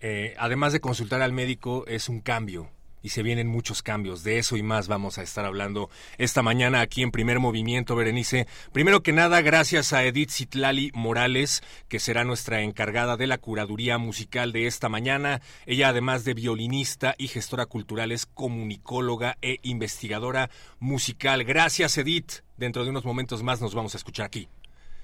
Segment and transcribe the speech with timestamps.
[0.00, 2.70] eh, además de consultar al médico, es un cambio
[3.02, 4.24] y se vienen muchos cambios.
[4.24, 8.46] De eso y más vamos a estar hablando esta mañana aquí en Primer Movimiento, Berenice.
[8.72, 13.98] Primero que nada, gracias a Edith Citlali Morales, que será nuestra encargada de la curaduría
[13.98, 15.40] musical de esta mañana.
[15.66, 21.44] Ella, además de violinista y gestora cultural, es comunicóloga e investigadora musical.
[21.44, 22.42] Gracias, Edith.
[22.56, 24.48] Dentro de unos momentos más nos vamos a escuchar aquí.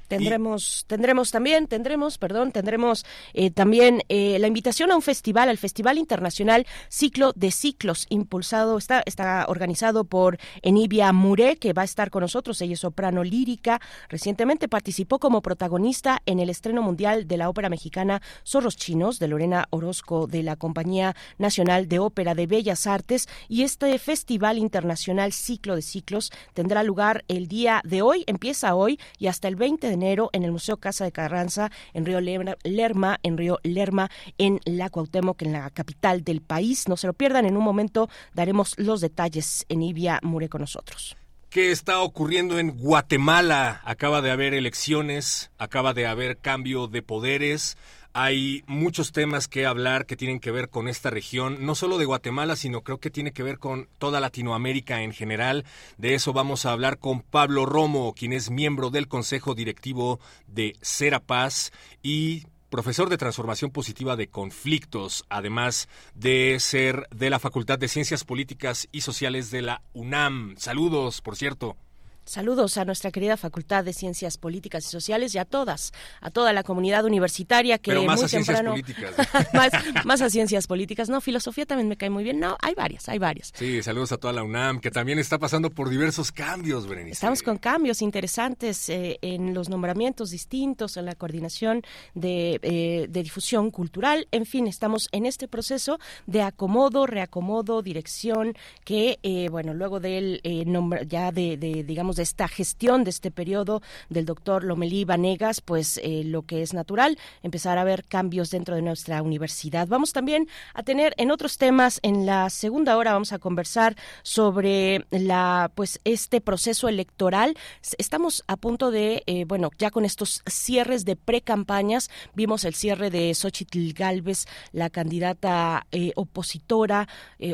[0.08, 5.58] Tendremos, tendremos también, tendremos, perdón, tendremos eh, también eh, la invitación a un festival, al
[5.58, 11.86] Festival Internacional Ciclo de Ciclos, impulsado, está, está organizado por Enibia Muré, que va a
[11.86, 12.60] estar con nosotros.
[12.60, 13.80] Ella es soprano lírica.
[14.08, 19.28] Recientemente participó como protagonista en el estreno mundial de la ópera mexicana Zorros Chinos de
[19.28, 23.28] Lorena Orozco de la Compañía Nacional de Ópera de Bellas Artes.
[23.48, 28.98] Y este Festival Internacional Ciclo de Ciclos tendrá lugar el día de hoy, empieza hoy
[29.18, 33.18] y hasta el 20 de enero en el Museo Casa de Carranza, en Río Lerma,
[33.22, 36.88] en Río Lerma, en la Cuauhtémoc, en la capital del país.
[36.88, 41.16] No se lo pierdan, en un momento daremos los detalles en Ibia Mure con nosotros.
[41.50, 43.80] ¿Qué está ocurriendo en Guatemala?
[43.84, 47.76] Acaba de haber elecciones, acaba de haber cambio de poderes.
[48.16, 52.04] Hay muchos temas que hablar que tienen que ver con esta región, no solo de
[52.04, 55.64] Guatemala, sino creo que tiene que ver con toda Latinoamérica en general.
[55.98, 60.76] De eso vamos a hablar con Pablo Romo, quien es miembro del Consejo Directivo de
[60.80, 61.72] Serapaz
[62.04, 68.22] y profesor de transformación positiva de conflictos, además de ser de la Facultad de Ciencias
[68.22, 70.54] Políticas y Sociales de la UNAM.
[70.56, 71.76] Saludos, por cierto.
[72.24, 75.92] Saludos a nuestra querida Facultad de Ciencias Políticas y Sociales y a todas,
[76.22, 80.04] a toda la comunidad universitaria que más muy a temprano ciencias políticas.
[80.04, 81.08] más, a ciencias políticas.
[81.10, 82.40] No, filosofía también me cae muy bien.
[82.40, 83.52] No, hay varias, hay varias.
[83.54, 87.12] Sí, saludos a toda la UNAM que también está pasando por diversos cambios, Berenice.
[87.12, 91.82] Estamos con cambios interesantes eh, en los nombramientos distintos, en la coordinación
[92.14, 94.28] de, eh, de difusión cultural.
[94.30, 100.40] En fin, estamos en este proceso de acomodo, reacomodo, dirección que, eh, bueno, luego del
[100.66, 105.60] nombre ya de, de digamos de esta gestión, de este periodo del doctor Lomelí Vanegas,
[105.60, 109.88] pues eh, lo que es natural, empezar a ver cambios dentro de nuestra universidad.
[109.88, 115.06] Vamos también a tener en otros temas, en la segunda hora vamos a conversar sobre
[115.10, 117.56] la, pues, este proceso electoral.
[117.98, 123.10] Estamos a punto de, eh, bueno, ya con estos cierres de pre-campañas, vimos el cierre
[123.10, 127.08] de Xochitl Galvez, la candidata eh, opositora,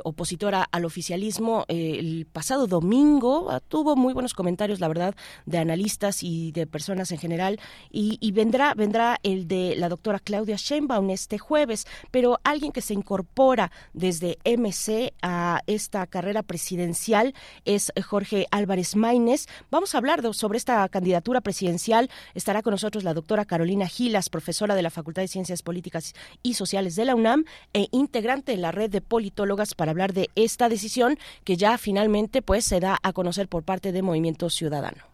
[0.05, 5.15] opositora al oficialismo, el pasado domingo, ah, tuvo muy buenos comentarios, la verdad,
[5.47, 7.61] de analistas y de personas en general,
[7.91, 12.95] y, vendrá, vendrá el de la doctora Claudia Sheinbaum este jueves, pero alguien que se
[12.95, 19.47] incorpora desde MC a esta carrera presidencial es Jorge Álvarez Maínez.
[19.71, 22.11] Vamos a hablar sobre esta candidatura presidencial.
[22.35, 26.55] Estará con nosotros la doctora Carolina Gilas, profesora de la Facultad de Ciencias Políticas y
[26.55, 30.69] Sociales de la UNAM e integrante de la red de politólogas para hablar de esta
[30.69, 35.11] decisión que ya finalmente pues se da a conocer por parte de Movimiento Ciudadano.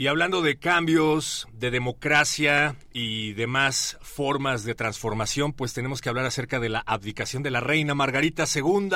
[0.00, 6.24] Y hablando de cambios, de democracia y demás formas de transformación, pues tenemos que hablar
[6.24, 8.88] acerca de la abdicación de la reina Margarita II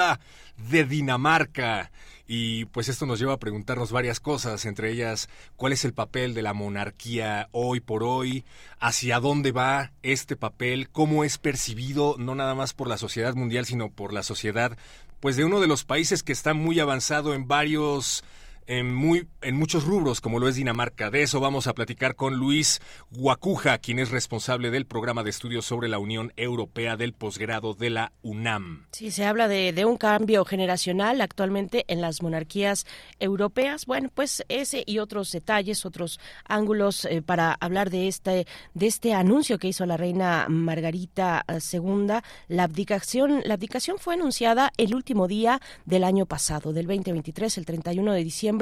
[0.70, 1.90] de Dinamarca.
[2.26, 6.32] Y pues esto nos lleva a preguntarnos varias cosas, entre ellas cuál es el papel
[6.32, 8.46] de la monarquía hoy por hoy,
[8.78, 13.66] hacia dónde va este papel, cómo es percibido no nada más por la sociedad mundial,
[13.66, 14.78] sino por la sociedad
[15.20, 18.24] pues de uno de los países que está muy avanzado en varios
[18.66, 21.10] en, muy, en muchos rubros, como lo es Dinamarca.
[21.10, 22.80] De eso vamos a platicar con Luis
[23.10, 27.90] Guacuja, quien es responsable del programa de estudios sobre la Unión Europea del posgrado de
[27.90, 28.86] la UNAM.
[28.92, 32.86] Sí, se habla de, un cambio generacional actualmente en las monarquías
[33.20, 33.84] europeas.
[33.84, 39.12] Bueno, pues ese y otros detalles, otros ángulos eh, para hablar de este, de este
[39.12, 41.84] anuncio que hizo la reina Margarita II.
[41.84, 47.58] Eh, la abdicación, la abdicación fue anunciada el último día del año pasado, del 2023,
[47.58, 48.53] el 31 de diciembre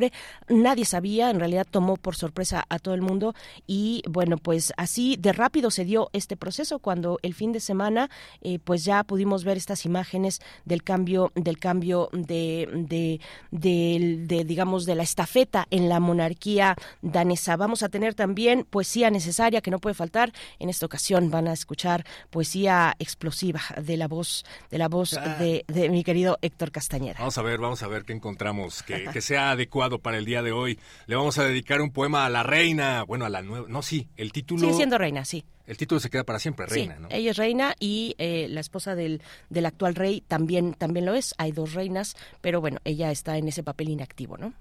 [0.49, 3.35] Nadie sabía, en realidad tomó por sorpresa a todo el mundo
[3.67, 8.11] y bueno, pues así de rápido se dio este proceso cuando el fin de semana
[8.41, 13.19] eh, pues ya pudimos ver estas imágenes del cambio del cambio de,
[13.51, 17.57] de, digamos de la estafeta en la monarquía danesa.
[17.57, 20.33] Vamos a tener también poesía necesaria que no puede faltar.
[20.59, 25.37] En esta ocasión van a escuchar poesía explosiva de la voz de la voz ah.
[25.39, 27.17] de, mi querido Héctor Castañeda.
[27.19, 30.43] Vamos a ver, vamos a ver qué encontramos que, que sea adecuado para el día
[30.43, 30.79] de hoy.
[31.07, 34.09] Le vamos a dedicar un poema a la reina, bueno, a la nueva, no, sí,
[34.17, 34.61] el título...
[34.61, 35.45] Sigue siendo reina, sí.
[35.67, 37.09] El título se queda para siempre, reina, ¿no?
[37.11, 41.35] Ella es reina y eh, la esposa del, del actual rey también, también lo es.
[41.39, 44.53] Hay dos reinas, pero bueno, ella está en ese papel inactivo, ¿no?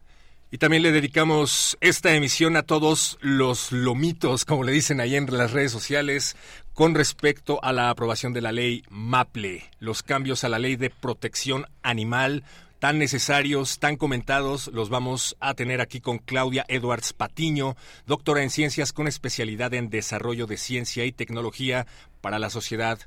[0.53, 5.25] Y también le dedicamos esta emisión a todos los lomitos, como le dicen ahí en
[5.38, 6.35] las redes sociales,
[6.73, 10.89] con respecto a la aprobación de la ley MAPLE, los cambios a la ley de
[10.89, 12.44] protección animal
[12.81, 17.75] tan necesarios, tan comentados, los vamos a tener aquí con Claudia Edwards Patiño,
[18.07, 21.86] doctora en ciencias con especialidad en desarrollo de ciencia y tecnología
[22.22, 22.98] para la sociedad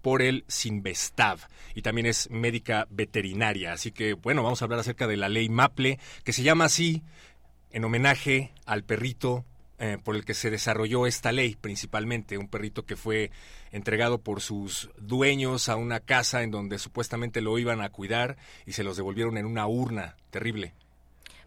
[0.00, 1.38] por el Sinvestav
[1.74, 3.74] y también es médica veterinaria.
[3.74, 7.02] Así que bueno, vamos a hablar acerca de la ley Maple, que se llama así
[7.72, 9.44] en homenaje al perrito
[9.80, 13.30] eh, por el que se desarrolló esta ley, principalmente un perrito que fue
[13.72, 18.36] entregado por sus dueños a una casa en donde supuestamente lo iban a cuidar
[18.66, 20.74] y se los devolvieron en una urna terrible.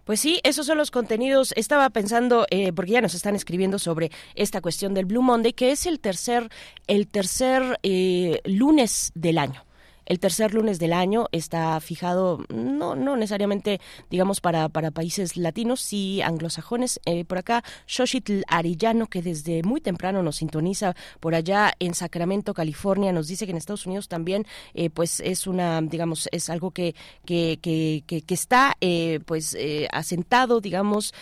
[0.04, 1.54] Pues sí, esos son los contenidos.
[1.56, 5.72] Estaba pensando, eh, porque ya nos están escribiendo sobre esta cuestión del Blue Monday, que
[5.72, 6.50] es el tercer,
[6.88, 9.64] el tercer eh, lunes del año.
[10.06, 13.80] El tercer lunes del año está fijado, no, no necesariamente,
[14.10, 17.00] digamos, para, para países latinos, sí anglosajones.
[17.06, 22.54] Eh, por acá, Xochitl Arillano, que desde muy temprano nos sintoniza por allá en Sacramento,
[22.54, 26.72] California, nos dice que en Estados Unidos también, eh, pues es una, digamos, es algo
[26.72, 26.96] que,
[27.26, 29.56] que, que, que, está, eh, pues,
[29.92, 31.14] asentado, digamos,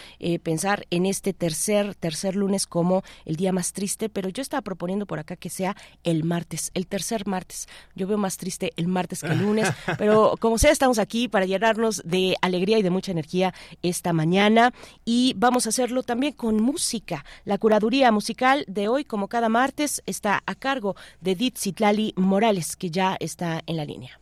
[0.43, 5.05] pensar en este tercer, tercer lunes como el día más triste, pero yo estaba proponiendo
[5.05, 7.67] por acá que sea el martes, el tercer martes.
[7.95, 11.45] Yo veo más triste el martes que el lunes, pero como sea, estamos aquí para
[11.45, 14.73] llenarnos de alegría y de mucha energía esta mañana
[15.05, 17.25] y vamos a hacerlo también con música.
[17.45, 22.75] La curaduría musical de hoy, como cada martes, está a cargo de Edith Citlali Morales,
[22.75, 24.19] que ya está en la línea.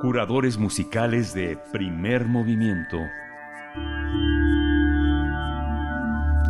[0.00, 2.98] Curadores musicales de primer movimiento.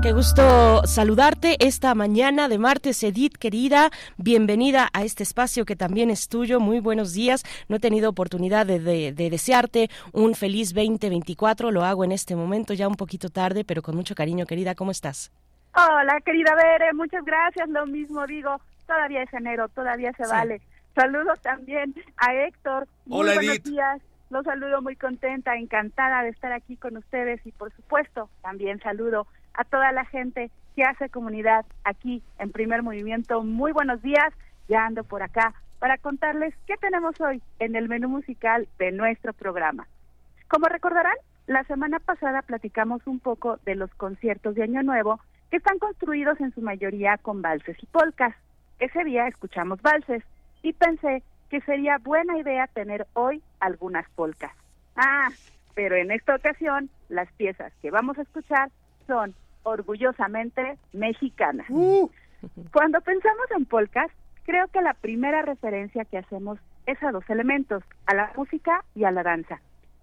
[0.04, 3.88] Qué gusto saludarte esta mañana de martes, Edith, querida.
[4.18, 6.60] Bienvenida a este espacio que también es tuyo.
[6.60, 7.42] Muy buenos días.
[7.70, 11.70] No he tenido oportunidad de, desearte un feliz 2024.
[11.70, 14.74] Lo hago en este momento, ya un poquito tarde, pero con mucho cariño, querida.
[14.74, 15.32] ¿Cómo estás?
[15.74, 16.92] Hola, querida Bere.
[16.92, 17.66] Muchas gracias.
[17.70, 18.60] Lo mismo digo.
[18.86, 20.60] Todavía es enero, todavía se vale.
[20.94, 22.86] Saludos también a Héctor.
[23.06, 27.52] Muy Hola, buenos días Los saludo muy contenta, encantada de estar aquí con ustedes y
[27.52, 33.42] por supuesto también saludo a toda la gente que hace comunidad aquí en Primer Movimiento.
[33.42, 34.32] Muy buenos días,
[34.68, 39.32] ya ando por acá para contarles qué tenemos hoy en el menú musical de nuestro
[39.32, 39.86] programa.
[40.48, 45.20] Como recordarán, la semana pasada platicamos un poco de los conciertos de Año Nuevo
[45.50, 48.34] que están construidos en su mayoría con valses y polcas.
[48.78, 50.22] Ese día escuchamos valses
[50.62, 54.52] y pensé que sería buena idea tener hoy algunas polcas.
[54.96, 55.28] Ah,
[55.74, 58.70] pero en esta ocasión las piezas que vamos a escuchar
[59.06, 59.34] son
[59.64, 61.66] orgullosamente mexicanas.
[61.68, 62.08] Uh.
[62.72, 64.10] Cuando pensamos en polcas,
[64.44, 69.04] creo que la primera referencia que hacemos es a dos elementos, a la música y
[69.04, 69.60] a la danza.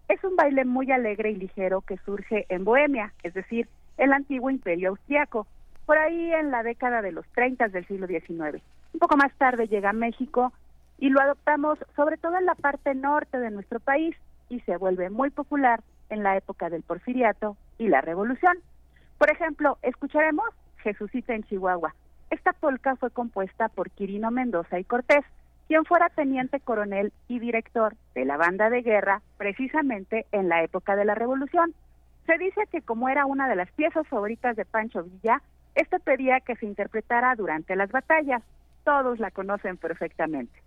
[0.07, 4.49] Es un baile muy alegre y ligero que surge en Bohemia, es decir, el antiguo
[4.49, 5.47] imperio austriaco,
[5.85, 8.61] por ahí en la década de los 30 del siglo XIX.
[8.93, 10.51] Un poco más tarde llega a México
[10.97, 14.15] y lo adoptamos sobre todo en la parte norte de nuestro país
[14.49, 18.57] y se vuelve muy popular en la época del porfiriato y la revolución.
[19.21, 21.93] Por ejemplo, escucharemos Jesucita en Chihuahua.
[22.31, 25.23] Esta polca fue compuesta por Quirino Mendoza y Cortés,
[25.67, 30.95] quien fuera teniente coronel y director de la banda de guerra precisamente en la época
[30.95, 31.75] de la revolución.
[32.25, 35.43] Se dice que como era una de las piezas favoritas de Pancho Villa,
[35.75, 38.41] este pedía que se interpretara durante las batallas.
[38.83, 40.63] Todos la conocen perfectamente.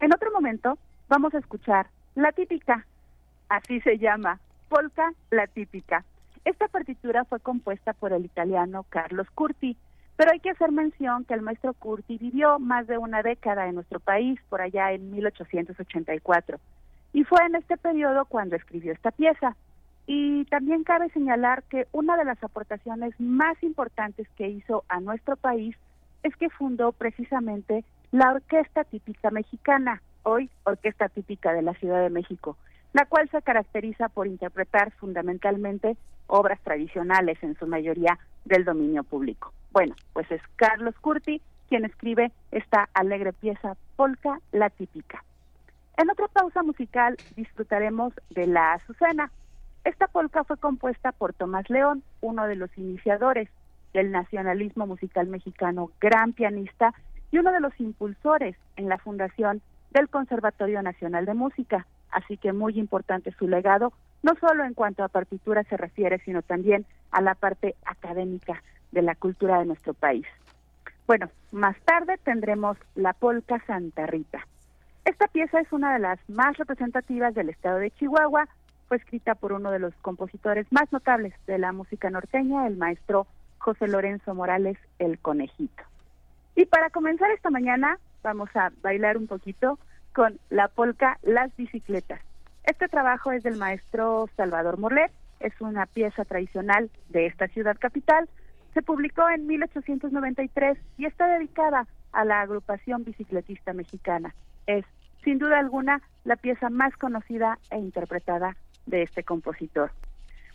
[0.00, 0.76] En otro momento
[1.06, 2.84] vamos a escuchar La Típica,
[3.48, 6.04] así se llama, Polka La Típica.
[6.46, 9.76] Esta partitura fue compuesta por el italiano Carlos Curti,
[10.14, 13.74] pero hay que hacer mención que el maestro Curti vivió más de una década en
[13.74, 16.60] nuestro país, por allá en 1884,
[17.12, 19.56] y fue en este periodo cuando escribió esta pieza.
[20.06, 25.34] Y también cabe señalar que una de las aportaciones más importantes que hizo a nuestro
[25.34, 25.74] país
[26.22, 32.10] es que fundó precisamente la Orquesta Típica Mexicana, hoy Orquesta Típica de la Ciudad de
[32.10, 32.56] México,
[32.96, 35.98] la cual se caracteriza por interpretar fundamentalmente
[36.28, 39.52] obras tradicionales, en su mayoría del dominio público.
[39.70, 45.22] Bueno, pues es Carlos Curti quien escribe esta alegre pieza Polka la Típica.
[45.98, 49.30] En otra pausa musical disfrutaremos de La Azucena.
[49.84, 53.50] Esta polka fue compuesta por Tomás León, uno de los iniciadores
[53.92, 56.94] del nacionalismo musical mexicano, gran pianista
[57.30, 59.60] y uno de los impulsores en la fundación
[59.90, 61.86] del Conservatorio Nacional de Música.
[62.16, 63.92] Así que muy importante su legado,
[64.22, 69.02] no solo en cuanto a partitura se refiere, sino también a la parte académica de
[69.02, 70.24] la cultura de nuestro país.
[71.06, 74.46] Bueno, más tarde tendremos la polca Santa Rita.
[75.04, 78.48] Esta pieza es una de las más representativas del estado de Chihuahua,
[78.88, 83.26] fue escrita por uno de los compositores más notables de la música norteña, el maestro
[83.58, 85.82] José Lorenzo Morales, el Conejito.
[86.54, 89.78] Y para comenzar esta mañana vamos a bailar un poquito
[90.16, 92.22] con la polca Las Bicicletas.
[92.64, 98.26] Este trabajo es del maestro Salvador Morlet, es una pieza tradicional de esta ciudad capital.
[98.72, 104.34] Se publicó en 1893 y está dedicada a la agrupación bicicletista mexicana.
[104.66, 104.86] Es,
[105.22, 108.56] sin duda alguna, la pieza más conocida e interpretada
[108.86, 109.90] de este compositor.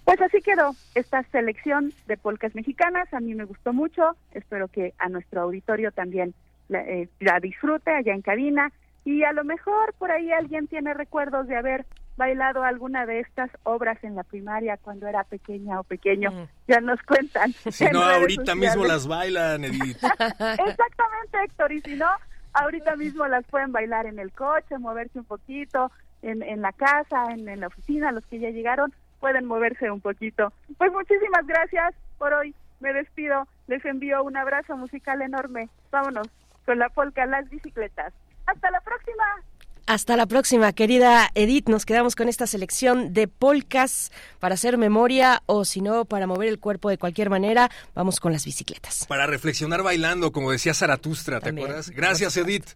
[0.05, 3.13] Pues así quedó esta selección de polcas mexicanas.
[3.13, 4.15] A mí me gustó mucho.
[4.31, 6.33] Espero que a nuestro auditorio también
[6.67, 8.71] la, eh, la, disfrute allá en cabina.
[9.03, 11.85] Y a lo mejor por ahí alguien tiene recuerdos de haber
[12.17, 16.31] bailado alguna de estas obras en la primaria cuando era pequeña o pequeño.
[16.31, 16.47] Mm.
[16.67, 17.53] Ya nos cuentan.
[17.53, 19.97] Si no, ahorita mismo las bailan, Edith.
[20.03, 21.71] Exactamente, Héctor.
[21.71, 22.09] Y si no,
[22.53, 25.91] ahorita mismo las pueden bailar en el coche, moverse un poquito,
[26.21, 30.01] en, en la casa, en, en la oficina, los que ya llegaron pueden moverse un
[30.01, 30.51] poquito.
[30.77, 32.53] Pues muchísimas gracias por hoy.
[32.81, 33.47] Me despido.
[33.67, 35.69] Les envío un abrazo musical enorme.
[35.91, 36.27] Vámonos
[36.65, 38.13] con la polca Las Bicicletas.
[38.51, 39.23] Hasta la próxima.
[39.87, 41.67] Hasta la próxima, querida Edith.
[41.67, 46.49] Nos quedamos con esta selección de polcas para hacer memoria o si no, para mover
[46.49, 47.69] el cuerpo de cualquier manera.
[47.95, 49.05] Vamos con las bicicletas.
[49.07, 51.89] Para reflexionar bailando, como decía Zaratustra, ¿te acuerdas?
[51.89, 52.75] Gracias, Edith.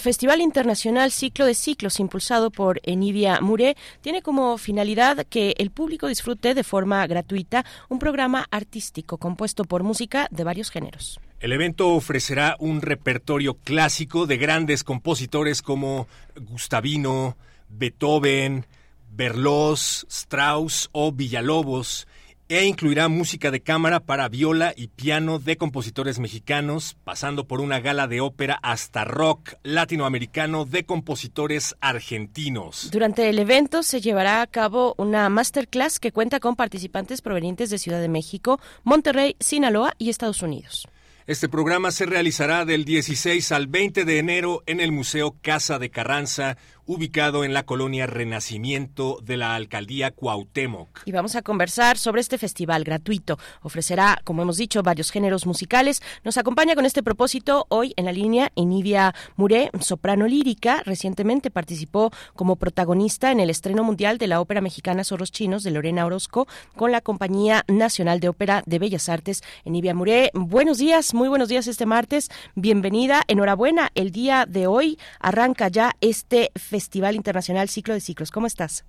[0.00, 6.08] Festival Internacional Ciclo de Ciclos, impulsado por Enidia Muré, tiene como finalidad que el público
[6.08, 11.20] disfrute de forma gratuita un programa artístico compuesto por música de varios géneros.
[11.38, 17.36] El evento ofrecerá un repertorio clásico de grandes compositores como Gustavino,
[17.68, 18.66] Beethoven,
[19.10, 22.06] Berlioz, Strauss o Villalobos
[22.50, 27.78] e incluirá música de cámara para viola y piano de compositores mexicanos, pasando por una
[27.78, 32.90] gala de ópera hasta rock latinoamericano de compositores argentinos.
[32.90, 37.78] Durante el evento se llevará a cabo una masterclass que cuenta con participantes provenientes de
[37.78, 40.88] Ciudad de México, Monterrey, Sinaloa y Estados Unidos.
[41.30, 45.88] Este programa se realizará del 16 al 20 de enero en el Museo Casa de
[45.88, 51.02] Carranza, ubicado en la colonia Renacimiento de la alcaldía Cuauhtémoc.
[51.04, 53.38] Y vamos a conversar sobre este festival gratuito.
[53.62, 56.02] Ofrecerá, como hemos dicho, varios géneros musicales.
[56.24, 60.82] Nos acompaña con este propósito hoy en la línea Enidia Muré, soprano lírica.
[60.84, 65.70] Recientemente participó como protagonista en el estreno mundial de la ópera mexicana Zorros Chinos de
[65.70, 69.42] Lorena Orozco con la Compañía Nacional de Ópera de Bellas Artes.
[69.64, 72.30] Enidia Muré, buenos días, muy buenos días este martes.
[72.54, 73.90] Bienvenida, enhorabuena.
[73.94, 78.30] El día de hoy arranca ya este festival Festival Internacional Ciclo de Ciclos.
[78.30, 78.86] ¿Cómo estás?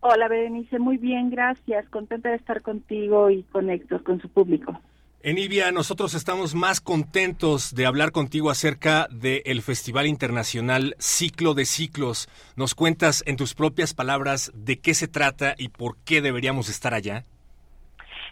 [0.00, 1.86] Hola, Berenice, muy bien, gracias.
[1.90, 4.80] Contenta de estar contigo y con Héctor, con su público.
[5.22, 12.26] Enivia, nosotros estamos más contentos de hablar contigo acerca del Festival Internacional Ciclo de Ciclos.
[12.56, 16.94] ¿Nos cuentas en tus propias palabras de qué se trata y por qué deberíamos estar
[16.94, 17.24] allá?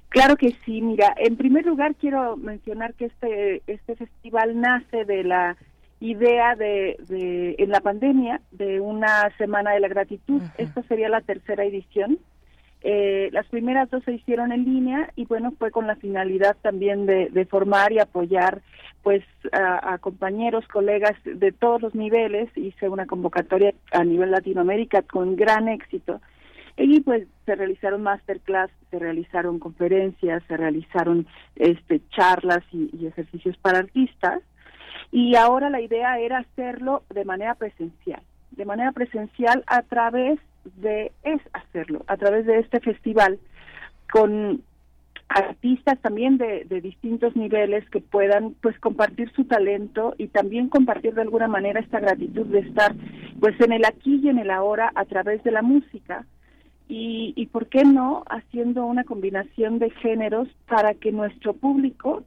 [0.09, 5.25] Claro que sí, mira, en primer lugar quiero mencionar que este, este festival nace de
[5.25, 5.59] la
[6.03, 10.43] idea de, de, en la pandemia de una semana de la gratitud.
[10.59, 12.19] Esta sería la tercera edición.
[12.83, 17.07] Eh, las primeras dos se hicieron en línea y bueno, fue con la finalidad también
[17.07, 18.61] de, de formar y apoyar
[19.05, 22.49] pues a, a, compañeros, colegas de todos los niveles.
[22.57, 26.21] Hice una convocatoria a nivel Latinoamérica con gran éxito.
[26.77, 33.57] Y pues se realizaron masterclass, se realizaron conferencias, se realizaron este charlas y, y ejercicios
[33.59, 34.43] para artistas
[35.11, 40.39] y ahora la idea era hacerlo de manera presencial, de manera presencial a través
[40.77, 43.39] de, es hacerlo, a través de este festival
[44.11, 44.63] con
[45.29, 51.15] artistas también de, de, distintos niveles que puedan pues compartir su talento y también compartir
[51.15, 52.95] de alguna manera esta gratitud de estar
[53.41, 56.27] pues en el aquí y en el ahora a través de la música.
[56.89, 62.25] Y, y por qué no haciendo una combinación de géneros para que nuestro público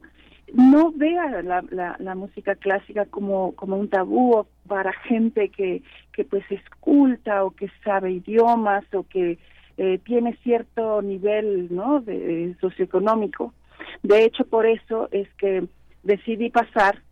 [0.52, 5.82] no vea la, la, la, música clásica como, como un tabú para gente que,
[6.12, 9.38] que pues es culta o que sabe idiomas o que
[9.76, 13.52] eh, tiene cierto nivel no de, socioeconómico.
[14.02, 15.66] De hecho por eso es que
[16.02, 17.02] decidí pasar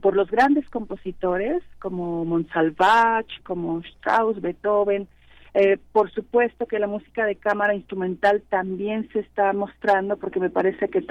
[0.00, 5.06] por los grandes compositores como Monsalvach como Strauss Beethoven
[5.54, 10.50] eh, por supuesto que la música de cámara instrumental también se está mostrando porque me
[10.50, 11.04] parece que,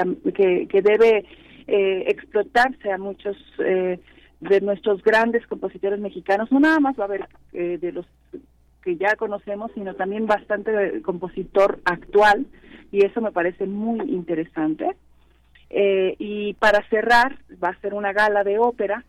[0.68, 1.26] que, debe
[1.68, 4.00] eh, explotarse a muchos eh,
[4.42, 6.52] de nuestros grandes compositores mexicanos.
[6.52, 8.06] No nada más va a haber eh, de los
[8.84, 12.46] que ya conocemos, sino también bastante compositor actual
[12.92, 14.96] y eso me parece muy interesante.
[15.70, 19.06] Eh, y para cerrar, va a ser una gala de ópera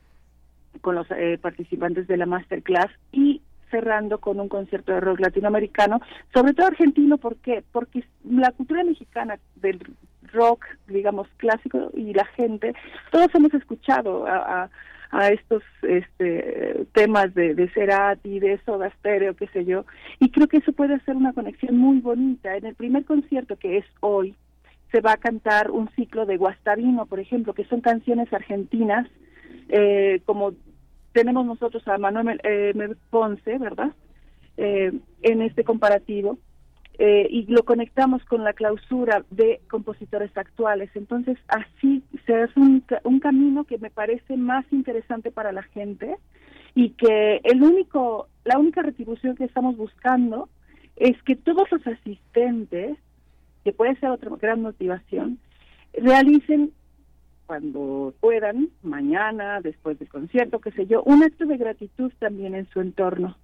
[0.81, 3.43] con los eh, participantes de la masterclass y
[3.75, 6.01] cerrando con un concierto de rock latinoamericano,
[6.33, 7.65] sobre todo argentino, ¿por qué?
[7.73, 9.81] Porque la cultura mexicana del
[10.33, 12.73] rock, digamos, clásico y la gente,
[13.11, 14.71] todos hemos escuchado a, a,
[15.11, 19.85] a estos este, temas de, de Cerati, de Soda Stereo, qué sé yo,
[20.21, 22.57] y creo que eso puede ser una conexión muy bonita.
[22.57, 24.37] En el primer concierto que es hoy,
[24.93, 29.09] se va a cantar un ciclo de Guastavino, por ejemplo, que son canciones argentinas,
[29.69, 30.53] eh, como
[31.15, 32.75] tenemos nosotros a Manuel eh,
[33.09, 33.93] Ponce, ¿verdad?
[34.59, 36.39] Eh, en este comparativo.
[36.97, 40.91] Eh, y lo conectamos con la clausura de compositores actuales.
[40.95, 46.17] Entonces, así se hace un, un camino que me parece más interesante para la gente
[46.75, 50.49] y que el único, la única retribución que estamos buscando
[50.97, 52.97] es que todos los asistentes,
[53.65, 55.39] que puede ser otra gran motivación,
[55.93, 56.73] realicen
[57.47, 62.69] cuando puedan, mañana, después del concierto, qué sé yo, un acto de gratitud también en
[62.71, 63.37] su entorno.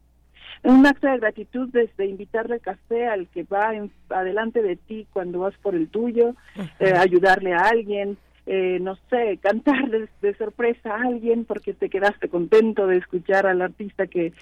[0.63, 3.73] un acto de gratitud desde invitarle café al que va
[4.11, 6.35] adelante de ti cuando vas por el tuyo,
[6.79, 12.29] eh, ayudarle a alguien, eh, no sé, cantar de, sorpresa a alguien porque te quedaste
[12.29, 14.33] contento de escuchar al artista que,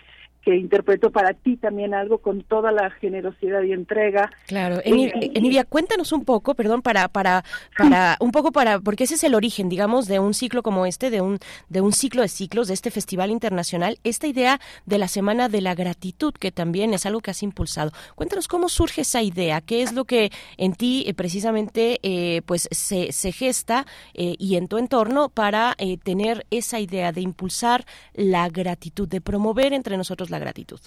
[0.49, 4.31] que interpretó para ti también algo con toda la generosidad y entrega.
[4.47, 7.45] Claro, Enivia, cuéntanos un poco, perdón, para para
[7.77, 11.11] para un poco para porque ese es el origen, digamos, de un ciclo como este,
[11.11, 15.07] de un de un ciclo de ciclos de este festival internacional, esta idea de la
[15.07, 17.93] semana de la gratitud que también es algo que has impulsado.
[18.15, 22.69] Cuéntanos cómo surge esa idea, qué es lo que en ti eh, precisamente eh, pues
[22.71, 23.85] se, se gesta
[24.15, 27.85] eh, y en tu entorno para tener esa idea de impulsar
[28.15, 30.81] la gratitud, de promover entre nosotros la gratitud?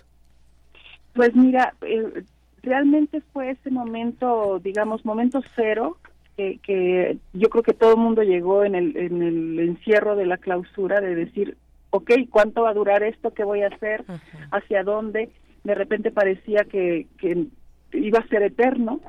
[1.14, 2.24] Pues mira, eh,
[2.64, 5.98] realmente fue ese momento, digamos, momento cero,
[6.36, 10.38] que, yo creo que todo el mundo llegó en el, en el encierro de la
[10.38, 11.58] clausura de decir,
[11.92, 13.34] ok, ¿cuánto va a durar esto?
[13.34, 14.04] ¿Qué voy a hacer?
[14.52, 15.30] ¿Hacia dónde?
[15.64, 17.46] De repente parecía que, que
[17.94, 19.00] iba a ser eterno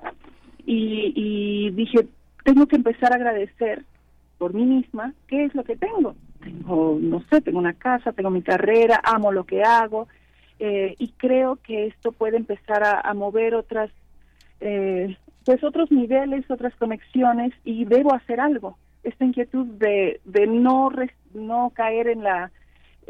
[0.66, 2.07] y, y dije,
[2.44, 3.85] tengo que empezar a agradecer
[4.38, 6.14] por mí misma qué es lo que tengo.
[6.42, 10.09] Tengo, no sé, tengo una casa, tengo mi carrera, amo lo que hago,
[10.64, 13.90] eh, y creo que esto puede empezar a, mover otras,
[14.61, 18.79] eh, pues otros niveles, otras conexiones y debo hacer algo.
[19.03, 20.92] Esta inquietud de, de no,
[21.35, 22.53] no caer en la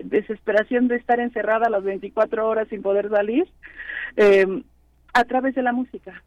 [0.02, 3.46] desesperación de estar encerrada las 24 horas sin poder salir,
[4.16, 4.62] eh,
[5.12, 6.22] a través de la música.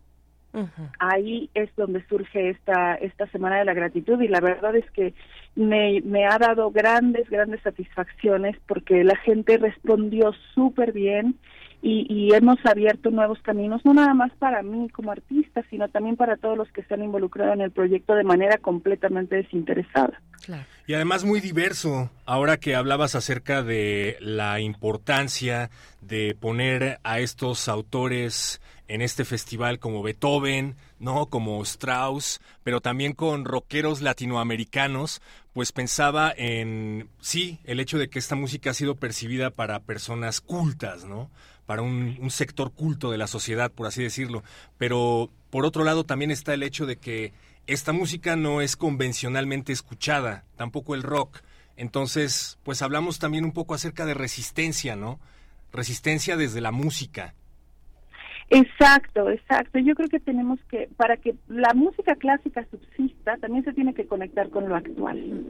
[1.00, 5.14] Ahí es donde surge esta, esta Semana de la Gratitud y la verdad es que
[5.56, 11.36] me, me ha dado grandes, grandes satisfacciones porque la gente respondió súper bien
[11.82, 16.16] y, y, hemos abierto nuevos caminos, no nada más para mí como artista, sino también
[16.16, 20.20] para todos los que se han involucrado en el proyecto de manera completamente desinteresada.
[20.88, 25.70] Y además muy diverso, ahora que hablabas acerca de la importancia
[26.02, 31.28] de poner a estos autores en este festival como Beethoven, ¿no?
[31.28, 35.22] Como Strauss, pero también con rockeros latinoamericanos,
[35.54, 40.42] pues pensaba en, sí, el hecho de que esta música ha sido percibida para personas
[40.42, 41.32] cultas, ¿no?
[41.66, 44.44] Para un, un sector culto de la sociedad, por así decirlo.
[44.78, 47.34] Pero, por otro lado, también está el hecho de que
[47.68, 51.40] esta música no es convencionalmente escuchada, tampoco el rock.
[51.78, 55.20] Entonces, pues hablamos también un poco acerca de resistencia, ¿no?
[55.72, 57.34] Resistencia desde la música
[58.50, 59.80] Exacto, exacto.
[59.80, 64.06] Yo creo que tenemos que, para que la música clásica subsista, también se tiene que
[64.06, 65.44] conectar con lo actual.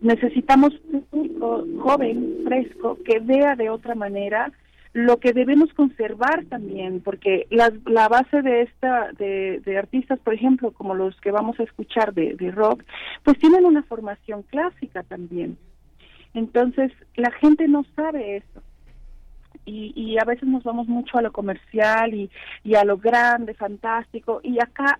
[0.00, 4.52] Necesitamos un público joven, fresco, que vea de otra manera
[4.94, 10.34] lo que debemos conservar también, porque la, la base de esta, de, de, artistas, por
[10.34, 12.84] ejemplo, como los que vamos a escuchar de, de rock,
[13.24, 15.58] pues tienen una formación clásica también.
[16.32, 18.62] Entonces, la gente no sabe eso
[19.64, 24.40] y, y a veces nos vamos mucho a lo comercial y, a lo grande, fantástico,
[24.42, 24.98] y acá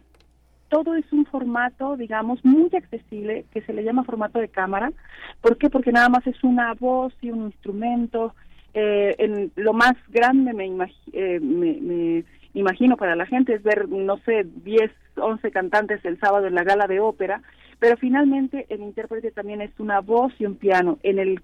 [0.69, 4.93] todo es un formato, digamos, muy accesible, que se le llama formato de cámara.
[5.41, 5.71] ¿Por qué?
[5.71, 8.35] Porque nada más es una voz y un instrumento.
[8.73, 10.67] Eh, en lo más grande me,
[11.13, 12.25] eh,
[12.55, 16.65] imagino para la gente es ver, no sé, 10, 11 cantantes el sábado en la
[16.65, 17.41] gala de ópera,
[17.79, 20.99] pero finalmente el intérprete también es una voz y un piano.
[21.03, 21.41] En el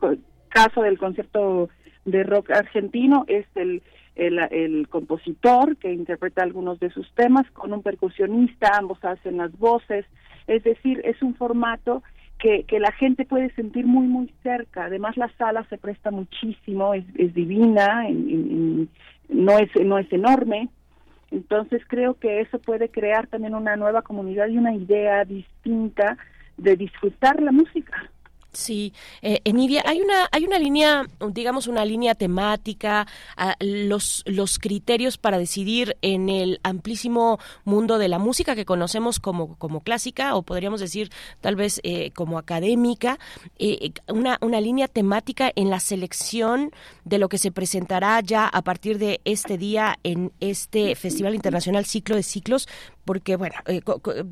[0.49, 1.69] caso del concierto
[2.05, 3.83] de rock argentino es el,
[4.17, 10.05] el, compositor que interpreta algunos de sus temas con un percusionista, ambos hacen las voces,
[10.47, 12.03] es decir, es un formato
[12.39, 14.87] que, que la gente puede sentir muy, muy cerca.
[14.87, 18.07] Además, la sala se presta muchísimo, es, es divina,
[19.29, 20.69] no, es, no es enorme.
[21.31, 26.17] Entonces, creo que eso puede crear también una nueva comunidad y una idea distinta
[26.57, 28.11] de disfrutar la música.
[28.53, 33.07] Sí, eh, Enidia, hay una hay una línea, digamos una línea temática,
[33.61, 39.57] los los criterios para decidir en el amplísimo mundo de la música que conocemos como
[39.57, 41.11] como clásica o podríamos decir
[41.41, 43.21] tal vez eh, como académica,
[43.61, 46.73] eh, una una línea temática en la selección
[47.05, 51.85] de lo que se presentará ya a partir de este día en este Festival Internacional
[51.85, 52.67] Ciclo de Ciclos
[53.05, 53.83] porque bueno, eh,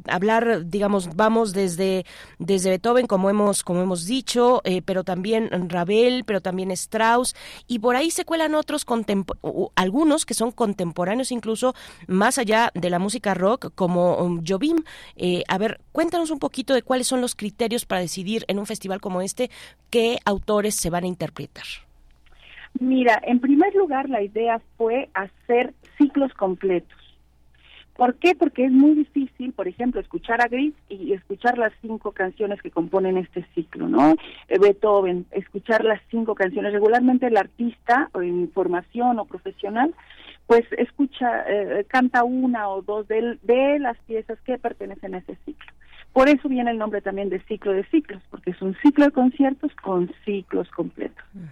[0.08, 2.04] hablar, digamos, vamos desde
[2.38, 7.34] desde Beethoven como hemos como hemos dicho, eh, pero también Ravel, pero también Strauss
[7.66, 8.84] y por ahí se cuelan otros
[9.74, 11.74] algunos que son contemporáneos incluso
[12.06, 14.84] más allá de la música rock como um, Jobim.
[15.16, 18.66] Eh, a ver, cuéntanos un poquito de cuáles son los criterios para decidir en un
[18.66, 19.50] festival como este
[19.90, 21.64] qué autores se van a interpretar.
[22.80, 26.97] Mira, en primer lugar la idea fue hacer ciclos completos
[27.98, 28.36] ¿Por qué?
[28.36, 32.70] Porque es muy difícil, por ejemplo, escuchar a Gris y escuchar las cinco canciones que
[32.70, 34.14] componen este ciclo, ¿no?
[34.46, 36.72] Eh, Beethoven, escuchar las cinco canciones.
[36.72, 39.92] Regularmente el artista, o en formación o profesional,
[40.46, 45.36] pues escucha, eh, canta una o dos de, de las piezas que pertenecen a ese
[45.44, 45.72] ciclo.
[46.12, 49.10] Por eso viene el nombre también de ciclo de ciclos, porque es un ciclo de
[49.10, 51.24] conciertos con ciclos completos.
[51.34, 51.46] Mm.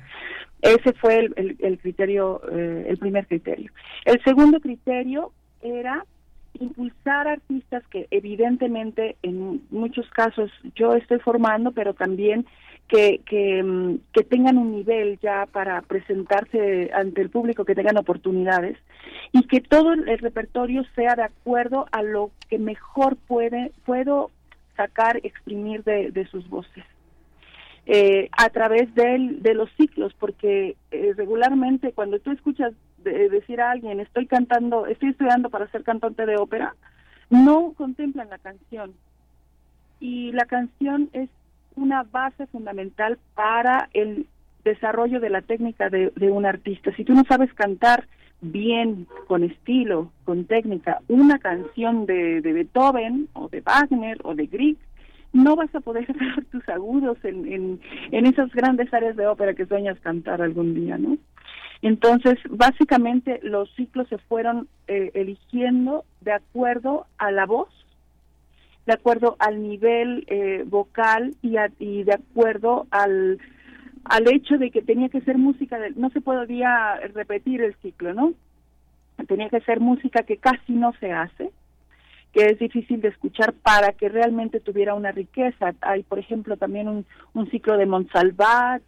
[0.63, 3.73] Ese fue el, el, criterio, eh, el primer criterio.
[4.05, 6.05] El segundo criterio era
[6.61, 12.47] impulsar artistas que evidentemente en muchos casos yo estoy formando, pero también
[12.88, 17.97] que, que, mm, que, tengan un nivel ya para presentarse ante el público, que tengan
[17.97, 18.79] oportunidades
[19.33, 24.31] y que todo el repertorio sea de acuerdo a lo que mejor puede, puedo
[24.77, 26.85] sacar, exprimir de, de sus voces.
[27.88, 32.73] Eh, a través de, de los ciclos, porque eh, regularmente cuando tú escuchas
[33.11, 36.75] decir a alguien, estoy cantando, estoy estudiando para ser cantante de ópera,
[37.31, 38.95] no contemplan la canción.
[40.01, 41.31] Y la canción es
[41.75, 44.27] una base fundamental para el
[44.64, 46.95] desarrollo de la técnica de, un artista.
[46.97, 48.07] Si tú no sabes cantar
[48.40, 54.47] bien, con estilo, con técnica, una canción de, de Beethoven o de Wagner o de
[54.47, 54.77] Grieg,
[55.33, 59.55] no vas a poder sacar tus agudos en, en, en esas grandes áreas de ópera
[59.55, 61.16] que sueñas cantar algún día, ¿no?
[61.83, 67.69] Entonces, básicamente los ciclos se fueron eh, eligiendo de acuerdo a la voz,
[68.87, 73.39] de acuerdo al nivel eh, vocal y, y de acuerdo al,
[74.05, 78.15] al hecho de que tenía que ser música, de, no se podía repetir el ciclo,
[78.15, 78.33] ¿no?
[79.27, 81.51] Tenía que ser música que casi no se hace,
[82.33, 85.75] que es difícil de escuchar para que realmente tuviera una riqueza.
[85.81, 88.83] Hay, por ejemplo, también un, un ciclo de Montsalvat,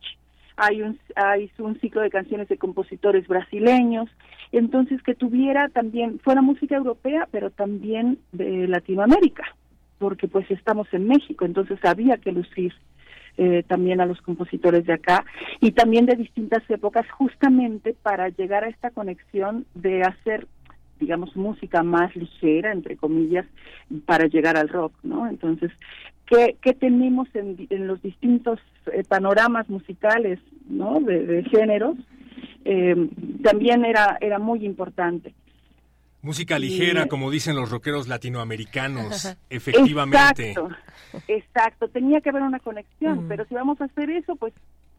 [0.58, 4.10] hay un, hay un ciclo de canciones de compositores brasileños,
[4.50, 9.44] entonces que tuviera también, fuera música europea, pero también de Latinoamérica,
[9.98, 12.74] porque pues estamos en México, entonces había que lucir
[13.36, 15.24] eh, también a los compositores de acá
[15.60, 20.48] y también de distintas épocas justamente para llegar a esta conexión de hacer
[20.98, 23.46] digamos música más ligera entre comillas
[24.06, 25.70] para llegar al rock no entonces
[26.28, 28.58] qué, tenemos en, los distintos
[28.92, 30.38] eh, panoramas musicales
[30.68, 31.00] ¿no?
[31.00, 31.96] de, géneros,
[32.64, 33.08] eh,
[33.42, 35.34] también era, era muy importante.
[36.20, 40.50] Música ligera, como dicen los rockeros latinoamericanos, efectivamente.
[40.50, 40.68] Exacto,
[41.28, 43.28] exacto, tenía que haber una conexión, mm.
[43.28, 44.52] pero si vamos a hacer eso, pues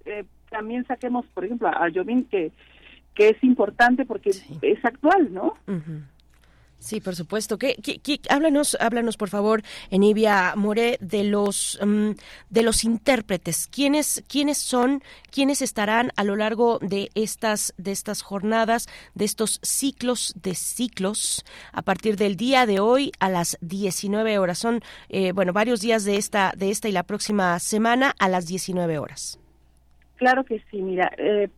[0.06, 2.52] eh, también saquemos, por ejemplo, a Jovín, que,
[3.13, 5.56] que es importante porque es actual, ¿no?
[6.80, 7.58] Sí, por supuesto.
[7.58, 7.76] ¿Qué,
[8.30, 9.62] háblanos, háblanos, por favor,
[9.92, 12.12] Enivia More, de los mm,
[12.50, 13.68] de los intérpretes.
[13.68, 19.60] ¿Quiénes, quiénes son, quiénes estarán a lo largo de estas de estas jornadas, de estos
[19.62, 24.58] ciclos de ciclos, a partir del día de hoy a las 19 horas.
[24.58, 28.48] Son, eh, bueno, varios días de esta de esta y la próxima semana a las
[28.48, 29.38] 19 horas.
[30.15, 30.82] Claro que sí.
[30.82, 31.50] Mira, eh,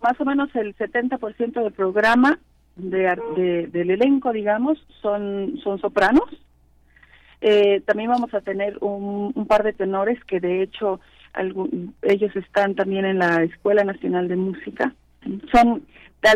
[0.00, 2.40] más o menos el 70% del programa
[2.76, 6.28] de, del elenco, digamos, son, son sopranos.
[7.40, 11.00] Eh, también vamos a tener un, par de tenores que de hecho
[12.02, 14.94] ellos están también en la Escuela Nacional de Música.
[15.52, 15.82] Son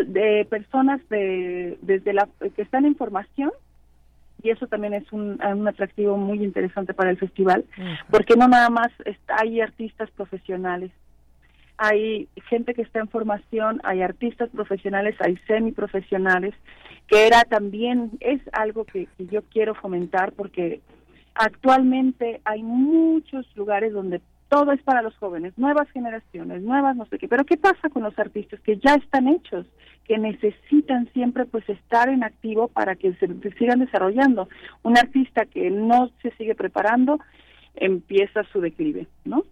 [0.07, 3.51] de, personas de, desde la que están en formación
[4.43, 7.65] y eso también es un, un atractivo muy interesante para el festival,
[8.09, 8.89] porque no nada más
[9.27, 10.91] hay artistas profesionales,
[11.77, 16.55] hay gente que está en formación, hay artistas profesionales, hay semiprofesionales,
[17.07, 20.81] que era también, es algo que, yo quiero fomentar porque
[21.35, 27.19] actualmente hay muchos lugares donde todo es para los jóvenes, nuevas generaciones, nuevas no sé
[27.19, 29.65] qué, pero ¿qué pasa con los artistas que ya están hechos,
[30.05, 34.47] que necesitan siempre pues estar en activo para que se sigan desarrollando?
[34.83, 37.19] Un artista que no se sigue preparando
[37.75, 39.43] empieza su declive, ¿no?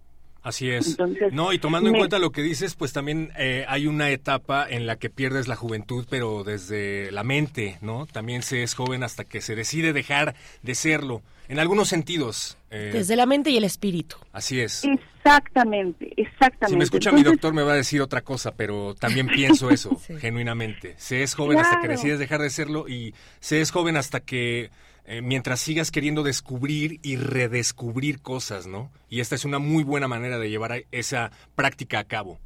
[0.45, 0.95] Así es.
[1.31, 4.85] no, y tomando en cuenta lo que dices, pues también eh, hay una etapa en
[4.85, 8.05] la que pierdes la juventud, pero desde la mente, ¿no?
[8.05, 12.59] También se es joven hasta que se decide dejar de serlo, en algunos sentidos.
[12.69, 14.17] Eh, desde la mente y el espíritu.
[14.33, 14.83] Así es.
[14.83, 16.67] Exactamente, exactamente.
[16.67, 19.99] Si me escucha mi doctor me va a decir otra cosa, pero también pienso eso,
[20.19, 20.93] genuinamente.
[20.97, 24.69] Se es joven hasta que decides dejar de serlo y se es joven hasta que
[25.07, 28.89] eh, mientras sigas queriendo descubrir y redescubrir cosas, ¿no?
[29.09, 32.39] Y esta es una muy buena manera de llevar esa práctica a cabo.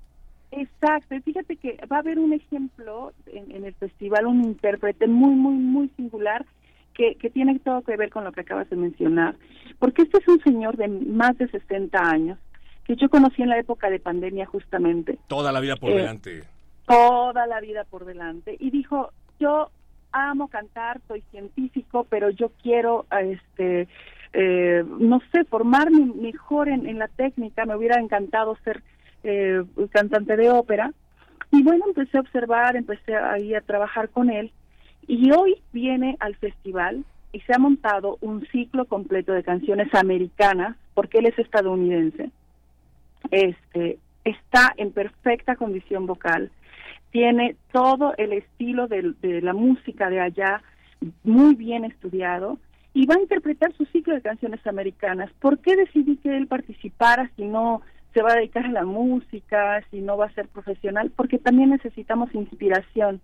[0.51, 5.53] Exacto, fíjate que va a haber un ejemplo en, el festival, un intérprete muy, muy,
[5.53, 6.45] muy singular
[6.93, 9.35] que, que, tiene todo que ver con lo que acabas de mencionar,
[9.77, 12.39] porque este es un señor de más de 60 años
[12.89, 15.19] que yo conocí en la época de pandemia justamente.
[15.27, 16.43] Toda la vida por eh, delante.
[16.87, 18.57] Toda la vida por delante.
[18.59, 19.69] Y dijo, yo
[20.11, 23.87] amo cantar, soy científico, pero yo quiero, este,
[24.33, 28.83] eh, no sé, formarme mejor en, la técnica, me hubiera encantado ser
[29.23, 30.91] eh, cantante de ópera.
[31.51, 34.51] Y bueno, empecé a observar, empecé ahí a trabajar con él.
[35.07, 40.75] Y hoy viene al festival y se ha montado un ciclo completo de canciones americanas,
[40.93, 42.29] porque él es estadounidense.
[43.31, 46.51] Este, está en perfecta condición vocal,
[47.11, 50.61] tiene todo el estilo de, la música de allá
[51.23, 52.59] muy bien estudiado
[52.93, 55.31] y va a interpretar su ciclo de canciones americanas.
[55.39, 57.81] ¿Por qué decidí que él participara si no
[58.13, 61.11] se va a dedicar a la música, si no va a ser profesional?
[61.15, 63.21] Porque también necesitamos inspiración.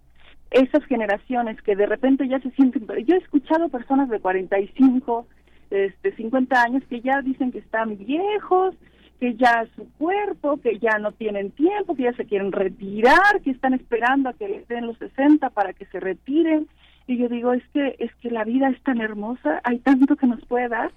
[0.52, 2.88] Esas generaciones que de repente ya se sienten...
[3.06, 5.28] Yo he escuchado personas de 45,
[5.72, 8.76] este, 50 años que ya dicen que están viejos,
[9.20, 13.52] que ya su cuerpo, que ya no tienen tiempo, que ya se quieren retirar, que
[13.52, 16.68] están esperando a que les den los 60 para que se retiren.
[17.08, 20.28] Y yo digo, es que es que la vida es tan hermosa, hay tanto que
[20.28, 20.92] nos puede dar,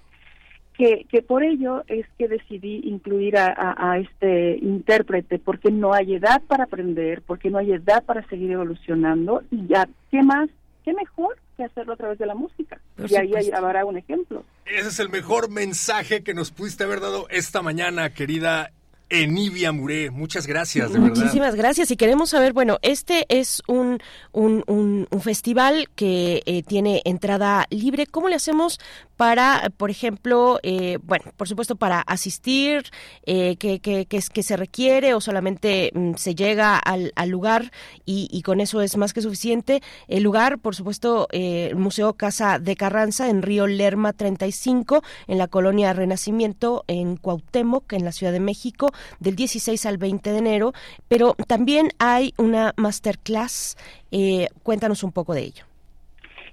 [0.73, 6.15] que, que por ello es que decidí incluir a, a, este intérprete, porque no hay
[6.15, 10.49] edad para aprender, porque no hay edad para seguir evolucionando, y ya, ¿qué más?
[10.85, 12.79] ¿Qué mejor que hacerlo a través de la música?
[12.97, 14.43] y ahí habrá un ejemplo.
[14.69, 18.71] Ese es el mejor mensaje que nos pudiste haber dado esta mañana, querida
[19.09, 20.11] Enivia Muré.
[20.11, 21.91] Muchas gracias, Muchísimas gracias.
[21.91, 23.99] Y queremos saber, bueno, este es un,
[24.31, 28.05] un, un, festival que eh, tiene entrada libre.
[28.05, 28.79] ¿Cómo le hacemos
[29.17, 32.83] para, por ejemplo, eh, bueno, por supuesto, para asistir,
[33.25, 37.71] eh, que, que, que, se requiere o solamente mm, se llega al, al lugar
[38.05, 39.81] y, y, con eso es más que suficiente?
[40.07, 45.47] El lugar, por supuesto, el Museo Casa de Carranza en Río Lerma 35, en la
[45.47, 50.73] colonia Renacimiento, en Cuauhtémoc, en la Ciudad de México del 16 al 20 de enero,
[51.07, 53.77] pero también hay una masterclass.
[54.11, 55.65] Eh, cuéntanos un poco de ello.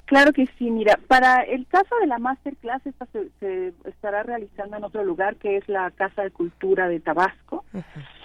[0.07, 3.07] Claro que sí, mira, para el caso de la masterclass, esta
[3.41, 7.65] se, estará realizando en otro lugar que es la Casa de Cultura de Tabasco.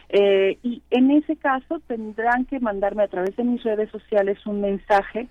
[0.10, 4.62] Eh, y en ese caso tendrán que mandarme a través de mis redes sociales un
[4.62, 5.28] mensaje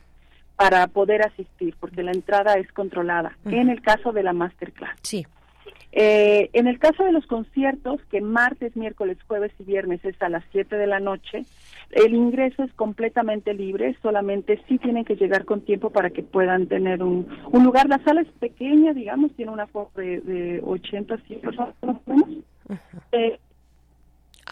[0.57, 3.37] para poder asistir, porque la entrada es controlada.
[3.45, 4.99] En el caso de la masterclass.
[5.03, 5.25] Sí.
[5.93, 10.29] Eh, en el caso de los conciertos, que martes, miércoles, jueves y viernes es a
[10.29, 11.45] las 7 de la noche,
[11.91, 16.67] el ingreso es completamente libre, solamente sí tienen que llegar con tiempo para que puedan
[16.69, 17.89] tener un, un lugar.
[17.89, 21.75] La sala es pequeña, digamos, tiene una foto de, de 80, 100 personas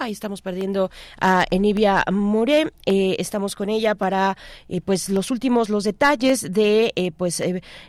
[0.00, 2.72] Ahí estamos perdiendo a Enivia More.
[2.86, 4.36] Eh, estamos con ella para
[4.68, 7.42] eh, pues los últimos los detalles de eh, pues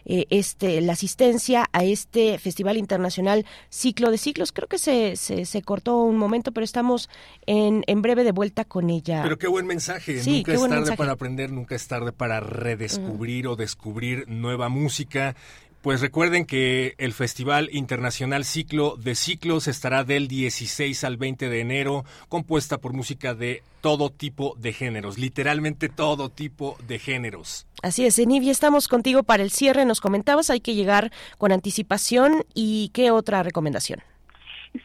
[0.05, 4.51] este la asistencia a este Festival Internacional Ciclo de Ciclos.
[4.51, 7.09] Creo que se, se, cortó un momento, pero estamos
[7.45, 9.21] en, en breve de vuelta con ella.
[9.23, 10.21] Pero qué buen mensaje.
[10.25, 15.36] nunca es tarde para aprender, nunca es tarde para redescubrir o descubrir nueva música.
[15.82, 21.61] Pues recuerden que el Festival Internacional Ciclo de Ciclos estará del 16 al 20 de
[21.61, 27.65] enero, compuesta por música de todo tipo de géneros, literalmente todo tipo de géneros.
[27.82, 29.86] Así es, Enivia, estamos contigo para el cierre.
[29.86, 34.01] Nos comentabas, hay que llegar con anticipación y qué otra recomendación.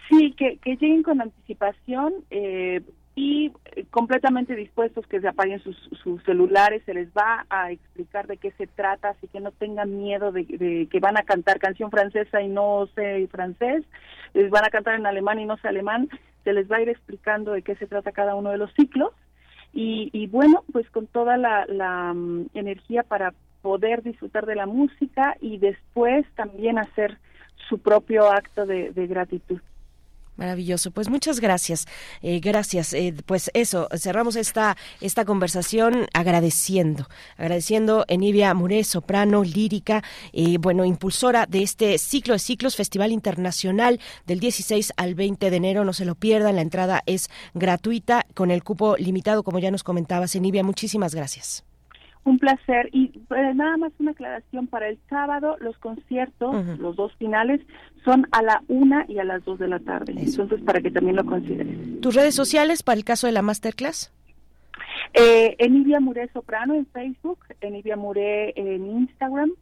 [0.09, 2.13] Sí, que, que lleguen con anticipación.
[2.31, 2.83] Eh,
[3.17, 5.77] y eh, completamente dispuestos que se apaguen sus,
[6.25, 10.33] celulares, se les va a explicar de qué se trata, así que no tengan miedo
[10.33, 13.85] de, que van a cantar canción francesa y no sé francés,
[14.33, 16.09] les van a cantar en alemán y no sé alemán,
[16.43, 19.13] se les va a ir explicando de qué se trata cada uno de los ciclos
[19.73, 24.67] y, y bueno, pues con toda la, la mm, energía para poder disfrutar de la
[24.67, 27.19] música y después también hacer
[27.69, 29.61] su propio acto de gratitud.
[30.37, 31.87] Maravilloso, pues muchas gracias,
[32.21, 32.93] eh, gracias.
[32.93, 40.85] Eh, pues eso, cerramos esta esta conversación agradeciendo, agradeciendo Enivia Muré, soprano, lírica, eh, bueno,
[40.85, 45.93] impulsora de este ciclo de ciclos, Festival Internacional del 16 al 20 de enero, no
[45.93, 50.35] se lo pierdan, la entrada es gratuita con el cupo limitado, como ya nos comentabas,
[50.35, 51.65] Enivia, muchísimas gracias.
[52.25, 52.89] Un placer.
[52.93, 57.61] Y eh, nada más una aclaración para el sábado, los conciertos, los dos finales,
[58.05, 60.15] son a la una y a las dos de la tarde.
[60.17, 62.01] Entonces, para que también lo consideren.
[62.01, 64.13] ¿Tus redes sociales para el caso de la masterclass?
[65.13, 69.53] Eh, Enivia Muré Soprano en Facebook, Enivia Muré en Instagram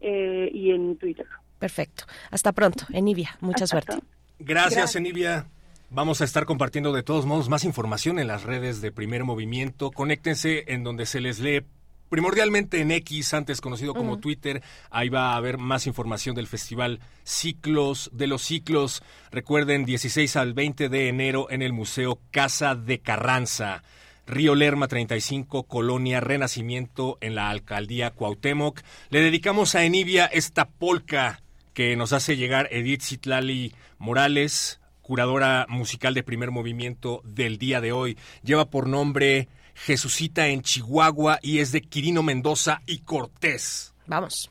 [0.00, 1.26] eh, y en Twitter.
[1.58, 2.04] Perfecto.
[2.30, 3.36] Hasta pronto, Enivia.
[3.40, 3.92] Mucha suerte.
[4.38, 5.46] Gracias, Gracias, Enivia.
[5.90, 9.90] Vamos a estar compartiendo de todos modos más información en las redes de Primer Movimiento.
[9.90, 11.62] Conéctense en donde se les lee
[12.08, 14.62] primordialmente en X, antes conocido como Twitter.
[14.90, 19.02] Ahí va a haber más información del festival Ciclos de los Ciclos.
[19.30, 23.82] Recuerden, 16 al 20 de enero en el Museo Casa de Carranza.
[24.26, 28.80] Río Lerma 35, Colonia Renacimiento en la alcaldía Cuauhtémoc.
[29.10, 31.42] Le dedicamos a Enivia esta polca
[31.74, 37.92] que nos hace llegar Edith Citlali Morales, curadora musical de primer movimiento del día de
[37.92, 38.16] hoy.
[38.42, 43.94] Lleva por nombre Jesucita en Chihuahua y es de Quirino Mendoza y Cortés.
[44.06, 44.50] Vamos.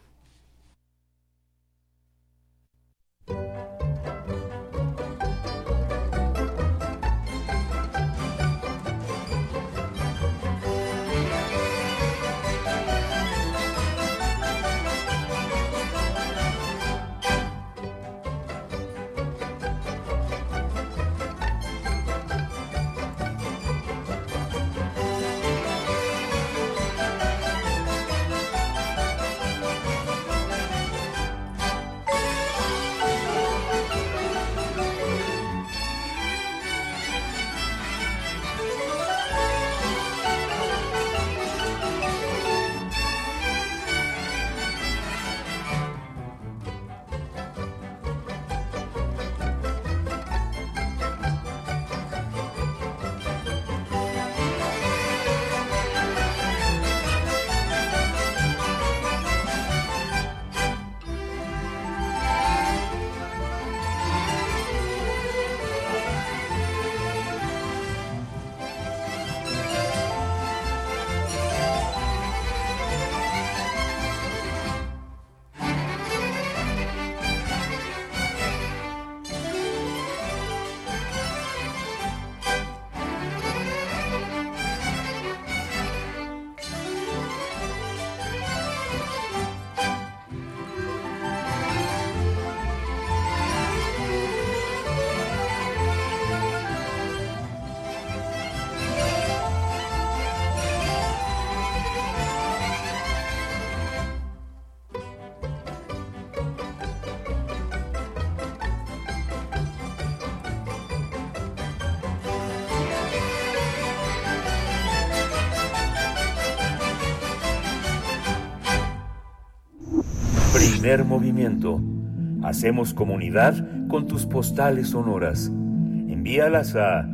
[122.43, 125.47] Hacemos comunidad con tus postales sonoras.
[125.47, 127.07] Envíalas a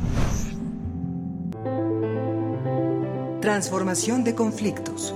[3.41, 5.13] Transformación de conflictos.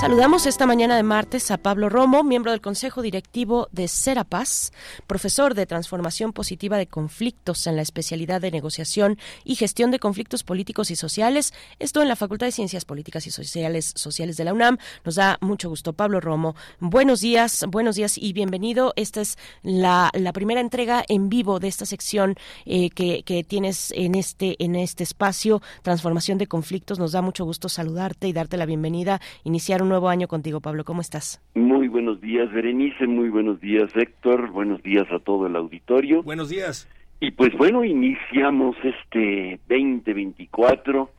[0.00, 4.72] Saludamos esta mañana de martes a Pablo Romo, miembro del Consejo Directivo de Serapaz,
[5.06, 10.42] profesor de Transformación Positiva de Conflictos en la especialidad de Negociación y Gestión de Conflictos
[10.42, 14.54] Políticos y Sociales, esto en la Facultad de Ciencias Políticas y Sociales, Sociales de la
[14.54, 14.78] UNAM.
[15.04, 16.56] Nos da mucho gusto, Pablo Romo.
[16.78, 18.94] Buenos días, buenos días y bienvenido.
[18.96, 24.14] Esta es la, primera entrega en vivo de esta sección eh, que, que tienes en
[24.14, 26.98] este, en este espacio, Transformación de Conflictos.
[26.98, 30.84] Nos da mucho gusto saludarte y darte la bienvenida, iniciar un nuevo año contigo, Pablo.
[30.84, 31.42] ¿Cómo estás?
[31.54, 33.06] Muy buenos días, Berenice.
[33.06, 34.50] Muy buenos días, Héctor.
[34.50, 36.22] Buenos días a todo el auditorio.
[36.22, 36.88] Buenos días.
[37.18, 41.10] Y pues bueno, iniciamos este 2024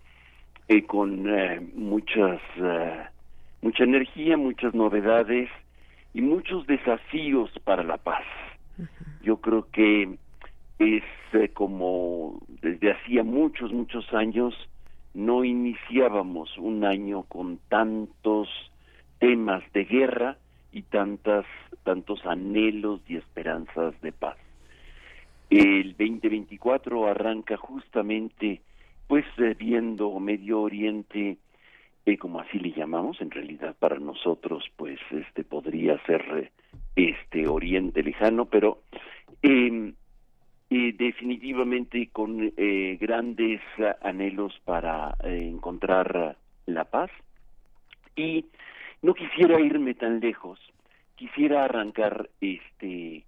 [0.69, 3.01] eh, con eh, muchas, eh,
[3.61, 5.49] mucha energía, muchas novedades
[6.13, 8.24] y muchos desafíos para la paz.
[9.22, 10.17] Yo creo que
[10.80, 11.03] es
[11.53, 14.55] como desde hacía muchos, muchos años
[15.14, 18.47] no iniciábamos un año con tantos
[19.20, 20.38] temas de guerra
[20.72, 21.45] y tantas
[21.84, 24.38] tantos anhelos y esperanzas de paz.
[25.49, 28.62] El 2024 arranca justamente
[29.07, 29.26] pues
[29.57, 31.38] viendo Medio Oriente
[32.05, 36.51] eh, como así le llamamos en realidad para nosotros pues este podría ser eh,
[36.95, 38.84] este Oriente lejano pero
[39.43, 39.93] eh,
[40.93, 43.61] definitivamente con eh, grandes
[44.01, 47.11] anhelos para eh, encontrar la paz.
[48.15, 48.45] Y
[49.01, 50.59] no quisiera irme tan lejos
[51.22, 53.24] quisiera arrancar este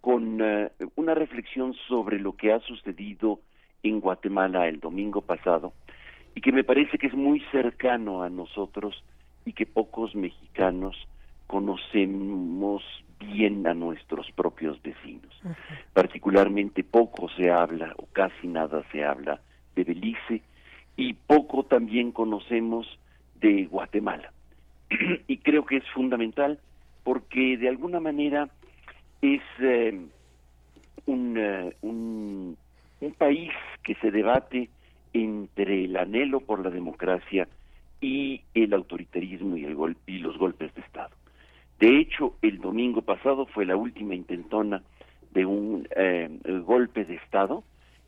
[0.00, 3.40] con eh, una reflexión sobre lo que ha sucedido
[3.82, 5.74] en Guatemala el domingo pasado
[6.34, 9.04] y que me parece que es muy cercano a nosotros
[9.44, 10.96] y que pocos mexicanos
[11.46, 12.82] conocemos
[13.18, 15.32] bien a nuestros propios vecinos.
[15.92, 19.40] Particularmente poco se habla o casi nada se habla
[19.74, 20.42] de Belice
[20.96, 22.86] y poco también conocemos
[23.40, 24.32] de Guatemala.
[25.26, 26.58] y creo que es fundamental
[27.02, 28.48] porque de alguna manera
[29.20, 30.00] es eh,
[31.06, 32.56] un, eh, un,
[33.00, 33.52] un país
[33.82, 34.70] que se debate
[35.12, 37.48] entre el anhelo por la democracia
[38.00, 41.14] y el autoritarismo y, el gol y los golpes de Estado
[41.84, 44.82] De hecho, el domingo pasado fue la última intentona
[45.34, 46.30] de un eh,
[46.64, 47.62] golpe de Estado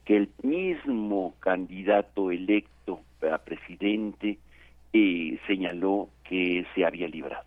[0.07, 4.39] que el mismo candidato electo a presidente
[4.95, 7.45] eh, señaló que se había librado.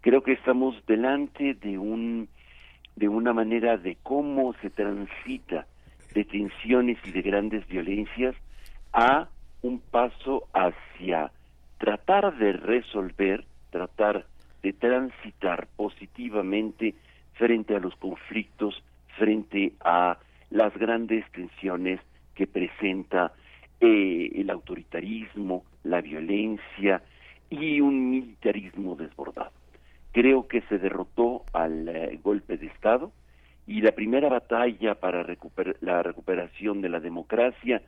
[0.00, 2.28] Creo que estamos delante de un
[2.94, 5.66] de una manera de cómo se transita
[6.14, 8.36] de tensiones y de grandes violencias
[8.92, 9.26] a
[9.62, 11.32] un paso hacia
[11.78, 14.24] tratar de resolver, tratar
[14.62, 16.94] de transitar positivamente
[17.34, 18.82] frente a los conflictos,
[19.16, 20.18] frente a
[20.50, 22.00] las grandes tensiones
[22.34, 23.32] que presenta
[23.80, 27.02] eh, el autoritarismo, la violencia
[27.50, 29.52] y un militarismo desbordado.
[30.12, 33.12] Creo que se derrotó al eh, golpe de Estado
[33.66, 35.24] y la primera batalla para
[35.80, 37.82] la recuperación de la democracia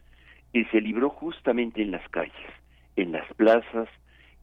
[0.52, 2.34] eh, se libró justamente en las calles,
[2.96, 3.88] en las plazas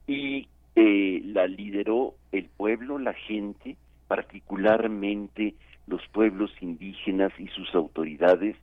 [0.06, 0.48] y
[0.78, 3.76] la lideró el pueblo, la gente,
[4.06, 5.54] particularmente
[5.86, 8.56] los pueblos indígenas y sus autoridades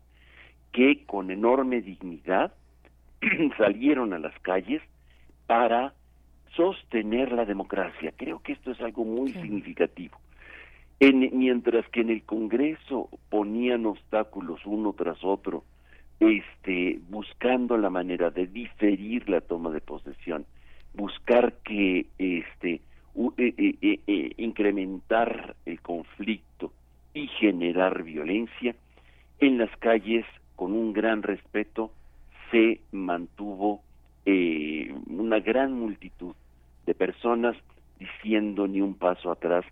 [0.72, 2.53] que con enorme dignidad
[3.57, 4.82] salieron a las calles
[5.47, 5.93] para
[6.55, 8.13] sostener la democracia.
[8.16, 10.18] Creo que esto es algo muy significativo.
[10.99, 15.63] mientras que en el Congreso ponían obstáculos uno tras otro,
[16.20, 20.45] este, buscando la manera de diferir la toma de posesión,
[20.95, 22.81] buscar que este,
[23.37, 26.71] eh, eh, eh, incrementar el conflicto,
[27.15, 28.75] y generar violencia,
[29.39, 30.25] en las calles,
[30.55, 31.91] con un gran respeto,
[32.51, 33.81] se mantuvo
[34.25, 36.35] eh, una gran multitud
[36.85, 37.55] de personas
[37.99, 39.65] diciendo ni un paso atrás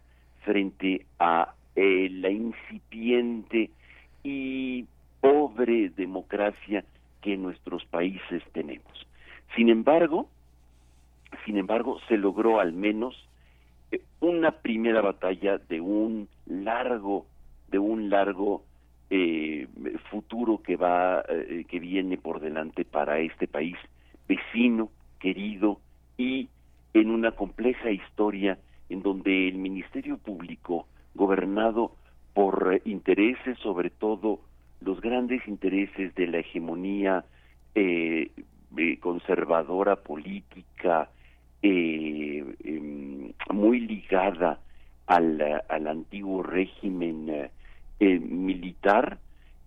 [0.44, 3.70] frente a eh, la incipiente
[4.24, 4.86] y
[5.22, 6.84] pobre democracia
[7.22, 9.08] que nuestros países tenemos.
[9.56, 10.30] Sin embargo,
[11.46, 13.16] sin embargo, se logró al menos
[13.92, 17.26] eh, una primera batalla de un largo
[17.70, 18.64] de un largo
[19.10, 19.68] eh,
[20.10, 23.76] futuro que va eh, que viene por delante para este país
[24.28, 25.80] vecino querido
[26.18, 26.50] y
[26.94, 28.60] en una compleja historia
[28.90, 31.96] en donde el ministerio público gobernado
[32.34, 34.40] por intereses sobre todo
[34.82, 37.26] los grandes intereses de la hegemonía
[37.76, 38.32] eh,
[39.00, 41.10] conservadora política
[41.64, 44.60] em, muy ligada
[45.08, 47.50] al, al antiguo régimen
[48.00, 49.20] eh, militar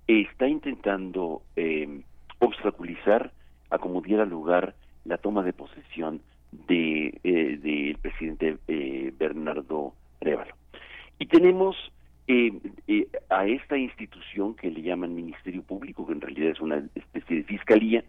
[0.06, 2.02] está intentando eh,
[2.38, 3.32] obstaculizar
[3.70, 4.74] a como diera lugar
[5.04, 6.20] la toma de posesión
[6.68, 8.58] de eh, del presidente
[9.18, 10.54] Bernardo Révalo.
[11.18, 11.76] Y tenemos
[13.30, 17.44] a esta institución que le llaman Ministerio Público, que en realidad es una especie de
[17.44, 18.04] fiscalía,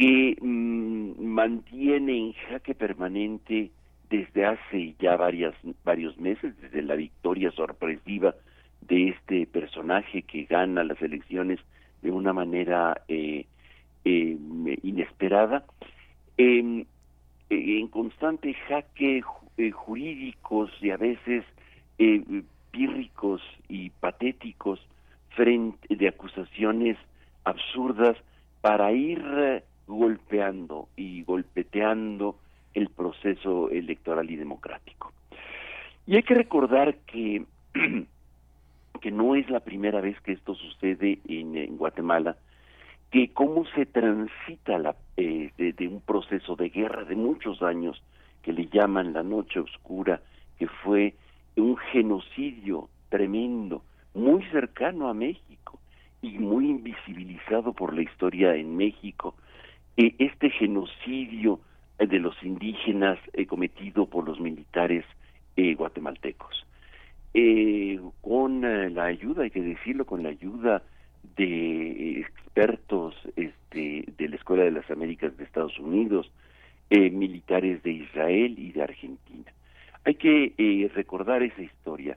[0.00, 3.70] que mm, mantiene en jaque permanente
[4.08, 8.34] desde hace ya varias, varios meses, desde la victoria sorpresiva
[8.80, 11.60] de este personaje que gana las elecciones
[12.00, 13.44] de una manera eh,
[14.06, 14.38] eh,
[14.82, 15.66] inesperada,
[16.38, 16.86] en
[17.90, 19.22] constante jaque
[19.58, 21.44] eh, jurídicos y a veces
[22.70, 24.80] pírricos y patéticos
[25.36, 26.96] frente de acusaciones
[27.44, 28.16] absurdas
[28.62, 32.36] para ir golpeando y golpeteando
[32.74, 35.12] el proceso electoral y democrático.
[36.06, 37.44] Y hay que recordar que
[39.00, 42.36] que no es la primera vez que esto sucede en, Guatemala,
[43.10, 48.02] que cómo se transita la, eh, de, un proceso de guerra de muchos años
[48.42, 50.20] que le llaman la noche oscura,
[50.58, 51.14] que fue
[51.56, 53.82] un genocidio tremendo,
[54.14, 55.80] muy cercano a México
[56.22, 59.34] y muy invisibilizado por la historia en México,
[60.06, 61.60] eh, este genocidio
[61.98, 65.04] de los indígenas eh, cometido por los militares
[65.76, 66.64] guatemaltecos
[67.34, 70.82] eh, con eh, la ayuda, hay que decirlo, con la ayuda
[71.36, 76.30] de expertos este, de la Escuela de las Américas de Estados Unidos,
[76.88, 79.52] eh, militares de Israel y de Argentina.
[80.04, 82.16] Hay que eh, recordar esa historia.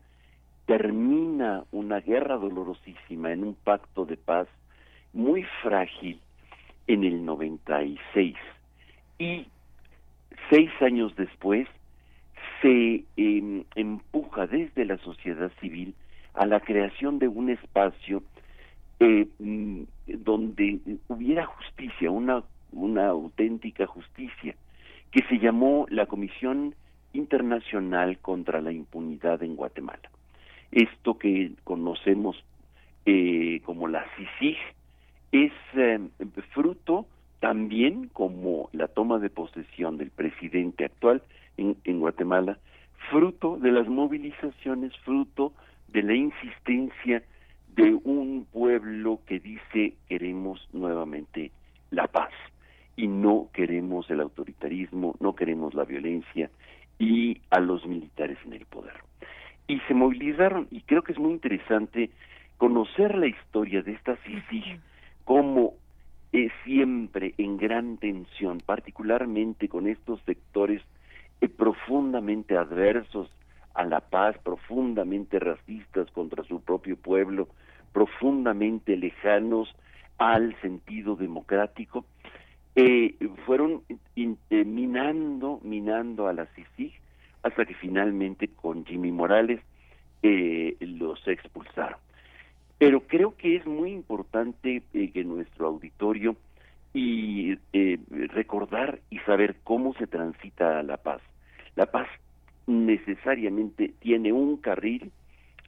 [0.65, 4.47] Termina una guerra dolorosísima en un pacto de paz
[5.11, 6.19] muy frágil
[6.87, 8.35] en el 96
[9.19, 9.47] y
[10.49, 11.67] seis años después
[12.61, 15.93] se em, empuja desde la sociedad civil
[16.33, 18.23] a la creación de un espacio
[18.99, 24.55] eh, mm, donde hubiera justicia, una, una auténtica justicia,
[25.11, 26.75] que se llamó la Comisión
[27.13, 30.09] Internacional contra la Impunidad en Guatemala.
[30.71, 32.43] Esto que conocemos
[33.05, 34.57] eh, como la CICIG
[35.33, 36.09] es em,
[36.51, 37.07] fruto
[37.39, 41.23] también como la toma de posesión del presidente actual
[41.57, 42.57] en, Guatemala
[43.09, 45.51] fruto de las movilizaciones, fruto
[45.89, 47.23] de la insistencia
[47.75, 51.51] de un pueblo que dice queremos nuevamente
[51.89, 52.31] la paz
[52.95, 56.49] y no queremos el autoritarismo, no queremos la violencia
[56.99, 58.97] y a los militares en el poder.
[59.67, 62.11] Y se movilizaron y creo que es muy interesante
[62.57, 64.79] conocer la historia de esta CICIG
[65.25, 65.75] como
[66.31, 70.81] es siempre en gran tensión, particularmente con estos sectores
[71.41, 73.29] eh, profundamente adversos
[73.75, 77.47] a la paz, profundamente racistas contra su propio pueblo,
[77.91, 79.73] profundamente lejanos
[80.17, 82.05] al sentido democrático,
[82.75, 83.15] eh,
[83.45, 83.83] fueron
[84.15, 86.93] eh, minando, minando a la CICIG
[87.43, 89.59] hasta que finalmente con Jimmy Morales
[90.79, 91.97] los expulsaron.
[92.85, 96.35] Pero creo que es muy importante que nuestro auditorio
[96.93, 97.55] y
[98.27, 101.21] recordar y saber cómo se transita la paz.
[101.75, 102.07] La paz
[102.67, 105.11] necesariamente tiene un carril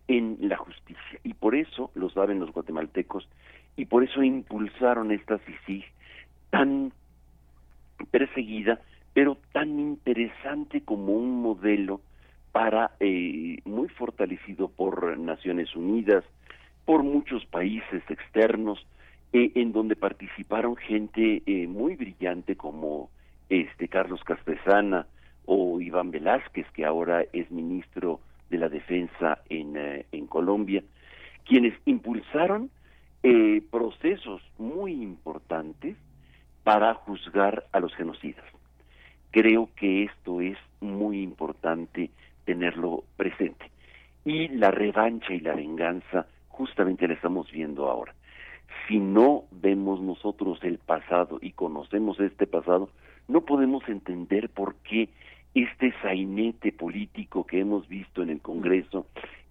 [0.07, 3.27] en la justicia y por eso lo saben los guatemaltecos
[3.75, 5.85] y por eso impulsaron esta CICIG
[6.49, 6.91] tan
[8.11, 8.79] perseguida,
[9.13, 12.01] pero tan interesante como un modelo
[12.51, 16.23] para eh, muy fortalecido por Naciones Unidas,
[16.85, 18.85] por muchos países externos,
[19.33, 23.09] eh, en donde participaron gente eh, muy brillante como
[23.49, 25.07] este Carlos Castresana
[25.45, 28.19] o Iván Velázquez, que ahora es ministro
[28.49, 29.75] de la Defensa en,
[30.11, 30.83] en Colombia,
[31.43, 32.69] quienes impulsaron
[33.71, 35.97] procesos muy importantes
[36.65, 38.45] para juzgar a los genocidas.
[39.31, 42.09] Creo que esto es muy importante
[42.45, 43.69] tenerlo presente.
[44.23, 46.25] Y la revancha y la venganza
[46.55, 48.13] justamente la estamos viendo ahora.
[48.87, 52.89] Si no vemos nosotros el pasado y conocemos este pasado,
[53.27, 55.09] no podemos entender por qué
[55.53, 59.07] este sainete político que hemos visto en el Congreso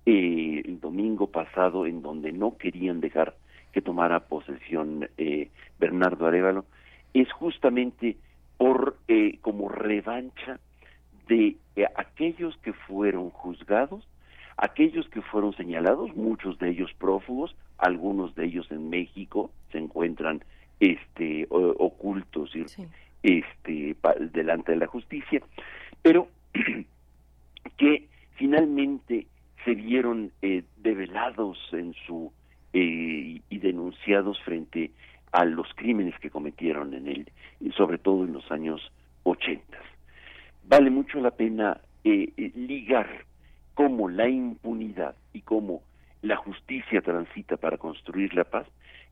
[0.07, 3.35] eh, el domingo pasado, en donde no querían dejar
[3.73, 6.65] que tomara posesión eh, Bernardo Arevalo,
[7.13, 8.17] es justamente
[8.57, 10.61] por eh, como revancha
[11.29, 14.07] de eh, aquellos que fueron juzgados,
[14.57, 20.43] aquellos que fueron señalados, muchos de ellos prófugos, algunos de ellos en México se encuentran
[20.81, 22.53] este ocultos
[23.23, 23.97] este
[24.33, 25.41] delante de la justicia,
[26.03, 26.29] pero
[27.77, 29.27] que finalmente
[29.65, 32.33] se vieron eh, develados en su
[32.77, 34.91] y denunciados frente
[35.31, 37.29] a los crímenes que cometieron en él,
[37.77, 38.93] sobre todo en los años
[39.23, 39.79] 80.
[40.65, 43.25] Vale mucho la pena eh, eh, ligar
[43.75, 45.83] cómo la impunidad y cómo
[46.23, 48.67] la justicia transita para construir la paz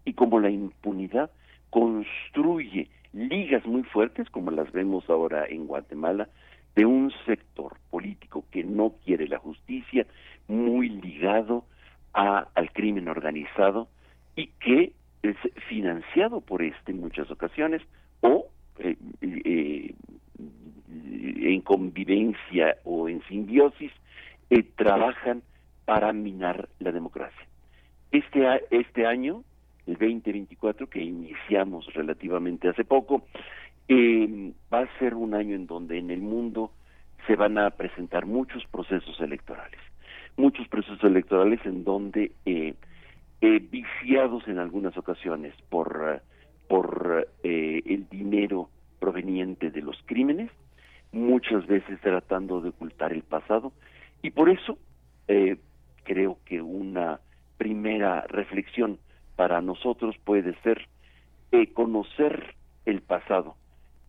[0.05, 1.31] y cómo la impunidad
[1.71, 6.29] construye ligas muy fuertes, como las vemos ahora en Guatemala,
[6.75, 10.07] de un sector político que no quiere la justicia,
[10.49, 11.65] muy ligado
[12.13, 13.89] al crimen organizado
[14.37, 14.93] y que
[15.23, 15.37] es
[15.69, 17.83] financiado por este en muchas ocasiones
[18.21, 18.47] o
[18.79, 19.95] eh, eh,
[20.89, 23.93] en convivencia o en simbiosis
[24.53, 25.43] eh, trabajan
[25.85, 27.47] para minar la democracia.
[28.11, 29.45] Este, este año,
[29.87, 33.25] el 2024, que iniciamos relativamente hace poco,
[34.73, 36.71] va a ser un año en donde en el mundo
[37.27, 39.81] se van a presentar muchos procesos electorales,
[40.37, 42.75] muchos procesos electorales en donde eh,
[43.41, 46.23] viciados en algunas ocasiones por,
[46.69, 48.69] por eh, el dinero
[49.01, 50.51] proveniente de los crímenes,
[51.11, 53.73] muchas veces tratando de ocultar el pasado,
[54.23, 54.79] y por eso
[55.29, 55.57] eh,
[56.05, 57.21] creo que una
[57.59, 58.99] primera reflexión
[59.37, 60.89] para nosotros puede ser
[61.75, 62.55] conocer
[62.87, 63.57] el pasado,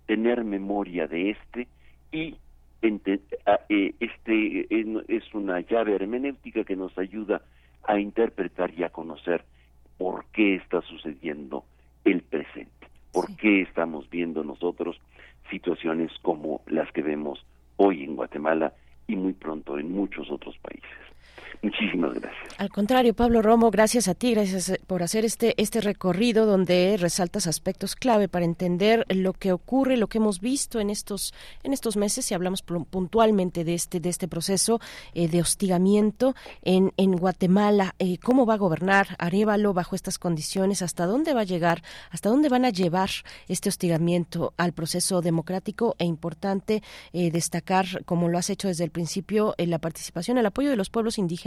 [0.05, 1.67] tener memoria de este
[2.11, 2.35] y
[2.81, 4.67] este
[5.07, 7.41] es una llave hermenéutica que nos ayuda
[7.83, 9.45] a interpretar y a conocer
[9.97, 11.63] por qué está sucediendo
[12.03, 14.99] el presente, por qué estamos viendo nosotros
[15.49, 17.45] situaciones como las que vemos
[17.77, 18.73] hoy en Guatemala
[19.07, 20.89] y muy pronto en muchos otros países.
[21.61, 22.43] Muchísimas gracias.
[22.57, 26.97] Al contrario, Pablo Romo, gracias a ti, gracias eh, por hacer este, este recorrido donde
[26.99, 31.33] resaltas aspectos clave para entender lo que ocurre, lo que hemos visto en estos,
[31.63, 34.79] en estos meses, y hablamos puntualmente de este, de este proceso
[35.13, 37.95] eh, de hostigamiento en, en Guatemala.
[37.99, 40.81] Eh, ¿Cómo va a gobernar Arevalo bajo estas condiciones?
[40.81, 41.83] ¿Hasta dónde va a llegar?
[42.09, 43.09] ¿Hasta dónde van a llevar
[43.47, 45.95] este hostigamiento al proceso democrático?
[45.99, 46.81] E importante
[47.13, 51.17] destacar, como lo has hecho desde el principio, la participación, el apoyo de los pueblos
[51.17, 51.42] indígenas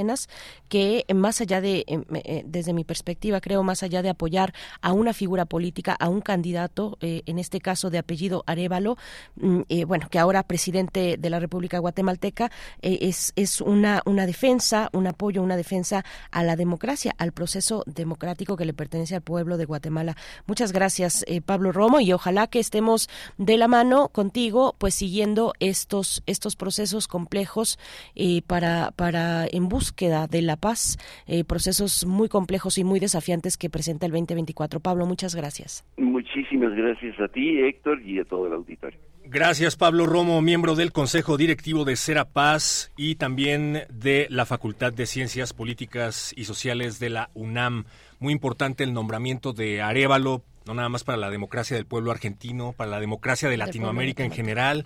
[0.69, 4.93] que más allá de, em, eh, desde mi perspectiva, creo, más allá de apoyar a
[4.93, 8.97] una figura política, a un candidato, eh, en este caso de apellido Arevalo,
[9.37, 12.51] mm, bueno, que ahora presidente de la República Guatemalteca,
[12.83, 18.57] es, es una, una defensa, un apoyo, una defensa a la democracia, al proceso democrático
[18.57, 20.17] que le pertenece al pueblo de Guatemala.
[20.47, 26.23] Muchas gracias, Pablo Romo, y ojalá que estemos de la mano contigo, pues siguiendo estos,
[26.27, 27.79] estos procesos complejos
[28.15, 33.57] eh, para, para en búsqueda de la paz, eh, procesos muy complejos y muy desafiantes
[33.57, 34.81] que presenta el 2024.
[34.81, 35.85] Pablo, muchas gracias.
[35.97, 38.99] Muchísimas gracias a ti, Héctor, y a todo el auditorio.
[39.25, 45.07] Gracias, Pablo Romo, miembro del Consejo Directivo de Serapaz y también de la Facultad de
[45.07, 47.85] Ciencias Políticas y Sociales de la UNAM.
[48.19, 52.75] Muy importante el nombramiento de Arevalo no nada más para la democracia del pueblo argentino,
[52.77, 54.85] para la democracia de Latinoamérica en general.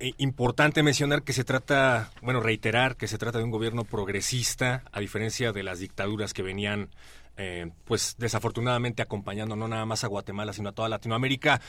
[0.00, 4.82] Eh, importante mencionar que se trata, bueno, reiterar que se trata de un gobierno progresista,
[4.90, 6.90] a diferencia de las dictaduras que venían,
[7.36, 11.60] eh, pues desafortunadamente acompañando no nada más a Guatemala, sino a toda Latinoamérica.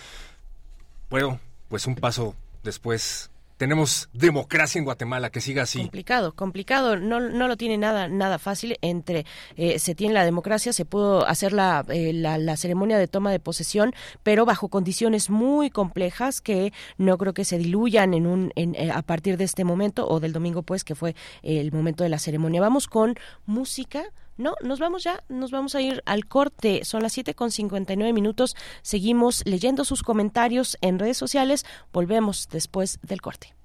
[1.10, 5.80] Bueno, pues un paso después tenemos democracia en Guatemala, que siga así.
[5.80, 8.78] Complicado, complicado, no, no lo tiene nada, nada fácil.
[8.82, 9.26] Entre
[9.56, 13.39] eh, se tiene la democracia, se pudo hacer eh, la, la, ceremonia de toma de
[13.39, 13.93] posesión,
[14.24, 18.91] pero bajo condiciones muy complejas que no creo que se diluyan en un, en, eh,
[18.91, 22.20] a partir de este momento o del domingo, pues, que fue el momento de la
[22.20, 22.62] ceremonia.
[22.62, 24.03] Vamos con música.
[24.38, 26.84] No, nos vamos ya, nos vamos a ir al corte.
[26.84, 28.56] Son las 7 con 59 minutos.
[28.82, 31.66] Seguimos leyendo sus comentarios en redes sociales.
[31.94, 33.56] Volvemos después del corte.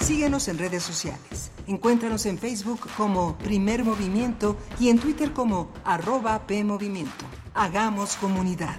[0.00, 1.52] Síguenos en redes sociales.
[1.66, 7.24] Encuéntranos en Facebook como Primer Movimiento y en Twitter como arroba PMovimiento.
[7.54, 8.76] Hagamos comunidad.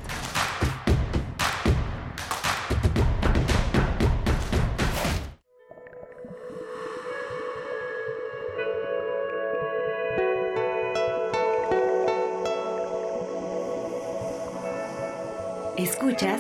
[15.84, 16.40] Escuchas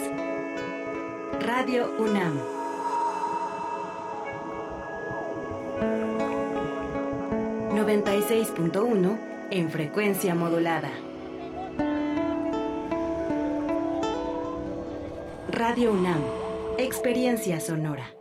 [1.39, 2.39] Radio UNAM.
[7.73, 9.17] ...96.1
[9.49, 10.91] en frecuencia modulada.
[15.49, 16.21] Radio UNAM,
[16.77, 18.20] Experiencia Sonora.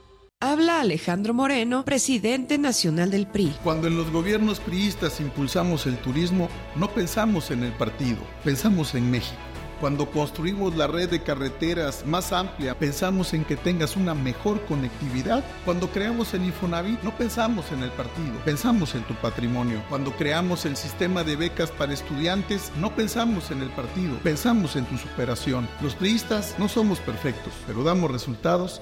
[0.43, 3.53] Habla Alejandro Moreno, presidente nacional del PRI.
[3.63, 9.11] Cuando en los gobiernos priistas impulsamos el turismo, no pensamos en el partido, pensamos en
[9.11, 9.37] México.
[9.79, 15.43] Cuando construimos la red de carreteras más amplia, pensamos en que tengas una mejor conectividad.
[15.63, 19.83] Cuando creamos el Infonavit, no pensamos en el partido, pensamos en tu patrimonio.
[19.89, 24.85] Cuando creamos el sistema de becas para estudiantes, no pensamos en el partido, pensamos en
[24.85, 25.69] tu superación.
[25.83, 28.81] Los priistas no somos perfectos, pero damos resultados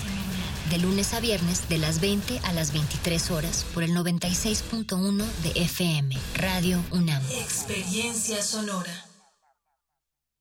[0.71, 5.61] de lunes a viernes de las 20 a las 23 horas por el 96.1 de
[5.63, 7.21] FM, Radio UNAM.
[7.29, 8.89] Experiencia sonora.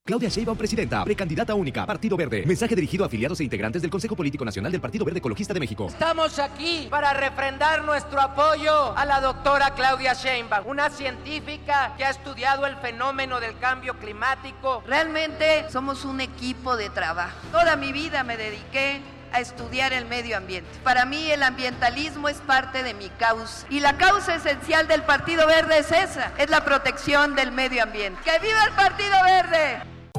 [0.05, 2.45] Claudia Sheinbaum, presidenta, precandidata única, Partido Verde.
[2.47, 5.61] Mensaje dirigido a afiliados e integrantes del Consejo Político Nacional del Partido Verde Ecologista de
[5.61, 5.89] México.
[5.89, 12.11] Estamos aquí para refrendar nuestro apoyo a la doctora Claudia Sheinbaum, una científica que ha
[12.11, 14.83] estudiado el fenómeno del cambio climático.
[14.87, 17.37] Realmente somos un equipo de trabajo.
[17.51, 19.03] Toda mi vida me dediqué
[19.33, 20.71] a estudiar el medio ambiente.
[20.83, 23.67] Para mí el ambientalismo es parte de mi causa.
[23.71, 28.21] Y la causa esencial del Partido Verde es esa, es la protección del medio ambiente.
[28.25, 30.00] ¡Que viva el Partido Verde!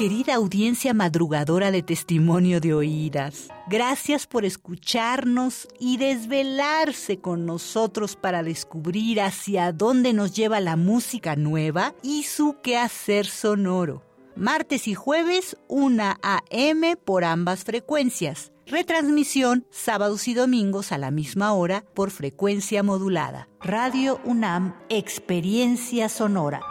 [0.00, 8.42] Querida audiencia madrugadora de testimonio de oídas, gracias por escucharnos y desvelarse con nosotros para
[8.42, 14.02] descubrir hacia dónde nos lleva la música nueva y su quehacer sonoro.
[14.36, 16.96] Martes y jueves, 1 a.m.
[16.96, 18.52] por ambas frecuencias.
[18.66, 23.50] Retransmisión sábados y domingos a la misma hora por frecuencia modulada.
[23.60, 26.62] Radio UNAM, Experiencia Sonora.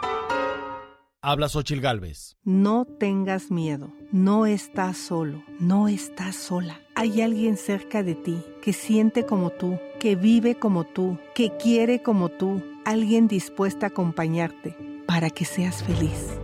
[1.22, 2.38] Habla Xochil Gálvez.
[2.44, 6.80] No tengas miedo, no estás solo, no estás sola.
[6.94, 12.00] Hay alguien cerca de ti que siente como tú, que vive como tú, que quiere
[12.00, 14.74] como tú, alguien dispuesta a acompañarte
[15.06, 16.38] para que seas feliz,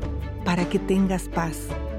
[0.45, 1.57] para que tengas paz,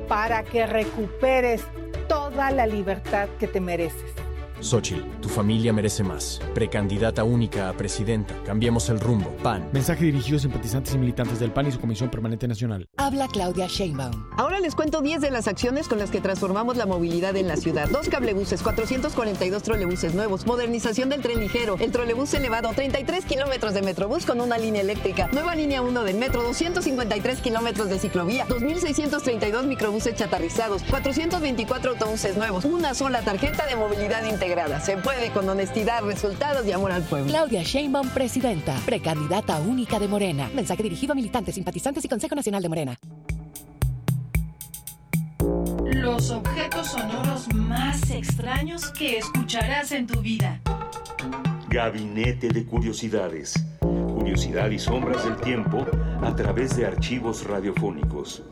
[0.07, 1.63] para que recuperes
[2.07, 4.13] toda la libertad que te mereces.
[4.61, 6.41] Xochitl, tu familia merece más.
[6.53, 8.33] Precandidata única a presidenta.
[8.43, 9.29] Cambiemos el rumbo.
[9.43, 9.69] PAN.
[9.71, 12.87] Mensaje dirigido a simpatizantes y militantes del PAN y su Comisión Permanente Nacional.
[12.97, 14.29] Habla Claudia Sheinbaum.
[14.37, 17.57] Ahora les cuento 10 de las acciones con las que transformamos la movilidad en la
[17.57, 17.87] ciudad.
[17.89, 23.81] Dos cablebuses, 442 trolebuses nuevos, modernización del tren ligero, el trolebús elevado, 33 kilómetros de
[23.81, 29.65] metrobús con una línea eléctrica, nueva línea 1 del metro, 253 kilómetros de ciclovía, 2.632
[29.65, 34.79] microbuses chatarrizados, 424 autobuses nuevos, una sola tarjeta de movilidad integrada.
[34.79, 37.27] Se puede con honestidad, resultados y amor al pueblo.
[37.27, 38.79] Claudia Sheinbaum, presidenta.
[38.85, 40.49] Precandidata única de Morena.
[40.53, 42.95] Mensaje dirigido a militantes, simpatizantes y Consejo Nacional de Morena.
[45.85, 50.61] Los objetos sonoros más extraños que escucharás en tu vida.
[51.69, 53.53] Gabinete de Curiosidades.
[53.79, 55.85] Curiosidad y sombras del tiempo
[56.21, 58.43] a través de archivos radiofónicos.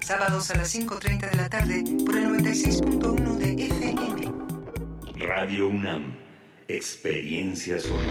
[0.00, 4.47] Sábados a las 5.30 de la tarde por el 96.1 de FM.
[5.20, 6.14] Radio UNAM,
[6.68, 8.06] Experiencia Sonora.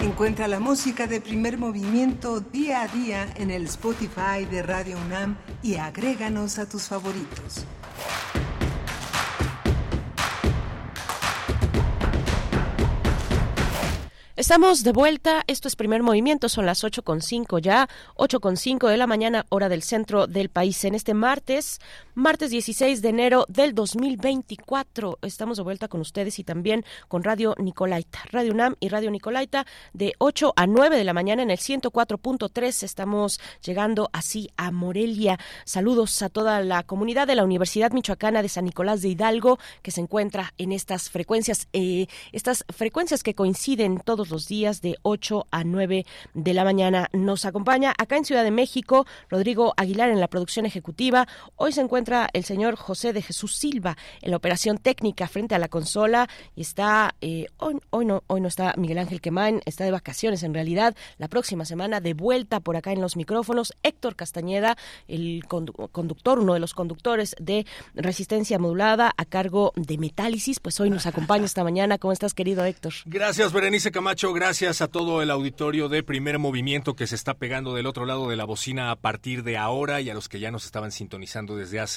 [0.00, 5.38] Encuentra la música de primer movimiento día a día en el Spotify de Radio UNAM
[5.62, 7.64] y agréganos a tus favoritos.
[14.36, 19.46] Estamos de vuelta, esto es primer movimiento, son las 8.5 ya, 8.5 de la mañana,
[19.48, 20.84] hora del centro del país.
[20.84, 21.80] En este martes,
[22.14, 27.56] martes 16 de enero del 2024, estamos de vuelta con ustedes y también con Radio
[27.58, 31.58] Nicolaita, Radio UNAM y Radio Nicolaita de 8 a 9 de la mañana en el
[31.58, 32.82] 104.3.
[32.84, 35.40] Estamos llegando así a Morelia.
[35.64, 39.90] Saludos a toda la comunidad de la Universidad Michoacana de San Nicolás de Hidalgo que
[39.90, 45.46] se encuentra en estas frecuencias, eh, estas frecuencias que coinciden todos los días de 8
[45.50, 47.08] a 9 de la mañana.
[47.12, 51.26] Nos acompaña acá en Ciudad de México Rodrigo Aguilar en la producción ejecutiva.
[51.56, 55.58] Hoy se encuentra el señor José de Jesús Silva en la operación técnica frente a
[55.58, 59.84] la consola y está, eh, hoy, hoy, no, hoy no está Miguel Ángel Quemán, está
[59.84, 60.94] de vacaciones en realidad.
[61.18, 64.76] La próxima semana de vuelta por acá en los micrófonos, Héctor Castañeda,
[65.08, 70.90] el conductor, uno de los conductores de Resistencia Modulada a cargo de Metálisis, pues hoy
[70.90, 71.98] nos acompaña esta mañana.
[71.98, 72.92] ¿Cómo estás, querido Héctor?
[73.06, 77.74] Gracias, Berenice Camacho gracias a todo el auditorio de Primer Movimiento que se está pegando
[77.74, 80.50] del otro lado de la bocina a partir de ahora y a los que ya
[80.50, 81.93] nos estaban sintonizando desde hace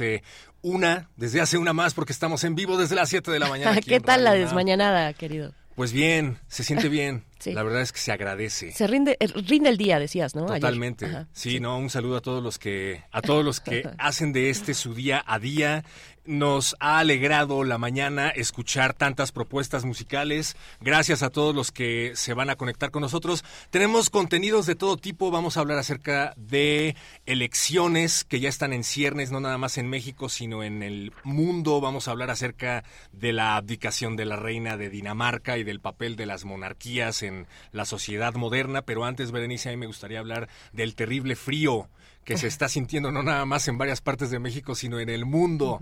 [0.61, 3.79] una, desde hace una más, porque estamos en vivo desde las 7 de la mañana.
[3.85, 5.53] ¿Qué tal la desmañanada, querido?
[5.75, 7.23] Pues bien, se siente bien.
[7.45, 8.71] La verdad es que se agradece.
[8.71, 10.47] Se rinde, eh, rinde el día, decías, ¿no?
[10.47, 11.07] Totalmente.
[11.33, 14.73] Sí, no, un saludo a todos los que, a todos los que hacen de este
[14.73, 15.85] su día a día.
[16.27, 20.57] Nos ha alegrado la mañana escuchar tantas propuestas musicales.
[20.81, 23.45] Gracias a todos los que se van a conectar con nosotros.
[23.69, 25.31] Tenemos contenidos de todo tipo.
[25.31, 29.89] Vamos a hablar acerca de elecciones que ya están en ciernes, no nada más en
[29.89, 31.79] México, sino en el mundo.
[31.79, 36.17] Vamos a hablar acerca de la abdicación de la reina de Dinamarca y del papel
[36.17, 38.81] de las monarquías en la sociedad moderna.
[38.81, 41.87] Pero antes, Berenice, a mí me gustaría hablar del terrible frío
[42.25, 45.25] que se está sintiendo no nada más en varias partes de México, sino en el
[45.25, 45.79] mundo.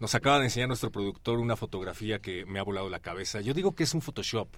[0.00, 3.40] Nos acaba de enseñar nuestro productor una fotografía que me ha volado la cabeza.
[3.40, 4.48] Yo digo que es un Photoshop.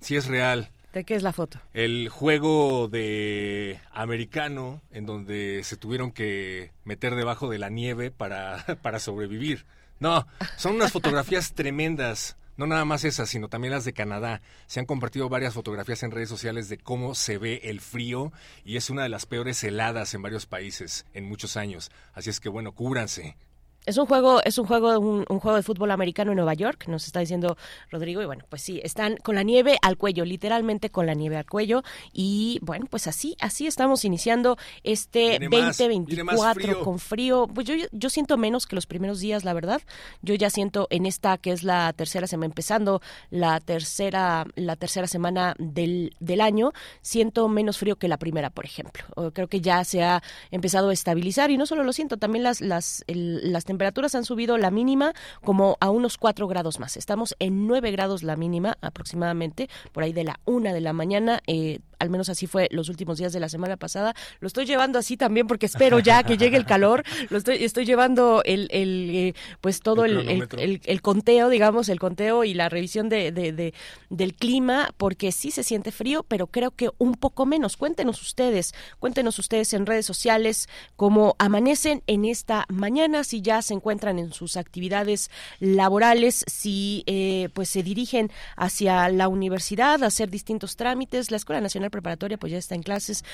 [0.00, 0.70] Sí es real.
[0.92, 1.58] ¿De qué es la foto?
[1.72, 8.64] El juego de americano en donde se tuvieron que meter debajo de la nieve para,
[8.82, 9.64] para sobrevivir.
[10.00, 10.26] No,
[10.56, 12.36] son unas fotografías tremendas.
[12.58, 14.42] No nada más esas, sino también las de Canadá.
[14.66, 18.30] Se han compartido varias fotografías en redes sociales de cómo se ve el frío
[18.64, 21.90] y es una de las peores heladas en varios países en muchos años.
[22.12, 23.36] Así es que bueno, cúbranse.
[23.84, 27.06] Es un juego, es un juego, un, juego de fútbol americano en Nueva York, nos
[27.06, 27.56] está diciendo
[27.90, 31.36] Rodrigo, y bueno, pues sí, están con la nieve al cuello, literalmente con la nieve
[31.36, 37.48] al cuello, y bueno, pues así, así estamos iniciando este 2024 con frío.
[37.52, 39.82] Pues yo, yo siento menos que los primeros días, la verdad.
[40.22, 45.08] Yo ya siento en esta que es la tercera semana, empezando la tercera, la tercera
[45.08, 49.04] semana del, del año, siento menos frío que la primera, por ejemplo.
[49.32, 50.22] Creo que ya se ha
[50.52, 54.58] empezado a estabilizar, y no solo lo siento, también las, las, las temperaturas han subido
[54.58, 56.98] la mínima como a unos 4 grados más.
[56.98, 61.40] Estamos en 9 grados la mínima aproximadamente, por ahí de la una de la mañana.
[61.46, 64.12] Eh, al menos así fue los últimos días de la semana pasada.
[64.40, 67.04] Lo estoy llevando así también porque espero ya que llegue el calor.
[67.30, 70.48] Lo estoy, estoy llevando el, el eh, pues todo el,
[70.84, 73.72] el, conteo, digamos, el conteo y la revisión de, de,
[74.10, 77.76] del clima, porque sí se siente frío, pero creo que un poco menos.
[77.76, 83.74] Cuéntenos ustedes, cuéntenos ustedes en redes sociales cómo amanecen en esta mañana, si ya se
[83.74, 90.30] encuentran en sus actividades laborales, si eh, pues se dirigen hacia la universidad a hacer
[90.30, 91.30] distintos trámites.
[91.30, 93.24] La Escuela Nacional Preparatoria pues ya está en clases.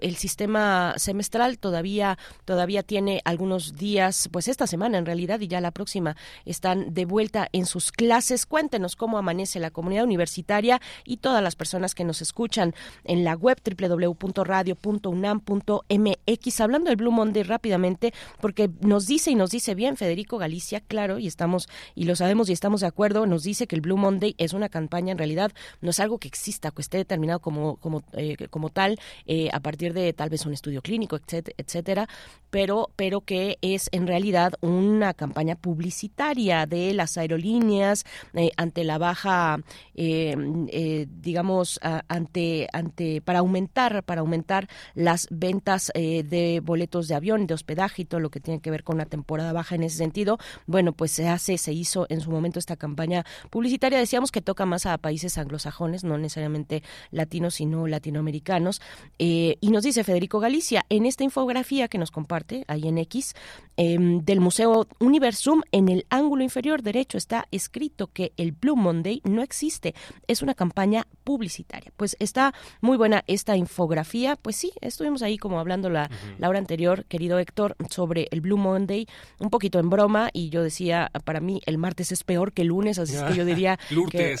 [0.00, 5.60] El sistema semestral todavía todavía tiene algunos días, pues esta semana en realidad y ya
[5.60, 8.46] la próxima están de vuelta en sus clases.
[8.46, 12.74] Cuéntenos cómo amanece la comunidad universitaria y todas las personas que nos escuchan
[13.04, 16.60] en la web www.radio.unam.mx.
[16.60, 21.18] Hablando del Blue Monday rápidamente, porque nos dice y nos dice bien Federico Galicia, claro,
[21.18, 24.34] y estamos, y lo sabemos y estamos de acuerdo, nos dice que el Blue Monday
[24.38, 28.02] es una campaña, en realidad no es algo que exista, que esté determinado como, como,
[28.12, 32.08] eh, como tal, eh, a partir de tal vez un estudio clínico, etcétera,
[32.50, 38.04] pero, pero que es en realidad una campaña publicitaria de las aerolíneas
[38.34, 39.58] eh, ante la baja,
[39.94, 48.02] digamos, ante, ante, para aumentar, para aumentar las ventas de boletos de avión, de hospedaje
[48.02, 50.92] y todo lo que tiene que ver con la temporada baja en ese sentido, bueno,
[50.92, 53.98] pues se hace, se hizo en su momento esta campaña publicitaria.
[53.98, 58.80] Decíamos que toca más a países anglosajones, no necesariamente latinos, sino latinoamericanos.
[59.18, 63.34] Eh, y nos dice Federico Galicia, en esta infografía que nos comparte ahí en X,
[63.76, 69.20] em, del Museo Universum, en el ángulo inferior derecho está escrito que el Blue Monday
[69.24, 69.94] no existe,
[70.26, 71.92] es una campaña publicitaria.
[71.96, 74.36] Pues está muy buena esta infografía.
[74.36, 78.56] Pues sí, estuvimos ahí como hablando la, la hora anterior, querido Héctor, sobre el Blue
[78.56, 79.06] Monday
[79.38, 82.68] un poquito en broma y yo decía, para mí el martes es peor que el
[82.68, 83.78] lunes, así es que yo diría...
[84.10, 84.36] Que...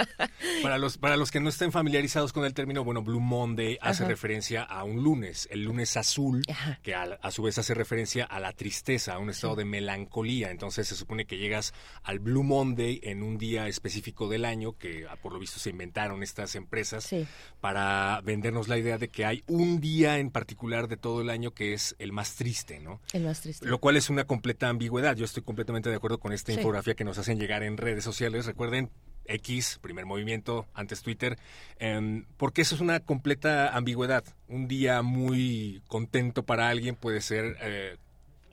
[0.62, 4.06] para, los, para los que no estén familiarizados con el término, bueno, Blue Monday hace
[4.06, 6.40] referencia a un lunes, el lunes azul,
[6.82, 10.50] que a, su vez hace referencia a la tristeza, a un estado de melancolía.
[10.50, 15.04] Entonces se supone que llegas al Blue Monday en un día específico del año, que
[15.06, 17.14] ah, por lo visto se inventaron estas empresas
[17.60, 21.50] para vendernos la idea de que hay un día en particular de todo el año
[21.50, 23.02] que es el más triste, ¿no?
[23.12, 23.66] El más triste.
[23.66, 25.16] Lo cual es una completa ambigüedad.
[25.16, 28.46] Yo estoy completamente de acuerdo con esta infografía que nos hacen llegar en redes sociales.
[28.46, 28.90] Recuerden,
[29.24, 31.36] X, primer movimiento, antes Twitter,
[31.80, 34.22] em, porque eso es una completa ambigüedad.
[34.46, 37.96] Un día muy contento para alguien puede ser eh,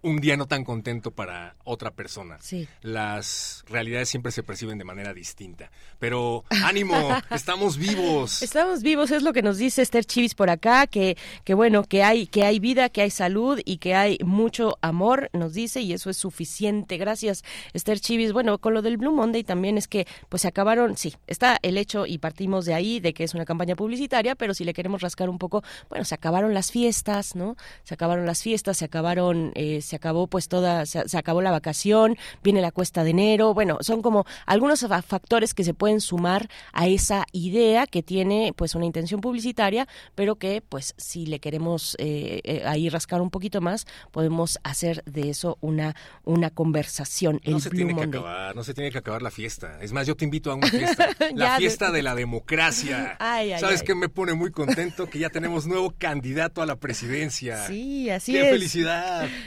[0.03, 2.37] un día no tan contento para otra persona.
[2.41, 2.67] Sí.
[2.81, 5.71] Las realidades siempre se perciben de manera distinta.
[5.97, 6.93] Pero ánimo,
[7.31, 8.41] estamos vivos.
[8.41, 12.03] Estamos vivos, es lo que nos dice Esther Chivis por acá, que, que bueno, que
[12.03, 15.93] hay, que hay vida, que hay salud y que hay mucho amor, nos dice, y
[15.93, 16.97] eso es suficiente.
[16.97, 17.43] Gracias,
[17.73, 18.33] Esther Chivis.
[18.33, 21.77] Bueno, con lo del Blue Monday también es que pues se acabaron, sí, está el
[21.77, 25.01] hecho y partimos de ahí, de que es una campaña publicitaria, pero si le queremos
[25.01, 27.55] rascar un poco, bueno, se acabaron las fiestas, ¿no?
[27.83, 32.17] Se acabaron las fiestas, se acabaron, eh, se acabó pues toda, se, acabó la vacación,
[32.43, 36.87] viene la cuesta de enero, bueno, son como algunos factores que se pueden sumar a
[36.87, 42.41] esa idea que tiene pues una intención publicitaria, pero que pues si le queremos eh,
[42.43, 47.39] eh, ahí rascar un poquito más, podemos hacer de eso una, una conversación.
[47.45, 49.79] no se tiene que acabar, no se tiene que acabar la fiesta.
[49.81, 52.01] Es más, yo te invito a una fiesta, la fiesta de...
[52.03, 53.17] la democracia.
[53.59, 55.09] ¿Sabes qué me pone muy contento?
[55.09, 57.65] Que ya tenemos nuevo candidato a la presidencia.
[57.67, 58.43] Sí, así es.
[58.43, 59.27] ¡Qué felicidad!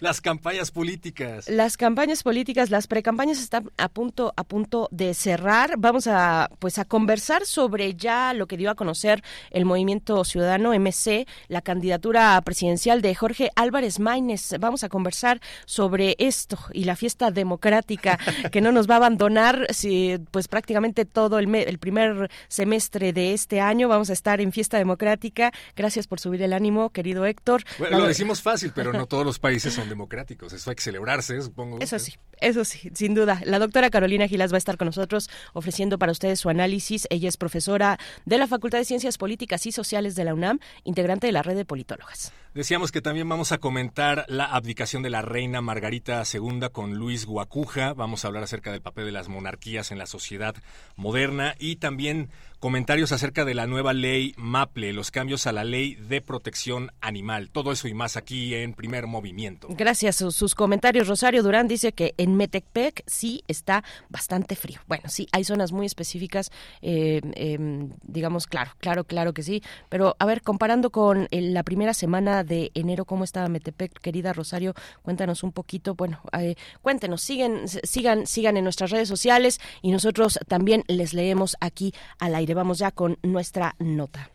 [0.00, 1.46] Las campañas políticas.
[1.50, 5.74] Las campañas políticas, las precampañas están a punto a punto de cerrar.
[5.76, 10.72] Vamos a pues a conversar sobre ya lo que dio a conocer el Movimiento Ciudadano
[10.72, 14.54] MC, la candidatura presidencial de Jorge Álvarez Maínez.
[14.58, 18.18] Vamos a conversar sobre esto y la fiesta democrática
[18.50, 23.34] que no nos va a abandonar si pues prácticamente todo el, el primer semestre de
[23.34, 25.52] este año vamos a estar en fiesta democrática.
[25.76, 27.64] Gracias por subir el ánimo, querido Héctor.
[27.78, 30.54] Bueno, lo decimos fácil, pero no todos los países son democráticos.
[30.54, 31.78] Eso hay que celebrarse, supongo.
[31.80, 33.42] Eso sí, eso sí, sin duda.
[33.44, 37.06] La doctora Carolina Gilas va a estar con nosotros ofreciendo para ustedes su análisis.
[37.10, 41.26] Ella es profesora de la Facultad de Ciencias Políticas y Sociales de la UNAM, integrante
[41.26, 42.32] de la red de politólogas.
[42.52, 47.24] Decíamos que también vamos a comentar la abdicación de la reina Margarita II con Luis
[47.24, 47.94] Guacuja.
[47.94, 50.56] Vamos a hablar acerca del papel de las monarquías en la sociedad
[50.96, 52.28] moderna y también
[52.58, 57.50] comentarios acerca de la nueva ley MAPLE, los cambios a la ley de protección animal.
[57.50, 59.68] Todo eso y más aquí en primer movimiento.
[59.70, 60.16] Gracias.
[60.16, 61.06] Sus comentarios.
[61.06, 64.80] Rosario Durán dice que en Metepec sí está bastante frío.
[64.88, 66.50] Bueno, sí, hay zonas muy específicas,
[66.82, 69.62] eh, em, digamos, claro, claro, claro que sí.
[69.88, 74.74] Pero a ver, comparando con la primera semana de enero, ¿cómo estaba Metepec, querida Rosario?
[75.02, 75.94] Cuéntanos un poquito.
[75.94, 81.56] Bueno, eh, cuéntenos, siguen, sigan, sigan en nuestras redes sociales y nosotros también les leemos
[81.60, 82.54] aquí al aire.
[82.54, 84.30] Vamos ya con nuestra nota.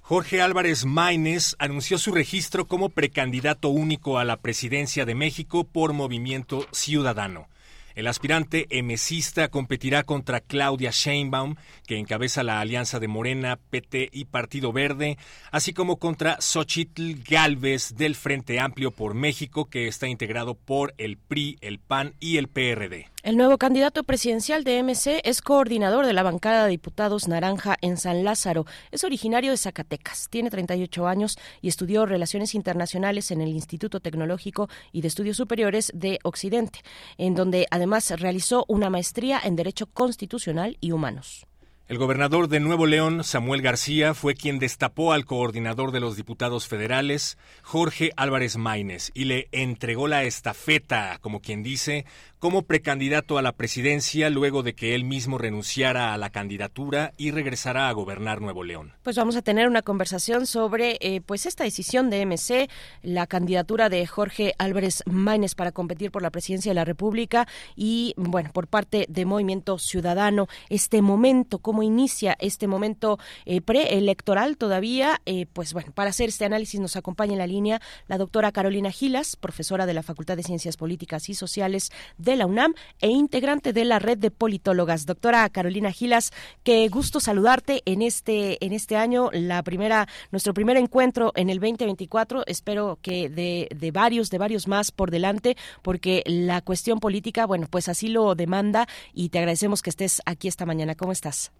[0.08, 5.94] Jorge Álvarez Maínez anunció su registro como precandidato único a la presidencia de México por
[5.94, 7.48] Movimiento Ciudadano.
[7.96, 11.56] El aspirante emesista competirá contra Claudia Sheinbaum,
[11.88, 15.18] que encabeza la alianza de Morena, PT y Partido Verde,
[15.50, 21.18] así como contra Xochitl Galvez del Frente Amplio por México, que está integrado por el
[21.18, 23.08] PRI, el PAN y el PRD.
[23.26, 27.98] El nuevo candidato presidencial de MC es coordinador de la bancada de diputados Naranja en
[27.98, 28.68] San Lázaro.
[28.92, 34.70] Es originario de Zacatecas, tiene 38 años y estudió Relaciones Internacionales en el Instituto Tecnológico
[34.92, 36.82] y de Estudios Superiores de Occidente,
[37.18, 41.48] en donde además realizó una maestría en Derecho Constitucional y Humanos.
[41.88, 46.68] El gobernador de Nuevo León, Samuel García, fue quien destapó al coordinador de los diputados
[46.68, 52.08] federales, Jorge Álvarez Maínez, y le entregó la estafeta, como quien dice,
[52.46, 57.32] como precandidato a la presidencia luego de que él mismo renunciara a la candidatura y
[57.32, 58.94] regresara a gobernar Nuevo León.
[59.02, 62.70] Pues vamos a tener una conversación sobre eh, pues esta decisión de MC,
[63.02, 68.14] la candidatura de Jorge Álvarez Maínez para competir por la presidencia de la República y
[68.16, 75.20] bueno, por parte de Movimiento Ciudadano, este momento, cómo inicia este momento eh, preelectoral todavía,
[75.26, 78.92] eh, pues bueno, para hacer este análisis nos acompaña en la línea la doctora Carolina
[78.92, 83.74] Gilas, profesora de la Facultad de Ciencias Políticas y Sociales de la UNAM e integrante
[83.74, 85.06] de la red de politólogas.
[85.06, 86.32] Doctora Carolina Gilas,
[86.64, 91.60] qué gusto saludarte en este, en este año, la primera, nuestro primer encuentro en el
[91.60, 92.44] 2024.
[92.48, 97.68] Espero que de, de varios, de varios más por delante, porque la cuestión política, bueno,
[97.70, 100.96] pues así lo demanda y te agradecemos que estés aquí esta mañana.
[100.96, 101.52] ¿Cómo estás?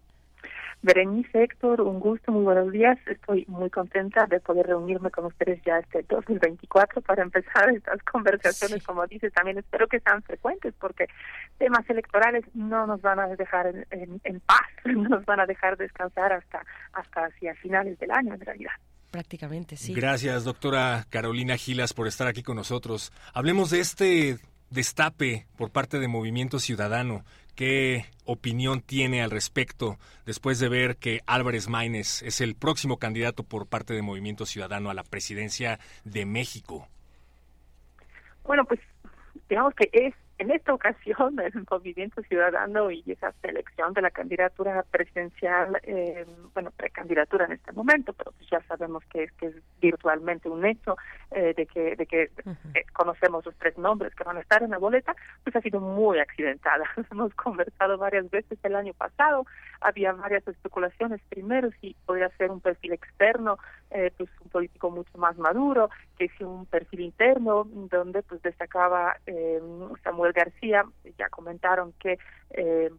[0.82, 2.98] Berenice, Héctor, un gusto, muy buenos días.
[3.06, 8.84] Estoy muy contenta de poder reunirme con ustedes ya este 2024 para empezar estas conversaciones,
[8.84, 11.06] como dices, también espero que sean frecuentes porque
[11.58, 15.76] temas electorales no nos van a dejar en, en, paz, no nos van a dejar
[15.76, 18.72] descansar hasta, hasta hacia finales del año en realidad
[19.10, 19.94] prácticamente, sí.
[19.94, 23.14] Gracias, doctora Carolina Gilas, por estar aquí con nosotros.
[23.32, 24.36] Hablemos de este
[24.68, 27.24] destape por parte de Movimiento Ciudadano
[27.56, 33.44] ¿Qué opinión tiene al respecto después de ver que Álvarez Maínez es el próximo candidato
[33.44, 36.86] por parte de Movimiento Ciudadano a la presidencia de México?
[38.44, 38.78] Bueno, pues
[39.48, 44.84] digamos que es en esta ocasión, el Movimiento Ciudadano y esa selección de la candidatura
[44.90, 49.54] presidencial, eh, bueno, precandidatura en este momento, pero pues ya sabemos que es, que es
[49.80, 50.96] virtualmente un hecho
[51.30, 54.70] eh, de que, de que eh, conocemos los tres nombres que van a estar en
[54.70, 56.84] la boleta, pues ha sido muy accidentada.
[57.10, 59.46] Hemos conversado varias veces el año pasado,
[59.80, 63.58] había varias especulaciones, primero si podría ser un perfil externo,
[63.96, 69.16] eh, pues un político mucho más maduro, que si un perfil interno, donde pues destacaba
[69.26, 69.60] eh,
[70.04, 70.84] Samuel García,
[71.18, 72.18] ya comentaron que
[72.50, 72.90] eh,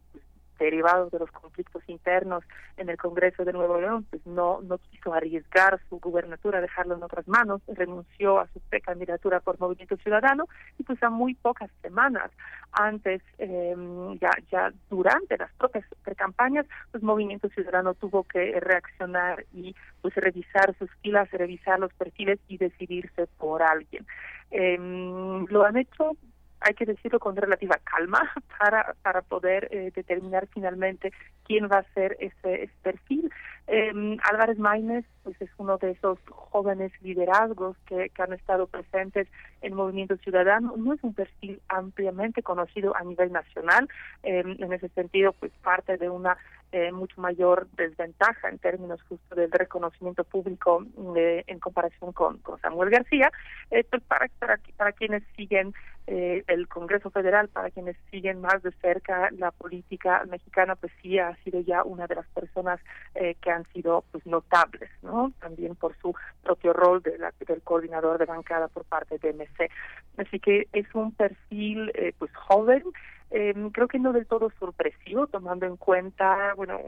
[0.58, 2.44] derivados de los conflictos internos
[2.76, 7.02] en el Congreso de Nuevo León, pues no, no quiso arriesgar su gubernatura, dejarlo en
[7.02, 10.46] otras manos, renunció a su precandidatura por Movimiento Ciudadano
[10.78, 12.30] y pues a muy pocas semanas
[12.72, 13.74] antes, eh,
[14.20, 15.84] ya, ya durante las propias
[16.16, 22.38] campañas, pues Movimiento Ciudadano tuvo que reaccionar y pues revisar sus filas, revisar los perfiles
[22.48, 24.06] y decidirse por alguien.
[24.50, 26.16] Eh, lo han hecho
[26.60, 31.12] hay que decirlo con relativa calma para, para poder eh, determinar finalmente
[31.44, 33.30] quién va a ser ese, perfil.
[33.66, 39.28] Eh, Álvarez Maínez pues es uno de esos jóvenes liderazgos que, que han estado presentes
[39.60, 40.74] en Movimiento Ciudadano.
[40.76, 43.88] No es un perfil ampliamente conocido a nivel nacional.
[44.22, 46.38] Eh, en ese sentido, pues parte de una
[46.72, 50.84] eh, mucho mayor desventaja en términos justo del reconocimiento público
[51.16, 53.30] eh, en comparación con, con Samuel García.
[53.70, 55.74] Eh, para, para, para quienes siguen
[56.10, 61.18] eh, el Congreso Federal, para quienes siguen más de cerca la política mexicana, pues sí
[61.18, 62.80] ha sido ya una de las personas
[63.14, 65.32] eh, que han sido pues notables, ¿no?
[65.38, 69.70] También por su propio rol de la, del coordinador de bancada por parte de MC.
[70.16, 72.84] Así que es un perfil eh, pues joven,
[73.30, 76.80] eh, creo que no del todo sorpresivo, tomando en cuenta, bueno,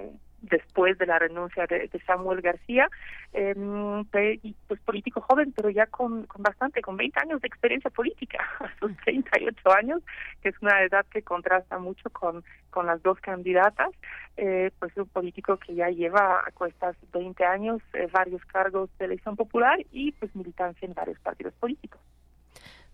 [0.42, 2.88] después de la renuncia de, de Samuel García,
[3.32, 3.54] eh,
[4.66, 8.70] pues político joven, pero ya con, con bastante, con 20 años de experiencia política, a
[8.78, 10.02] sus 38 años,
[10.42, 13.90] que es una edad que contrasta mucho con, con las dos candidatas,
[14.36, 19.06] eh, pues un político que ya lleva a cuestas 20 años eh, varios cargos de
[19.06, 22.00] elección popular y pues militancia en varios partidos políticos.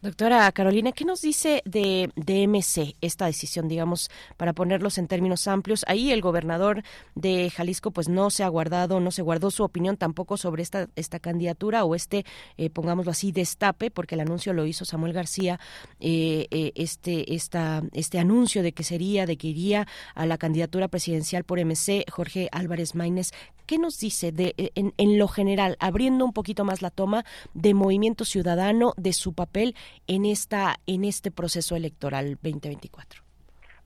[0.02, 5.48] Doctora Carolina, ¿qué nos dice de, de MC esta decisión, digamos, para ponerlos en términos
[5.48, 5.86] amplios?
[5.88, 6.82] Ahí el gobernador
[7.14, 10.88] de Jalisco pues no se ha guardado, no se guardó su opinión tampoco sobre esta,
[10.96, 12.26] esta candidatura o este,
[12.58, 15.58] eh, pongámoslo así, destape, porque el anuncio lo hizo Samuel García,
[15.98, 20.88] eh, eh, este, esta, este anuncio de que sería, de que iría a la candidatura
[20.88, 23.32] presidencial por MC, Jorge Álvarez Maínez.
[23.66, 27.24] ¿Qué nos dice de, en, en lo general, abriendo un poquito más la toma
[27.54, 29.74] de Movimiento Ciudadano, de su papel
[30.06, 33.25] en esta en este proceso electoral 2024?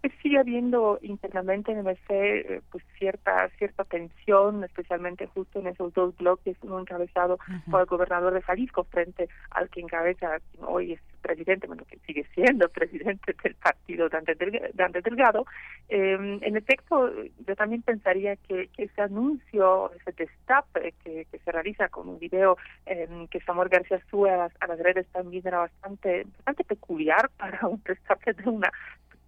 [0.00, 5.92] Pues sigue habiendo internamente en MC eh, pues cierta cierta tensión, especialmente justo en esos
[5.92, 7.70] dos bloques, uno encabezado uh -huh.
[7.70, 12.26] por el gobernador de Jalisco frente al que encabeza hoy es presidente, bueno, que sigue
[12.34, 14.36] siendo presidente del partido Dante,
[14.74, 15.46] Dante Delgado.
[15.88, 17.12] Eh, en efecto,
[17.46, 22.18] yo también pensaría que, que, ese anuncio, ese destape que, que se realiza con un
[22.18, 22.56] video
[22.86, 27.30] eh, que Samuel García sube a las, a las redes también era bastante, bastante peculiar
[27.38, 28.72] para un destape de una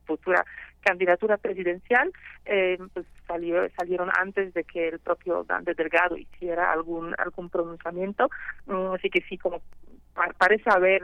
[0.03, 0.45] futura
[0.83, 2.13] candidatura presidencial,
[2.45, 8.29] eh, pues salió, salieron antes de que el propio Dante Delgado hiciera algún algún pronunciamiento,
[8.67, 9.63] um, así que sí, como
[10.39, 11.03] parece haber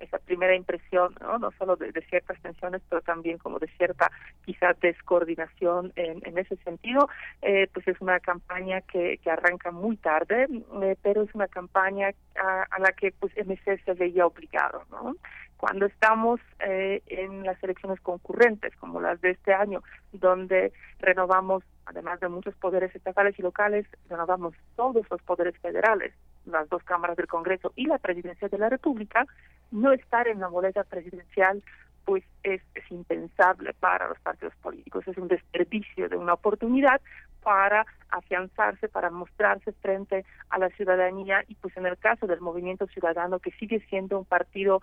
[0.00, 4.10] esa primera impresión, no, no solo de, ciertas tensiones, pero también como de cierta
[4.44, 7.08] quizá descoordinación en, en ese sentido,
[7.42, 10.46] eh, pues es una campaña que, que arranca muy tarde,
[10.82, 15.14] eh, pero es una campaña a, a, la que pues MC se veía obligado, ¿no?
[15.56, 22.20] Cuando estamos eh, en las elecciones concurrentes, como las de este año, donde renovamos, además
[22.20, 26.12] de muchos poderes estatales y locales, renovamos todos los poderes federales,
[26.44, 29.26] las dos cámaras del Congreso y la presidencia de la República,
[29.70, 31.62] no estar en la boleta presidencial
[32.04, 37.00] pues es, es impensable para los partidos políticos, es un desperdicio de una oportunidad
[37.42, 42.86] para afianzarse, para mostrarse frente a la ciudadanía y pues en el caso del movimiento
[42.86, 44.80] ciudadano que sigue siendo un partido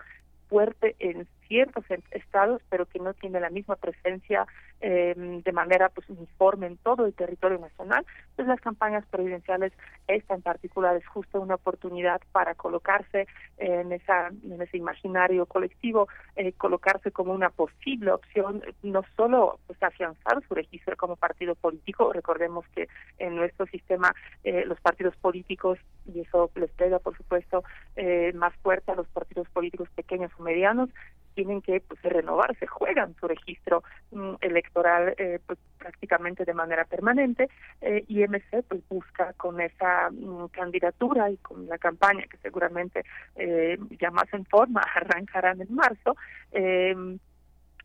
[0.54, 4.48] fuerte en ciertos estados, pero que no tiene la misma presencia
[4.82, 8.04] eh, de manera pues uniforme en todo el territorio nacional,
[8.36, 9.72] pues las campañas presidenciales,
[10.08, 13.28] esta en particular es justo una oportunidad para colocarse
[13.58, 19.82] en esa en ese imaginario colectivo, eh, colocarse como una posible opción, no solo pues
[19.84, 22.88] afianzar su registro como partido político, recordemos que
[23.20, 24.12] en nuestro sistema
[24.44, 25.78] eh, los partidos políticos,
[26.12, 27.64] y eso les pega por supuesto
[27.96, 30.90] eh, más fuerte a los partidos políticos pequeños o medianos,
[31.34, 37.49] tienen que pues, renovarse, juegan su registro mm, electoral eh, pues, prácticamente de manera permanente
[37.81, 43.03] eh, y MC pues busca con esa mm, candidatura y con la campaña que seguramente
[43.35, 46.15] eh, ya más en forma arrancarán en marzo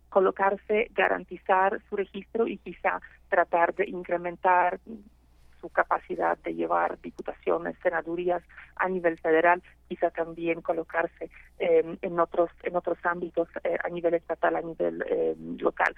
[0.08, 4.80] colocarse, garantizar su registro y quizá tratar de incrementar
[5.60, 8.42] su capacidad de llevar diputaciones, senadurías
[8.76, 14.14] a nivel federal, quizá también colocarse eh, en otros en otros ámbitos eh, a nivel
[14.14, 15.94] estatal, a nivel eh, local.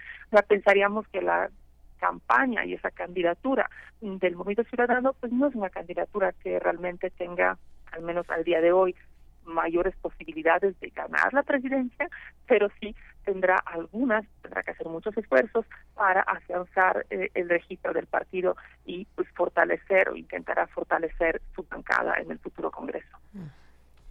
[0.49, 1.51] Pensaríamos que la
[1.99, 3.69] campaña y esa candidatura
[4.01, 7.59] del Movimiento Ciudadano pues no es una candidatura que realmente tenga,
[7.93, 8.97] al menos al día de hoy,
[9.45, 12.09] mayores posibilidades de ganar la presidencia,
[12.47, 12.95] pero sí
[13.25, 19.07] tendrá algunas, tendrá que hacer muchos esfuerzos para afianzar eh, el registro del partido y
[19.15, 23.19] pues fortalecer o intentará fortalecer su bancada en el futuro Congreso.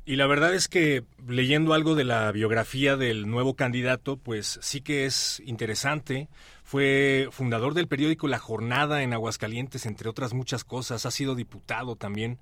[0.05, 4.81] Y la verdad es que leyendo algo de la biografía del nuevo candidato, pues sí
[4.81, 6.29] que es interesante.
[6.69, 11.07] Fue fundador del periódico La Jornada en Aguascalientes, entre otras muchas cosas.
[11.07, 12.37] Ha sido diputado también.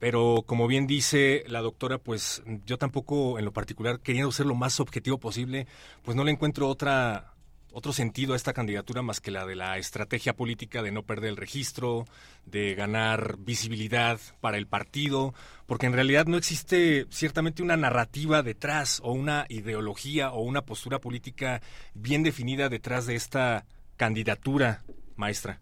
[0.00, 4.56] Pero como bien dice la doctora, pues yo tampoco en lo particular, queriendo ser lo
[4.56, 5.68] más objetivo posible,
[6.02, 7.34] pues no le encuentro otra
[7.72, 11.30] otro sentido a esta candidatura más que la de la estrategia política de no perder
[11.30, 12.06] el registro,
[12.46, 15.34] de ganar visibilidad para el partido,
[15.66, 20.98] porque en realidad no existe ciertamente una narrativa detrás o una ideología o una postura
[20.98, 21.60] política
[21.94, 23.64] bien definida detrás de esta
[23.96, 24.82] candidatura,
[25.16, 25.60] maestra.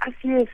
[0.00, 0.48] así es.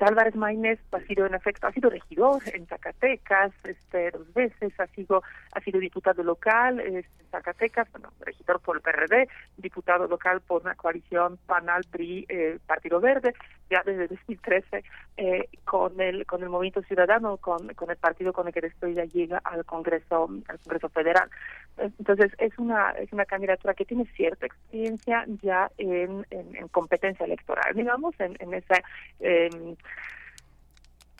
[0.00, 4.86] Álvarez Maínez ha sido en efecto, ha sido regidor en Zacatecas, este, dos veces, ha
[4.88, 10.62] sido, ha sido diputado local en Zacatecas, bueno, regidor por el PRD, diputado local por
[10.62, 13.34] una coalición PANAL PRI eh, Partido Verde,
[13.70, 14.84] ya desde 2013
[15.16, 18.94] eh, con el con el Movimiento Ciudadano, con, con el partido con el que después
[18.94, 21.28] ya llega al Congreso al Congreso Federal.
[21.78, 27.74] Entonces es una es una candidatura que tiene cierta experiencia ya en, en, competencia electoral,
[27.74, 28.82] digamos, en, en esa
[29.20, 29.48] eh,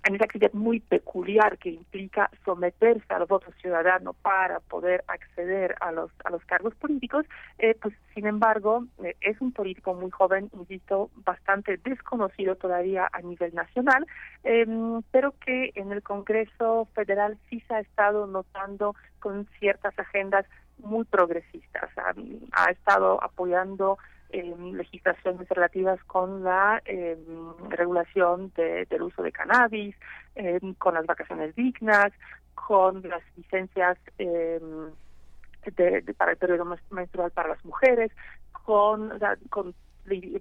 [0.05, 5.93] en esa actividad muy peculiar que implica someterse al voto ciudadano para poder acceder a
[5.93, 7.24] los a los cargos políticos,
[7.59, 13.20] eh, pues sin embargo eh, es un político muy joven, insisto, bastante desconocido todavía a
[13.20, 14.07] nivel nacional,
[14.43, 20.47] em, pero que en el Congreso Federal sí se ha estado notando con ciertas agendas
[20.79, 21.91] muy progresistas.
[22.53, 23.99] ha estado apoyando
[24.33, 27.17] legislaciones relativas con la eh,
[27.69, 29.95] regulación del uso de cannabis,
[30.79, 32.13] con las vacaciones dignas,
[32.55, 34.91] con las licencias em,
[35.77, 38.11] de, para el periodo menstrual para las mujeres,
[38.65, 39.13] con,
[39.51, 39.75] con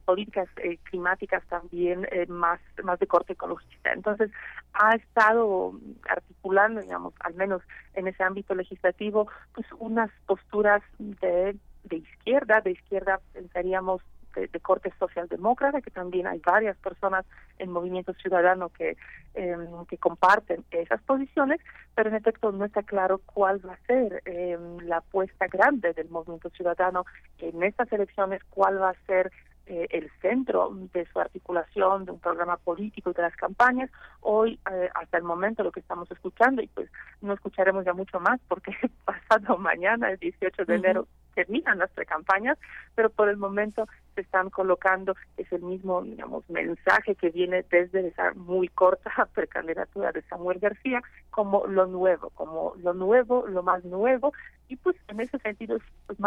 [0.05, 3.93] políticas eh, climáticas también eh, más más de corte ecologista.
[3.93, 4.31] Entonces,
[4.73, 5.73] ha estado
[6.09, 7.61] articulando, digamos, al menos
[7.93, 14.01] en ese ámbito legislativo, pues unas posturas de de izquierda, de izquierda pensaríamos
[14.35, 17.25] de, corte socialdemócrata, que también hay varias personas
[17.59, 18.95] en Movimiento Ciudadano que,
[19.33, 21.59] em, que comparten esas posiciones,
[21.95, 26.09] pero en efecto no está claro cuál va a ser em, la apuesta grande del
[26.09, 27.05] Movimiento Ciudadano
[27.39, 29.31] en estas elecciones, cuál va a ser
[29.67, 33.89] eh, el centro de su articulación de un programa político y de las campañas.
[34.19, 36.89] Hoy, eh, hasta el momento, lo que estamos escuchando, y pues
[37.21, 38.71] no escucharemos ya mucho más porque
[39.05, 42.57] pasado mañana, el 18 de enero, terminan las precampañas,
[42.95, 48.07] pero por el momento se están colocando, es el mismo, digamos, mensaje que viene desde
[48.07, 53.83] esa muy corta precandidatura de Samuel García, como lo nuevo, como lo nuevo, lo más
[53.85, 54.33] nuevo,
[54.67, 55.77] y pues en ese sentido,
[56.07, 56.19] pues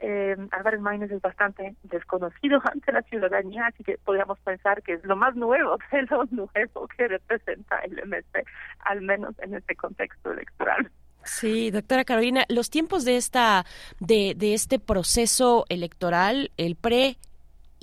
[0.00, 5.04] eh, Álvarez Maínez es bastante desconocido ante la ciudadanía, así que podríamos pensar que es
[5.04, 8.44] lo más nuevo de lo nuevo que representa el MC,
[8.80, 10.90] al menos en este contexto electoral.
[11.24, 13.64] Sí, doctora Carolina, los tiempos de esta
[14.00, 17.18] de, de este proceso electoral, el pre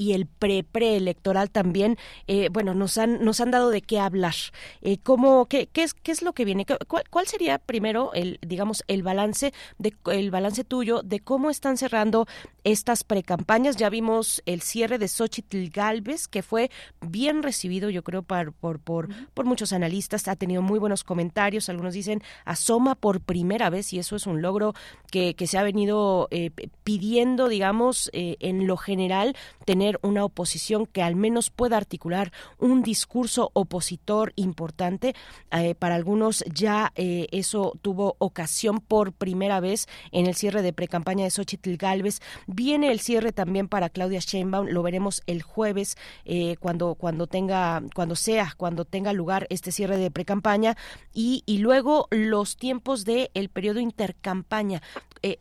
[0.01, 1.95] y el pre preelectoral también,
[2.25, 4.33] eh, bueno, nos han nos han dado de qué hablar.
[4.81, 6.65] Eh, ¿cómo, qué, qué, es, ¿Qué es lo que viene?
[6.87, 11.77] ¿Cuál, ¿Cuál, sería primero el, digamos, el balance de el balance tuyo de cómo están
[11.77, 12.25] cerrando
[12.63, 13.75] estas precampañas?
[13.75, 16.71] Ya vimos el cierre de Xochitl Galvez, que fue
[17.01, 21.69] bien recibido, yo creo, por, por, por, por muchos analistas, ha tenido muy buenos comentarios,
[21.69, 24.73] algunos dicen asoma por primera vez, y eso es un logro
[25.11, 26.49] que, que se ha venido eh,
[26.83, 33.51] pidiendo, digamos, en lo general, tener una oposición que al menos pueda articular un discurso
[33.53, 35.15] opositor importante.
[35.51, 40.73] Eh, para algunos ya eh, eso tuvo ocasión por primera vez en el cierre de
[40.73, 42.19] precampaña de Xochitl Galvez.
[42.47, 47.81] Viene el cierre también para Claudia Sheinbaum, lo veremos el jueves eh, cuando cuando tenga
[47.95, 50.77] cuando sea cuando tenga lugar este cierre de precampaña
[51.13, 54.81] y, y luego los tiempos del el periodo intercampaña.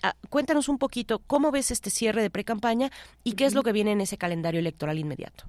[0.02, 2.90] Ah, cuéntanos un poquito cómo ves este cierre de precampaña
[3.24, 5.44] y qué es lo que viene en ese calendario electoral inmediato.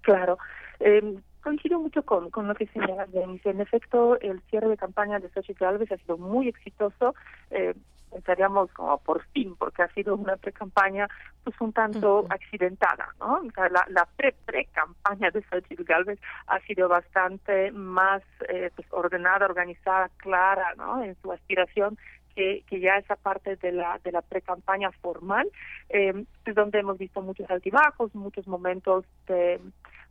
[0.00, 0.38] Claro.
[0.80, 3.44] Eh, coincido mucho con, con lo que señala Denis.
[3.44, 7.14] En efecto, el cierre de campaña de Xochitl Galvez ha sido muy exitoso.
[7.50, 7.74] Eh,
[8.10, 11.06] pensaríamos como por fin, porque ha sido una pre-campaña
[11.44, 13.42] pues un tanto accidentada, ¿no?
[13.46, 19.46] O sea, la, la pre-pre-campaña de Xochitl Galvez ha sido bastante más eh, pues ordenada,
[19.46, 21.02] organizada, clara, ¿no?
[21.02, 21.98] En su aspiración
[22.36, 25.48] que, que ya esa parte de la de la pre-campaña formal,
[25.88, 29.58] eh, es donde hemos visto muchos altibajos, muchos momentos de,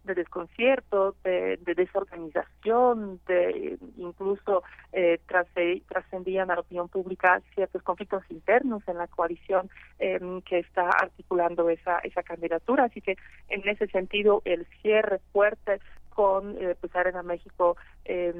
[0.04, 5.20] de desconcierto, de, de, desorganización, de incluso eh,
[5.88, 9.70] trascendían a la opinión pública ciertos conflictos internos en la coalición
[10.00, 12.86] eh, que está articulando esa esa candidatura.
[12.86, 13.18] Así que
[13.50, 15.80] en ese sentido el cierre fuerte
[16.16, 17.76] con eh, pues Arena México,
[18.06, 18.34] eh,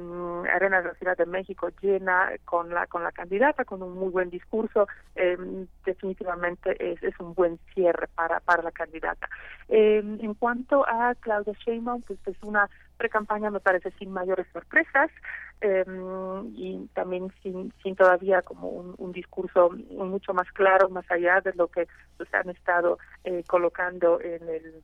[0.52, 4.08] Arena de la Ciudad de México llena con la con la candidata, con un muy
[4.08, 5.36] buen discurso, eh,
[5.84, 9.28] definitivamente es, es un buen cierre para para la candidata.
[9.68, 15.10] Eh, en cuanto a Claudia Sheinbaum, pues es una pre-campaña me parece sin mayores sorpresas
[15.60, 15.84] eh,
[16.54, 21.52] y también sin, sin todavía como un, un, discurso mucho más claro, más allá de
[21.54, 21.86] lo que
[22.16, 24.82] pues, han estado eh, colocando en el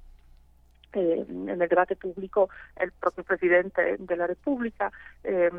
[0.93, 4.93] eh, en el debate público el propio presidente de la República
[5.25, 5.51] eh,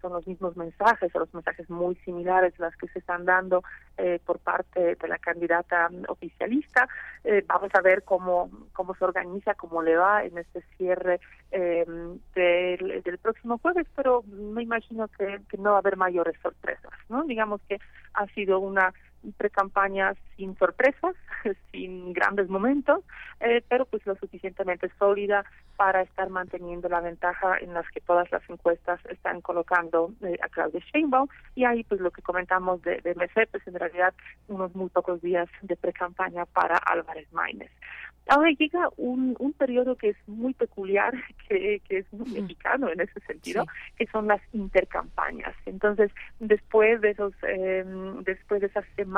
[0.00, 3.62] son los mismos mensajes o los mensajes muy similares los que se están dando
[3.98, 6.88] eh, por parte de la candidata oficialista.
[7.24, 11.20] Eh, vamos a ver cómo cómo se organiza cómo le va en este cierre
[11.50, 11.84] eh,
[12.34, 16.90] del, del, próximo jueves pero me imagino que, que no va a haber mayores sorpresas
[17.08, 17.78] no digamos que
[18.14, 18.92] ha sido una
[19.36, 21.14] pre-campaña sin sorpresas,
[21.72, 23.04] sin grandes momentos,
[23.40, 25.44] eh, pero pues lo suficientemente sólida
[25.76, 30.48] para estar manteniendo la ventaja en las que todas las encuestas están colocando eh, a
[30.48, 34.14] Claudia Sheinbaum y ahí pues lo que comentamos de, de pues en realidad
[34.48, 37.70] unos muy pocos días de pre-campaña para Álvarez Maínez.
[38.28, 41.12] Ahora llega un, un periodo que es muy peculiar,
[41.48, 43.64] que, que es muy mexicano en ese sentido,
[43.96, 45.54] que son las intercampañas.
[45.66, 47.84] Entonces, después de esos, eh,
[48.24, 49.11] después de esas semanas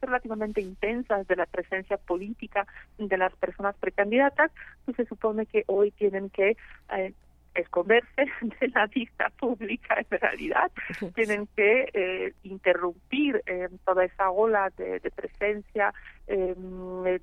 [0.00, 2.66] relativamente intensas de la presencia política
[2.98, 4.50] de las personas precandidatas,
[4.84, 6.56] pues se supone que hoy tienen que
[6.96, 7.12] eh,
[7.54, 8.26] esconderse
[8.60, 10.70] de la vista pública en realidad,
[11.14, 15.92] tienen que eh, interrumpir eh, toda esa ola de, de presencia
[16.28, 16.54] eh,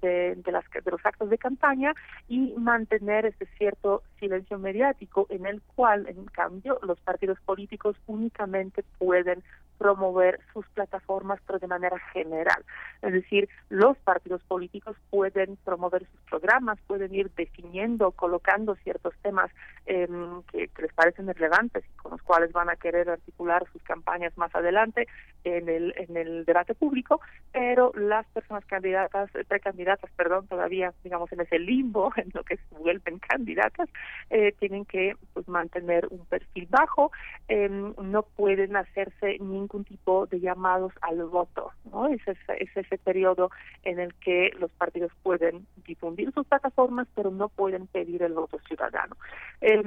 [0.01, 1.93] de, de, las, de los actos de campaña
[2.27, 8.83] y mantener ese cierto silencio mediático en el cual, en cambio, los partidos políticos únicamente
[8.97, 9.43] pueden
[9.77, 12.63] promover sus plataformas, pero de manera general.
[13.01, 19.51] Es decir, los partidos políticos pueden promover sus programas, pueden ir definiendo, colocando ciertos temas
[19.85, 20.07] eh,
[20.51, 24.37] que, que, les parecen relevantes y con los cuales van a querer articular sus campañas
[24.37, 25.07] más adelante
[25.45, 27.21] en el, en el debate público,
[27.53, 32.75] pero las personas candidatas, precandidatas, perdón, todavía, digamos, en ese limbo, en lo que se
[32.75, 33.87] vuelven candidatas,
[34.29, 37.11] eh, tienen que pues, mantener un perfil bajo,
[37.47, 42.07] eh, no pueden hacerse ningún tipo de llamados al voto, ¿no?
[42.07, 43.51] Es ese, es ese periodo
[43.83, 48.59] en el que los partidos pueden difundir sus plataformas, pero no pueden pedir el voto
[48.67, 49.15] ciudadano.
[49.61, 49.81] Eh,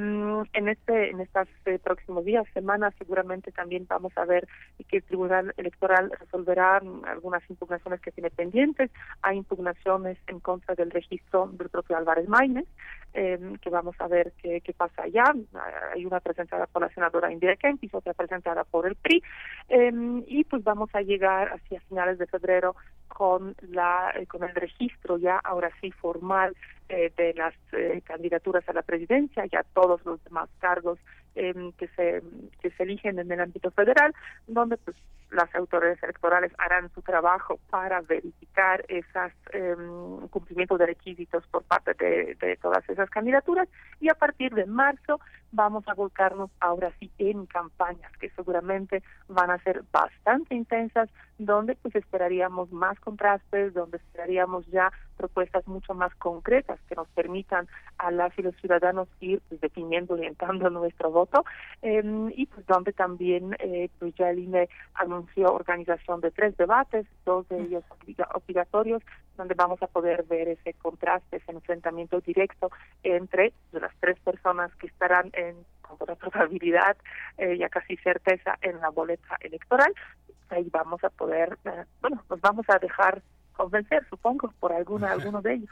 [0.52, 4.46] en este en estos eh, próximos días, semanas, seguramente también vamos a ver
[4.88, 8.90] que el Tribunal Electoral resolverá algunas impugnaciones que tiene pendientes.
[9.22, 12.66] Hay impugnaciones en contra del registro del propio Álvarez Maínez,
[13.14, 15.32] eh, que vamos a ver qué, pasa allá.
[15.94, 19.22] Hay una presentada por la senadora Indira Kempis, otra presentada por el PRI,
[19.68, 19.92] eh,
[20.26, 22.76] y pues vamos a llegar hacia finales de febrero
[23.18, 26.56] con la eh, con el registro ya ahora sí formal
[26.88, 31.00] eh, de las eh, candidaturas a la presidencia, ya todos los demás cargos
[31.34, 32.22] eh, que se
[32.62, 34.14] que se eligen en el ámbito federal,
[34.46, 34.96] donde pues
[35.32, 39.74] las autoridades electorales harán su trabajo para verificar esos eh,
[40.30, 43.68] cumplimientos de requisitos por parte de, de todas esas candidaturas.
[44.00, 45.20] Y a partir de marzo
[45.52, 51.08] vamos a volcarnos ahora sí en campañas que seguramente van a ser bastante intensas,
[51.38, 57.66] donde pues esperaríamos más contrastes, donde esperaríamos ya propuestas mucho más concretas que nos permitan
[57.98, 61.44] a las y los ciudadanos ir pues, definiendo, orientando nuestro voto,
[61.82, 62.02] eh,
[62.36, 67.48] y pues donde también eh, pues ya el INE anunció organización de tres debates, dos
[67.48, 67.84] de ellos
[68.34, 69.02] obligatorios,
[69.38, 72.70] donde vamos a poder ver ese contraste, ese enfrentamiento directo
[73.02, 76.96] entre las tres personas que estarán en con toda probabilidad,
[77.38, 79.92] eh, ya casi certeza, en la boleta electoral.
[80.50, 83.22] Ahí vamos a poder, eh, bueno, nos vamos a dejar
[83.56, 85.70] convencer, supongo, por alguna, alguno de ellos.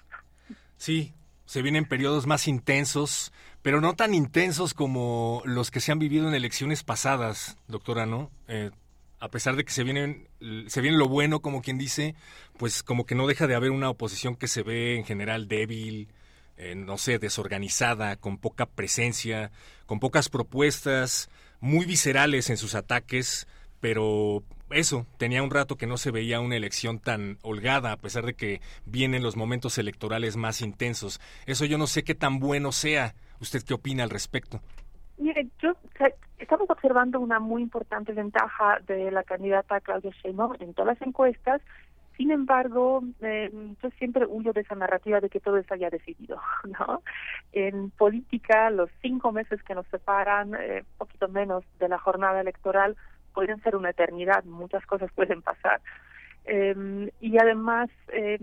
[0.77, 1.15] Sí,
[1.45, 3.33] se vienen periodos más intensos,
[3.63, 8.31] pero no tan intensos como los que se han vivido en elecciones pasadas, doctora, ¿no?
[8.49, 8.71] Eh,
[9.27, 10.28] a pesar de que se vienen
[10.69, 12.15] se viene lo bueno como quien dice
[12.57, 16.09] pues como que no deja de haber una oposición que se ve en general débil
[16.57, 19.51] eh, no sé desorganizada con poca presencia
[19.86, 21.28] con pocas propuestas
[21.61, 23.47] muy viscerales en sus ataques
[23.81, 28.24] pero eso tenía un rato que no se veía una elección tan holgada a pesar
[28.24, 31.20] de que vienen los momentos electorales más intensos.
[31.47, 33.15] Eso yo no sé qué tan bueno sea.
[33.39, 34.62] Usted qué opina al respecto
[35.19, 35.73] Mire, yo
[36.39, 41.63] estamos observando una muy importante ventaja de la candidata Claudia Sheinbaum en todas las encuestas.
[42.17, 43.51] Sin embargo, eh,
[43.83, 46.41] yo siempre huyo de esa narrativa de que todo está ya decidido,
[46.79, 47.03] ¿no?
[47.53, 52.97] En política, los cinco meses que nos separan, eh, poquito menos de la jornada electoral,
[53.35, 55.81] pueden ser una eternidad, muchas cosas pueden pasar.
[56.47, 58.39] Eh, y además, eh,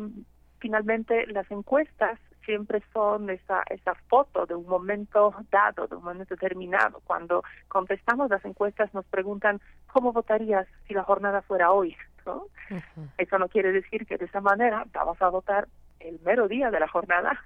[0.60, 6.36] finalmente, las encuestas siempre son esa, esa foto de un momento dado, de un momento
[6.36, 7.02] determinado.
[7.06, 9.62] Cuando contestamos las encuestas nos preguntan
[9.92, 11.96] cómo votarías si la jornada fuera hoy.
[12.26, 12.48] ¿no?
[12.70, 13.10] Uh -huh.
[13.18, 15.68] Eso no quiere decir que de esa manera vamos a votar
[16.00, 17.44] el mero día de la jornada,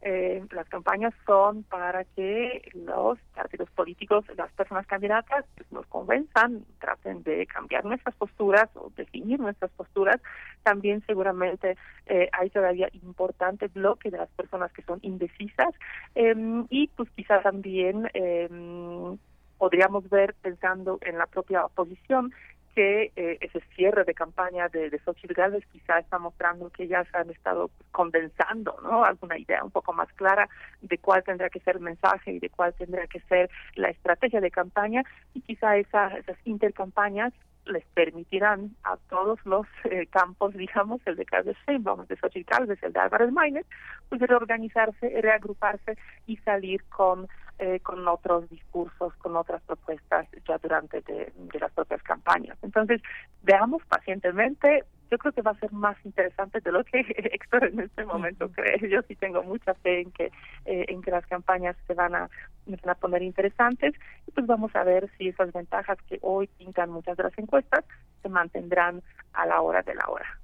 [0.00, 6.64] eh, las campañas son para que los partidos políticos, las personas candidatas, pues, nos convenzan,
[6.80, 10.20] traten de cambiar nuestras posturas o definir nuestras posturas.
[10.62, 11.76] También seguramente
[12.06, 15.74] eh, hay todavía importante bloque de las personas que son indecisas
[16.14, 19.18] em, y pues quizás también em,
[19.58, 22.32] podríamos ver pensando en la propia oposición
[22.74, 27.04] que eh, ese cierre de campaña de, de Xochitl Gálvez quizá está mostrando que ya
[27.04, 30.48] se han estado condensando no alguna idea un poco más clara
[30.82, 34.40] de cuál tendrá que ser el mensaje y de cuál tendrá que ser la estrategia
[34.40, 35.04] de campaña
[35.34, 37.32] y quizá esa, esas intercampañas
[37.68, 42.70] les permitirán a todos los eh, campos, digamos, el de Carlos Sheinbaum, el de Xochitl
[42.82, 43.66] el de Álvarez Maínez,
[44.08, 45.96] pues reorganizarse, reagruparse
[46.26, 47.28] y salir con
[47.60, 52.56] eh, con otros discursos, con otras propuestas ya durante de, las propias campañas.
[52.62, 53.02] Entonces,
[53.42, 54.84] veamos pacientemente.
[55.10, 57.00] Yo creo que va a ser más interesante de lo que
[57.32, 58.88] Héctor en este momento cree.
[58.90, 60.26] Yo sí tengo mucha fe en que
[60.64, 62.28] eh, en que las campañas se van a
[62.66, 63.94] van a poner interesantes
[64.26, 67.84] y pues vamos a ver si esas ventajas que hoy pintan muchas de las encuestas
[68.22, 69.02] se mantendrán
[69.32, 70.38] a la hora de la hora.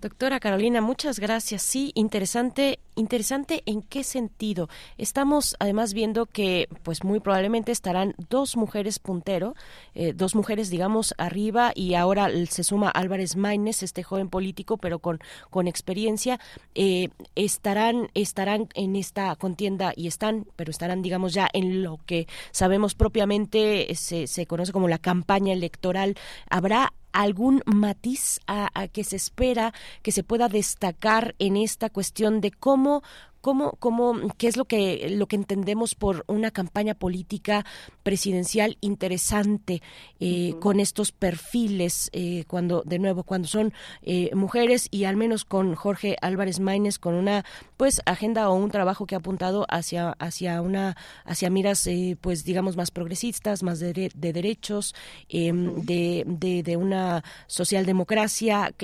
[0.00, 1.62] Doctora Carolina, muchas gracias.
[1.62, 4.68] Sí, interesante, interesante en qué sentido.
[4.96, 9.56] Estamos además viendo que, pues muy probablemente estarán dos mujeres puntero,
[9.96, 15.00] eh, dos mujeres, digamos, arriba y ahora se suma Álvarez Maínez, este joven político, pero
[15.00, 15.18] con
[15.50, 16.38] con experiencia.
[16.76, 22.28] Eh, estarán estarán en esta contienda y están, pero estarán, digamos, ya en lo que
[22.52, 26.14] sabemos propiamente se, se conoce como la campaña electoral.
[26.48, 29.72] Habrá algún matiz a, que se espera
[30.02, 33.02] que se pueda destacar en esta cuestión de cómo
[33.40, 37.64] ¿Cómo, cómo, ¿Qué es lo que, lo que entendemos por una campaña política
[38.02, 39.80] presidencial interesante
[40.18, 43.72] eh, con estos perfiles, eh, cuando, de nuevo, cuando son
[44.02, 47.44] eh, mujeres y al menos con Jorge Álvarez Maínez, con una
[47.78, 51.88] pues agenda o un trabajo que ha apuntado hacia, hacia una, hacia miras,
[52.20, 54.94] pues digamos, más progresistas, más de, de derechos,
[55.28, 58.74] em, de, de, de, una socialdemocracia?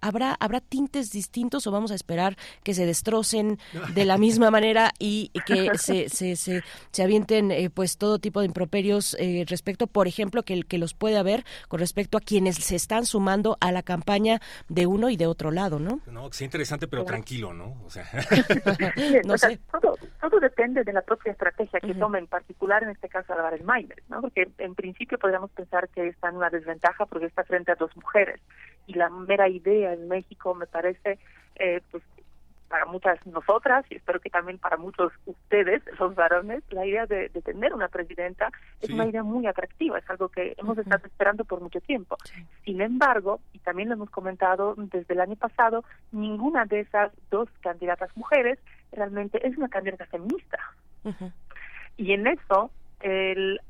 [0.00, 3.58] ¿Habrá, ¿Habrá tintes distintos o vamos a esperar que se destrocen
[3.94, 8.40] de la misma manera y, que se, se, se, se avienten eh, pues todo tipo
[8.40, 12.56] de improperios eh, respecto, por ejemplo, que, que los puede haber con respecto a quienes
[12.56, 16.00] se están sumando a la campaña de uno y de otro lado, ¿no?
[16.06, 17.82] No, que sea interesante, pero tranquilo, ¿no?
[17.86, 18.04] O sea,
[19.26, 19.58] no sé.
[19.70, 23.64] todo, todo depende de la propia estrategia que tome, en particular en este caso Álvarez
[23.64, 24.20] Maínez, ¿no?
[24.20, 27.96] Porque en principio podríamos pensar que está en una desventaja porque está frente a dos
[27.96, 28.40] mujeres
[28.86, 31.18] y la mera idea en México me parece
[31.56, 32.02] eh, pues
[32.72, 37.28] para muchas nosotras y espero que también para muchos ustedes, los varones, la idea de,
[37.44, 38.48] tener una presidenta
[38.80, 42.16] es una idea muy atractiva, es algo que hemos estado esperando por mucho tiempo.
[42.64, 47.46] Sin embargo, y también lo hemos comentado desde el año pasado, ninguna de esas dos
[47.60, 48.58] candidatas mujeres
[48.90, 50.58] realmente es una candidata feminista.
[51.98, 52.70] Y en eso,
[53.00, 53.60] el,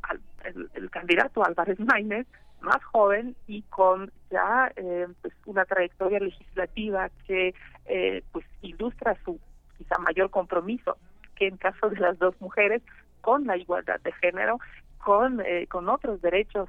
[0.44, 2.28] el, el candidato Álvarez Maínez
[2.62, 7.54] más joven y con ya eh, pues una trayectoria legislativa que
[7.86, 9.38] eh, pues ilustra su
[9.76, 10.96] quizá mayor compromiso
[11.34, 12.82] que en caso de las dos mujeres
[13.20, 14.58] con la igualdad de género
[14.98, 16.68] con eh, con otros derechos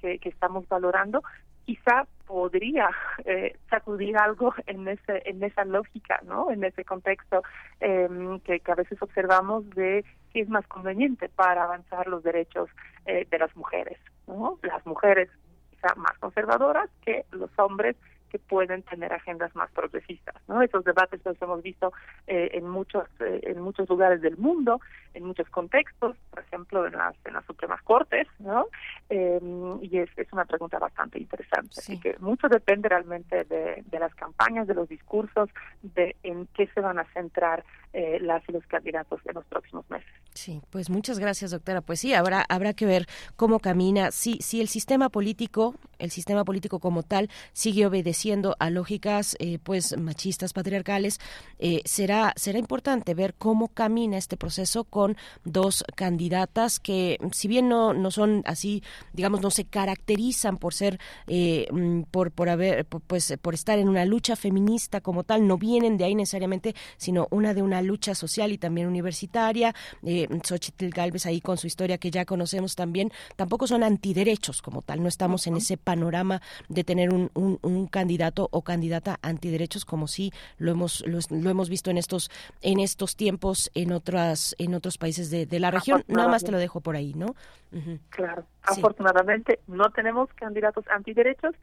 [0.00, 1.22] que, que estamos valorando.
[1.64, 2.90] Quizá podría
[3.24, 7.42] eh, sacudir algo en ese en esa lógica no en ese contexto
[7.80, 8.08] eh,
[8.44, 12.68] que, que, a veces observamos de que es más conveniente para avanzar los derechos
[13.06, 15.28] eh, de las mujeres no las mujeres
[15.70, 17.96] quizá más conservadoras que los hombres
[18.30, 21.92] que pueden tener agendas más progresistas no esos debates los hemos visto
[22.26, 24.80] eh, en muchos eh, en muchos lugares del mundo
[25.14, 28.66] en muchos contextos por ejemplo en las en las supremas cortes no
[29.08, 29.40] eh,
[29.82, 31.76] y es, es una pregunta bastante interesante.
[31.78, 35.48] Así que mucho depende realmente de, de las campañas de los discursos
[35.82, 37.64] de en qué se van a centrar
[37.96, 40.06] eh, las los candidatos en los próximos meses.
[40.34, 41.80] Sí pues muchas gracias doctora.
[41.80, 43.06] Pues sí habrá habrá que ver
[43.36, 44.10] cómo camina.
[44.10, 49.58] Si si el sistema político el sistema político como tal sigue obedeciendo a lógicas eh,
[49.62, 51.20] pues machistas patriarcales
[51.58, 57.68] eh, será será importante ver cómo camina este proceso con dos candidatas que si bien
[57.68, 58.82] no no son así
[59.12, 63.88] digamos no se caracterizan por ser eh, mm, por por haber pues por estar en
[63.88, 68.14] una lucha feminista como tal no vienen de ahí necesariamente sino una de una lucha
[68.14, 69.74] social y también universitaria.
[70.04, 73.10] Eh, Xochitl Galvez ahí con su historia que ya conocemos también.
[73.36, 77.86] Tampoco son antiderechos como tal no estamos en ese panorama de tener un, un, un
[77.86, 82.30] candidato o candidata antiderechos como si lo hemos lo, lo, hemos visto en estos
[82.62, 86.04] en estos tiempos en otras en otros países de, de la región.
[86.08, 87.26] Nada más te lo dejo por ahí no
[87.72, 87.98] uh -huh.
[88.10, 88.80] claro sí.
[88.80, 91.54] afortunadamente no tenemos candidatos antiderechos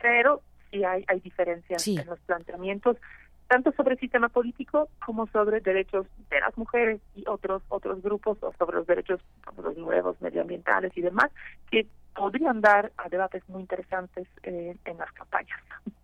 [0.00, 1.96] pero sí hay hay diferencias sí.
[1.98, 2.96] en los planteamientos
[3.50, 8.38] tanto sobre el sistema político como sobre derechos de las mujeres y otros otros grupos
[8.42, 9.20] o sobre los derechos
[9.60, 11.32] los nuevos medioambientales y demás
[11.68, 15.58] que podrían dar a debates muy interesantes eh, en las campañas.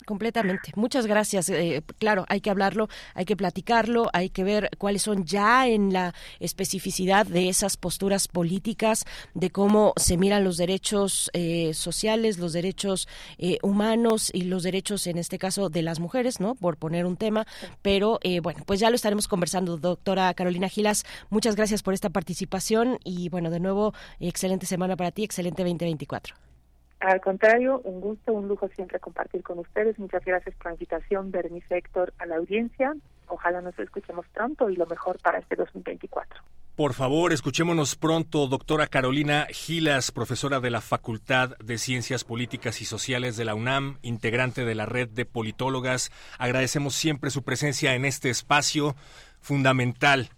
[0.06, 0.70] Completamente.
[0.76, 1.48] Muchas gracias.
[1.50, 5.92] Eh, claro, hay que hablarlo, hay que platicarlo, hay que ver cuáles son ya en
[5.92, 9.04] la especificidad de esas posturas políticas,
[9.34, 13.08] de cómo se miran los derechos eh, sociales, los derechos
[13.38, 16.54] eh, humanos y los derechos, en este caso, de las mujeres, ¿no?
[16.54, 17.44] Por poner un tema.
[17.82, 21.04] Pero bueno, pues ya lo estaremos conversando, doctora Carolina Gilas.
[21.30, 26.36] Muchas gracias por esta participación y bueno, de nuevo, excelente semana para ti, excelente 2024.
[27.00, 29.98] Al contrario, un gusto, un lujo siempre compartir con ustedes.
[29.98, 32.94] Muchas gracias por la invitación, Bernice Héctor, a la audiencia.
[33.28, 36.42] Ojalá nos escuchemos pronto y lo mejor para este 2024.
[36.76, 42.84] Por favor, escuchémonos pronto, doctora Carolina Gilas, profesora de la Facultad de Ciencias Políticas y
[42.84, 46.10] Sociales de la UNAM, integrante de la red de politólogas.
[46.38, 48.94] Agradecemos siempre su presencia en este espacio
[49.40, 50.30] fundamental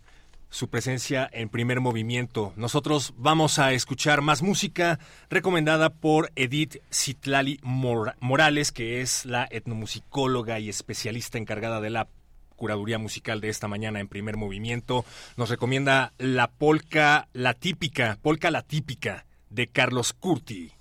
[0.50, 2.52] su presencia en primer movimiento.
[2.56, 4.98] Nosotros vamos a escuchar más música
[5.30, 12.08] recomendada por Edith Citlali Morales, que es la etnomusicóloga y especialista encargada de la
[12.56, 15.04] curaduría musical de esta mañana en primer movimiento.
[15.36, 20.77] Nos recomienda la polca la típica, polca la típica de Carlos Curti.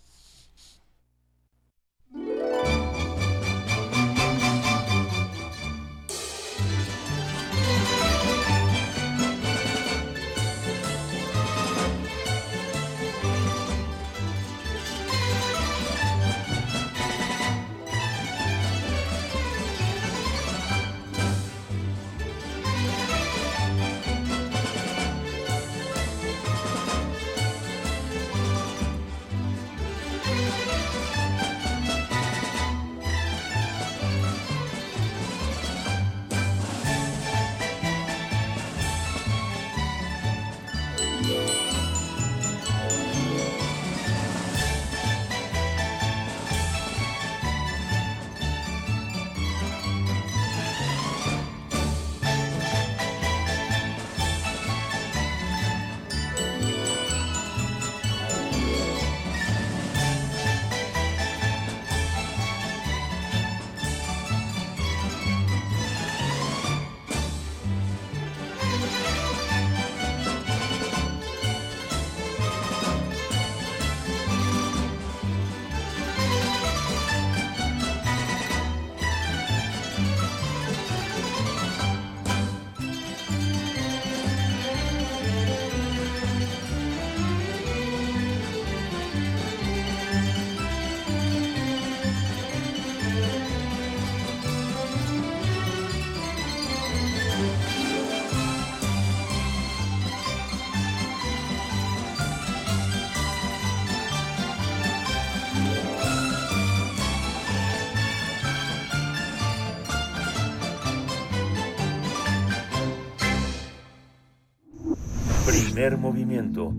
[115.95, 116.73] Movimiento.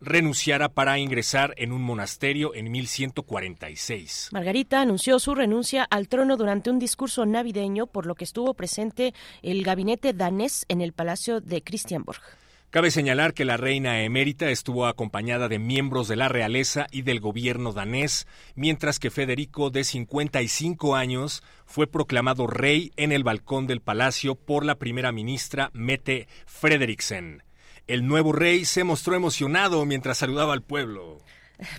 [0.00, 4.30] renunciara para ingresar en un monasterio en 1146.
[4.32, 9.12] Margarita anunció su renuncia al trono durante un discurso navideño, por lo que estuvo presente
[9.42, 12.22] el gabinete danés en el Palacio de Christianborg.
[12.70, 17.20] Cabe señalar que la reina emérita estuvo acompañada de miembros de la realeza y del
[17.20, 23.80] gobierno danés, mientras que Federico, de 55 años, fue proclamado rey en el balcón del
[23.80, 27.44] palacio por la primera ministra Mette Frederiksen.
[27.86, 31.18] El nuevo rey se mostró emocionado mientras saludaba al pueblo.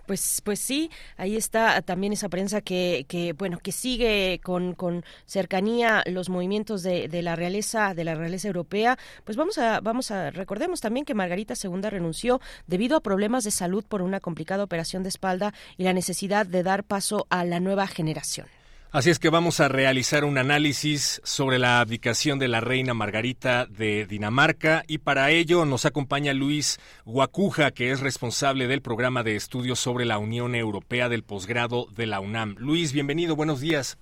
[0.05, 5.03] Pues, pues sí, ahí está también esa prensa que, que bueno, que sigue con, con
[5.25, 8.97] cercanía los movimientos de, de, la realeza, de la realeza europea.
[9.23, 13.51] Pues vamos a, vamos a, recordemos también que Margarita II renunció debido a problemas de
[13.51, 17.59] salud por una complicada operación de espalda y la necesidad de dar paso a la
[17.59, 18.56] nueva generación.
[18.97, 23.67] Así es que vamos a realizar un análisis sobre la abdicación de la reina Margarita
[23.67, 29.35] de Dinamarca y para ello nos acompaña Luis Guacuja, que es responsable del programa de
[29.35, 32.55] estudios sobre la Unión Europea del posgrado de la UNAM.
[32.57, 33.99] Luis, bienvenido, buenos días.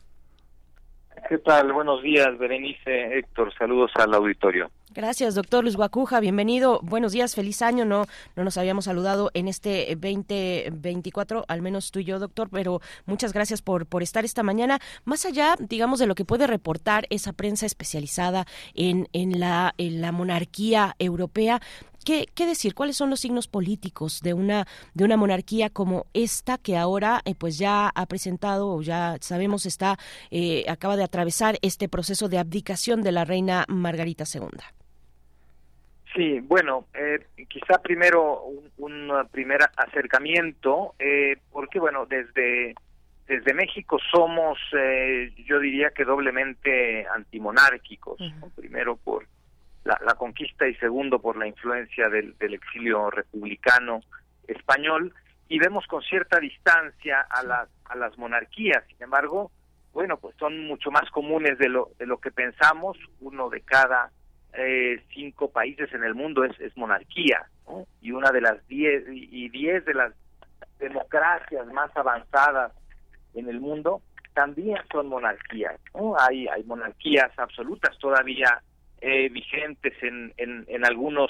[1.30, 1.74] ¿Qué tal?
[1.74, 4.70] Buenos días, Berenice, Héctor, saludos al auditorio.
[4.94, 6.20] Gracias, doctor Luis Guacuja.
[6.20, 6.80] Bienvenido.
[6.82, 7.84] Buenos días, feliz año.
[7.84, 8.06] No,
[8.36, 13.34] no nos habíamos saludado en este 2024, al menos tú y yo, doctor, pero muchas
[13.34, 14.80] gracias por, por estar esta mañana.
[15.04, 20.00] Más allá, digamos, de lo que puede reportar esa prensa especializada en, en, la, en
[20.00, 21.60] la monarquía europea,
[22.06, 22.76] ¿Qué, ¿Qué, decir?
[22.76, 27.36] ¿Cuáles son los signos políticos de una de una monarquía como esta que ahora eh,
[27.38, 29.98] pues ya ha presentado o ya sabemos está
[30.32, 34.50] eh, acaba de atravesar este proceso de abdicación de la reina Margarita II?
[36.16, 37.20] Sí, bueno, eh,
[37.50, 38.44] quizá primero
[38.78, 42.74] un, primer acercamiento, eh, porque bueno, desde,
[43.28, 48.18] desde México somos, eh, yo diría que doblemente antimonárquicos,
[48.56, 49.28] primero por
[49.86, 54.02] la, la, conquista y segundo por la influencia del, del, exilio republicano
[54.48, 55.14] español,
[55.48, 59.52] y vemos con cierta distancia a las, a las monarquías, sin embargo,
[59.94, 64.12] bueno, pues son mucho más comunes de lo, de lo que pensamos, uno de cada
[64.54, 67.48] eh, cinco países en el mundo es, es monarquía,
[68.02, 70.14] y una de las diez, y diez de las
[70.80, 72.72] democracias más avanzadas
[73.34, 74.02] en el mundo
[74.34, 75.80] también son monarquías.
[76.20, 78.62] Hay, hay monarquías absolutas todavía
[79.08, 81.30] eh, vigentes en, en, en, algunos,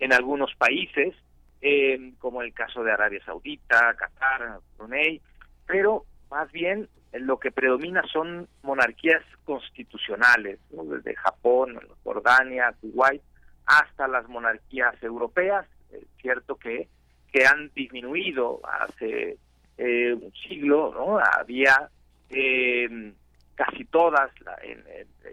[0.00, 1.14] en algunos países,
[1.60, 5.20] eh, como el caso de Arabia Saudita, Qatar, Brunei,
[5.64, 13.22] pero más bien lo que predomina son monarquías constitucionales, desde Japón, Jordania, Kuwait,
[13.66, 16.88] hasta las monarquías europeas, es cierto que,
[17.32, 19.36] que han disminuido hace
[19.78, 21.20] eh, un siglo, ¿no?
[21.20, 21.88] Había
[22.30, 23.12] eh,
[23.54, 24.30] casi todas
[24.62, 24.82] en,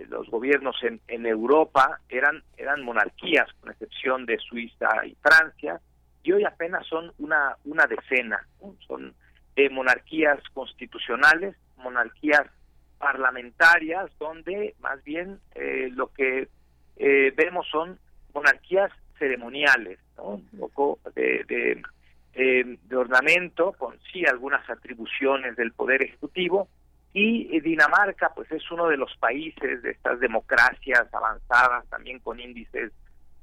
[0.10, 5.80] los gobiernos en, en, Europa eran eran monarquías, con excepción de Suiza y Francia,
[6.24, 8.46] y hoy apenas son una una decena,
[8.88, 9.14] son
[9.56, 12.46] eh, monarquías constitucionales monarquías
[12.98, 16.48] parlamentarias donde más bien eh, lo que
[16.98, 17.98] eh, vemos son
[18.34, 21.82] monarquías ceremoniales, un poco de, de,
[22.34, 26.68] eh, de, ornamento, con sí algunas atribuciones del poder ejecutivo,
[27.14, 32.92] y Dinamarca pues es uno de los países de estas democracias avanzadas, también con índices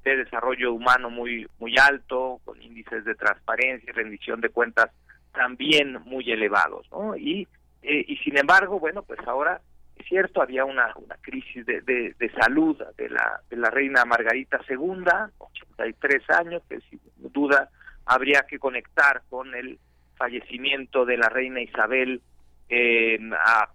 [0.05, 4.91] de desarrollo humano muy, muy alto, con índices de transparencia y rendición de cuentas
[5.33, 7.17] también muy elevados, ¿no?
[7.17, 7.49] Y
[7.87, 9.61] eh, y sin embargo, bueno, pues ahora
[9.95, 14.61] es cierto, había una, una crisis de, de, salud de la, de la reina Margarita
[14.69, 15.05] II,
[15.39, 17.01] 83 años, que sin
[17.33, 17.71] duda
[18.05, 19.79] habría que conectar con el
[20.17, 22.21] fallecimiento de la reina Isabel
[22.69, 23.19] eh,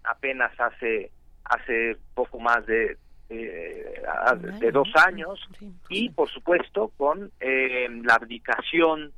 [0.03, 1.11] apenas hace
[1.45, 2.97] hace poco más de
[3.29, 5.39] de dos años.
[5.89, 9.13] y por supuesto con eh, la abdicación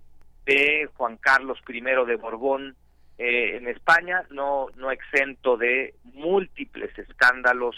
[0.45, 2.75] de Juan Carlos I de Borbón
[3.17, 7.75] eh, en España, no, no exento de múltiples escándalos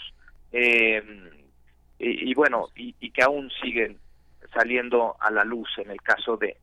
[0.52, 1.02] eh,
[1.98, 3.98] y, bueno, y, que aún siguen
[4.52, 6.56] saliendo a la luz en el caso de,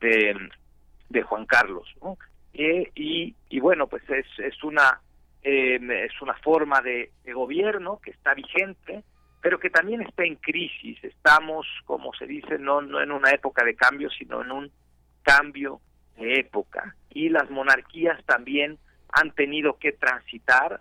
[0.00, 1.86] de, Juan Carlos.
[2.54, 5.00] Eh, y, y bueno, pues es, es, una,
[5.42, 9.02] es una forma de, de gobierno que está vigente,
[9.40, 11.02] pero que también está en crisis.
[11.02, 14.72] Estamos, como se dice, no, no en una época de cambio, sino en un
[15.22, 15.80] cambio
[16.16, 18.78] época y las monarquías también
[19.12, 20.80] han tenido que transitar,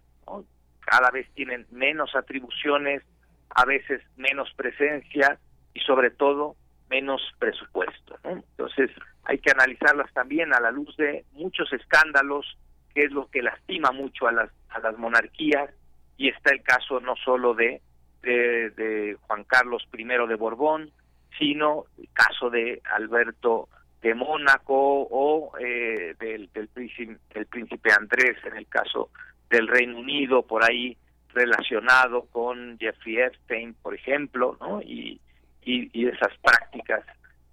[0.80, 3.04] cada vez tienen menos atribuciones,
[3.50, 5.40] a veces menos presencia
[5.74, 6.56] y sobre todo
[6.90, 8.18] menos presupuesto.
[8.24, 8.92] Entonces
[9.24, 12.58] hay que analizarlas también a la luz de muchos escándalos,
[12.94, 15.70] que es lo que lastima mucho a las, a las monarquías
[16.18, 17.82] y está el caso no solo de,
[18.22, 20.92] de, Juan Carlos I de Borbón,
[21.38, 23.70] sino el caso de Alberto
[24.02, 29.10] de Mónaco o eh, del, del, príncipe, príncipe Andrés en el caso
[29.50, 30.98] del Reino Unido, por ahí
[31.34, 34.82] relacionado con Jeffrey Epstein, por ejemplo, ¿no?
[34.82, 35.22] Y,
[35.70, 37.04] y, esas prácticas,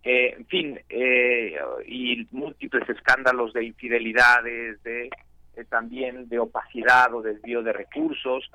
[0.02, 1.56] eh, en fin, eh,
[1.86, 5.10] y múltiples escándalos de infidelidades, de
[5.70, 8.50] también de opacidad o desvío de recursos,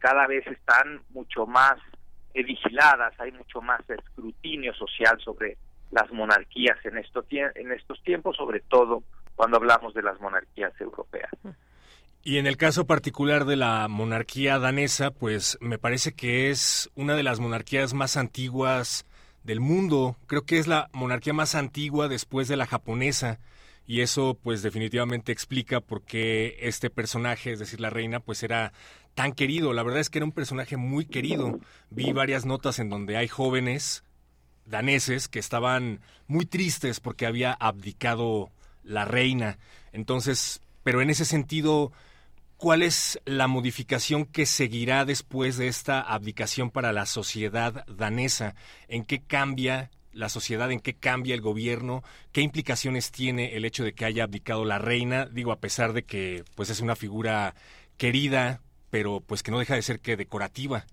[0.00, 1.78] cada vez están mucho más
[2.32, 5.58] vigiladas, hay mucho más escrutinio social sobre
[5.90, 9.02] las monarquías en, esto, en estos tiempos, sobre todo
[9.36, 11.30] cuando hablamos de las monarquías europeas.
[12.26, 17.16] Y en el caso particular de la monarquía danesa, pues me parece que es una
[17.16, 19.04] de las monarquías más antiguas
[19.42, 20.16] del mundo.
[20.26, 23.38] Creo que es la monarquía más antigua después de la japonesa.
[23.86, 28.72] y eso pues definitivamente explica por qué este personaje, es decir, la reina, pues era
[29.14, 29.74] tan querido.
[29.74, 31.58] La verdad es que era un personaje muy querido.
[31.90, 34.02] Vi varias notas en donde hay jóvenes
[34.64, 38.50] daneses que estaban muy tristes porque había abdicado
[38.82, 39.58] la reina.
[39.92, 41.92] Entonces, pero en ese sentido,
[42.64, 48.54] ¿cuál es la modificación que seguirá después de esta abdicación para la sociedad danesa?
[48.88, 53.84] ¿En qué cambia la sociedad, en qué cambia el gobierno, qué implicaciones tiene el hecho
[53.84, 57.54] de que haya abdicado la reina, digo, a pesar de que pues es una figura
[57.98, 60.86] querida, pero pues que no deja de ser que decorativa.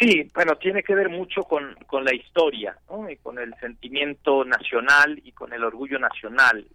[0.00, 3.08] Sí, bueno, tiene que ver mucho con, con la historia, ¿no?
[3.08, 6.66] y con el sentimiento nacional y con el orgullo nacional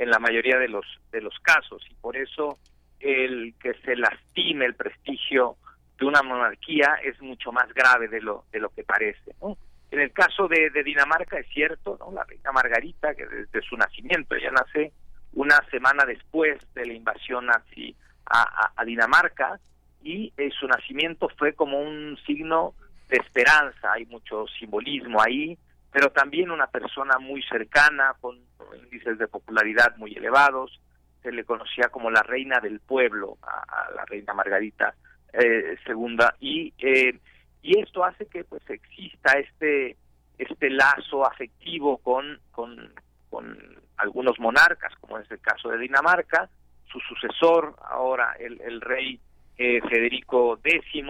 [0.00, 2.58] en la mayoría de los de los casos y por eso
[3.00, 5.56] el que se lastime el prestigio
[5.98, 9.34] de una monarquía es mucho más grave de lo de lo que parece.
[9.42, 9.58] ¿no?
[9.90, 12.12] En el caso de, Dinamarca es cierto, ¿no?
[12.12, 14.92] La reina Margarita, que desde su nacimiento, ella nace
[15.32, 17.94] una semana después de la invasión nazi
[18.24, 19.58] a, Dinamarca,
[20.02, 22.74] y eh, su nacimiento fue como un signo
[23.08, 25.58] de esperanza, hay mucho simbolismo ahí,
[25.92, 28.38] pero también una persona muy cercana, con
[28.84, 30.80] índices de popularidad muy elevados,
[31.22, 34.94] se le conocía como la reina del pueblo, a, la reina Margarita
[35.32, 37.18] eh, segunda, y eh,
[37.62, 39.96] y esto hace que pues exista este
[40.38, 42.94] este lazo afectivo con, con,
[43.28, 43.58] con
[43.98, 46.48] algunos monarcas, como es el caso de Dinamarca,
[46.90, 49.20] su sucesor, ahora el, el rey
[49.58, 51.04] eh, Federico X,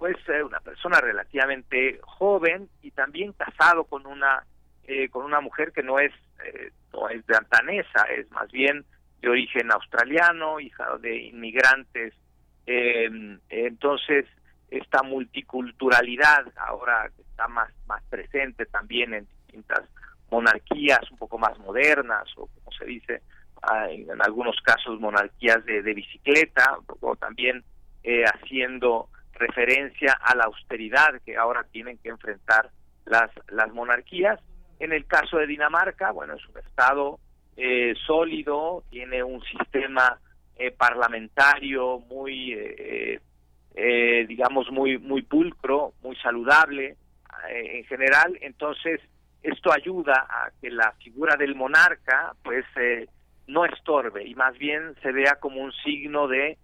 [0.00, 4.42] pues eh, una persona relativamente joven y también casado con una
[4.84, 6.10] eh, con una mujer que no es
[6.42, 8.86] eh, no es de antanesa, es más bien
[9.20, 12.14] de origen australiano, hija de inmigrantes.
[12.66, 14.24] entonces
[14.70, 19.82] esta multiculturalidad ahora está más, más presente también en distintas
[20.30, 23.22] monarquías un poco más modernas o como se dice
[23.62, 27.62] ah, en, algunos casos monarquías de, bicicleta o también
[28.02, 29.10] eh, haciendo
[29.40, 32.70] referencia a la austeridad que ahora tienen que enfrentar
[33.06, 34.38] las, las monarquías.
[34.78, 37.18] En el caso de Dinamarca, bueno, es un estado
[37.56, 40.18] eh, sólido, tiene un sistema
[40.56, 43.20] eh, parlamentario muy eh,
[43.74, 46.96] eh, digamos, muy, muy pulcro, muy saludable
[47.48, 48.36] eh, en general.
[48.40, 49.00] Entonces,
[49.42, 53.06] esto ayuda a que la figura del monarca, pues, eh,
[53.46, 56.56] no estorbe y más bien se vea como un signo de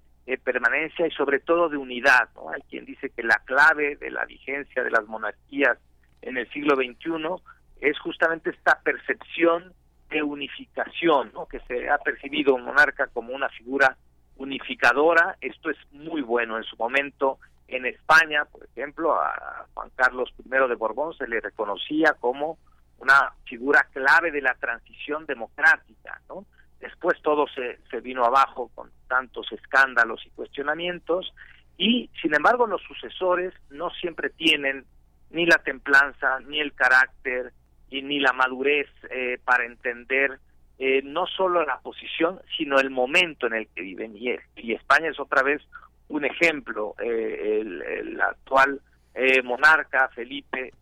[0.42, 2.28] permanencia y sobre todo de unidad.
[2.34, 2.50] ¿no?
[2.50, 5.78] Hay quien dice que la clave de la vigencia de las monarquías
[6.22, 7.42] en el siglo XXI
[7.80, 9.72] es justamente esta percepción
[10.10, 11.46] de unificación, ¿no?
[11.46, 13.96] que se ha percibido un monarca como una figura
[14.36, 15.36] unificadora.
[15.40, 16.56] Esto es muy bueno.
[16.56, 17.38] En su momento,
[17.68, 22.58] en España, por ejemplo, a Juan Carlos I de Borbón se le reconocía como
[22.98, 26.46] una figura clave de la transición democrática, ¿no?
[26.80, 31.32] Después todo se, se vino abajo con tantos escándalos y cuestionamientos
[31.78, 34.84] y, sin embargo, los sucesores no siempre tienen
[35.30, 37.52] ni la templanza, ni el carácter,
[37.88, 40.38] y ni la madurez eh, para entender
[40.78, 44.16] eh, no solo la posición, sino el momento en el que viven.
[44.16, 45.62] Y, España es otra vez
[46.08, 46.94] un ejemplo.
[47.02, 48.80] Eh, el, actual
[49.14, 50.72] eh, monarca, Felipe,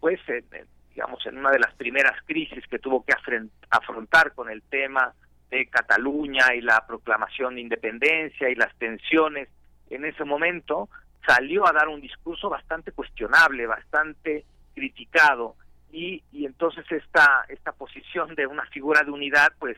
[0.00, 0.20] pues,
[0.90, 3.12] digamos, en una de las primeras crisis que tuvo que
[3.70, 5.14] afrontar con el tema
[5.50, 9.48] de Cataluña y la proclamación de independencia y las tensiones
[9.90, 10.88] en ese momento,
[11.26, 14.44] salió a dar un discurso bastante cuestionable, bastante
[14.74, 15.56] criticado
[15.92, 19.76] y, y entonces esta, esta posición de una figura de unidad pues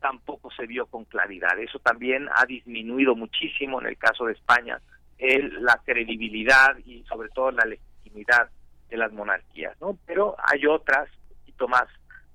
[0.00, 1.58] tampoco se vio con claridad.
[1.58, 4.80] Eso también ha disminuido muchísimo en el caso de España
[5.18, 8.50] el, la credibilidad y sobre todo la legitimidad
[8.88, 9.96] de las monarquías, ¿no?
[10.06, 11.84] Pero hay otras un poquito más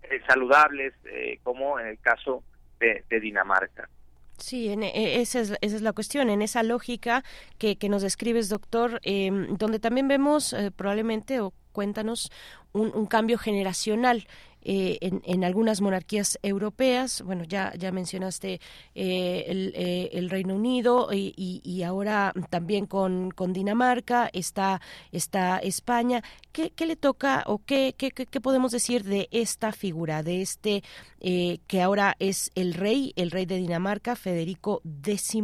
[0.10, 2.44] eh, saludables, eh, como en el caso
[2.80, 3.90] de, Dinamarca.
[4.38, 7.23] Sí, en, e, esa, es, esa es la cuestión, en esa lógica
[7.57, 12.32] que, nos describes, doctor, eh, donde también vemos probablemente o cuéntanos
[12.72, 14.26] un, cambio generacional
[14.68, 17.22] eh, en, algunas monarquías europeas.
[17.22, 18.60] Bueno, ya, ya mencionaste eh,
[18.96, 24.82] eh, el, Reino Unido y, ahora también con, con, Dinamarca, está,
[25.12, 26.24] está España.
[26.52, 30.84] ¿Qué, le toca o qué, qué, podemos decir de esta figura, de este
[31.20, 35.36] que ahora es el rey, el rey de Dinamarca, Federico X,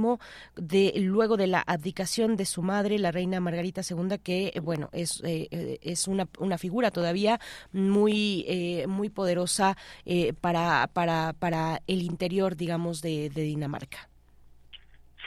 [0.56, 5.22] de, luego de la abdicación de su madre, la reina Margarita II, que, bueno, es,
[5.24, 7.40] es una, una figura todavía
[7.72, 8.46] muy,
[8.88, 9.76] muy poderosa
[10.06, 14.10] eh, para, para, para el interior, digamos, de, Dinamarca.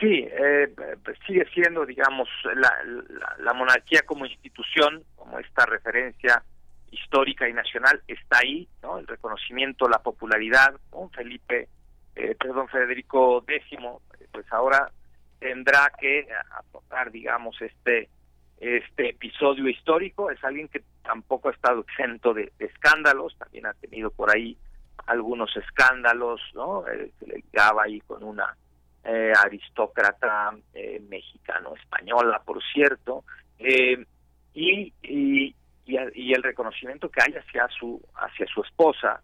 [0.01, 2.73] Sí, eh, pues sigue siendo, digamos, la,
[3.39, 6.43] la, monarquía como institución, como esta referencia
[6.91, 8.99] histórica y nacional está ahí, ¿no?
[8.99, 11.09] El reconocimiento, la popularidad, ¿no?
[11.11, 11.69] Felipe,
[12.17, 13.79] eh, perdón, Federico X,
[14.33, 14.91] pues ahora
[15.39, 18.09] tendrá que afrontar, digamos, este
[18.59, 20.31] este episodio histórico.
[20.31, 24.57] Es alguien que tampoco ha estado exento de, escándalos, también ha tenido por ahí
[25.07, 26.87] algunos escándalos, ¿no?
[26.89, 28.57] Eh, se le ligaba ahí con una
[29.05, 33.25] eh, aristócrata eh, mexicano-española, por cierto,
[33.59, 33.95] y,
[34.55, 35.55] y, y,
[35.87, 39.21] y, el reconocimiento que hay hacia su, hacia su esposa,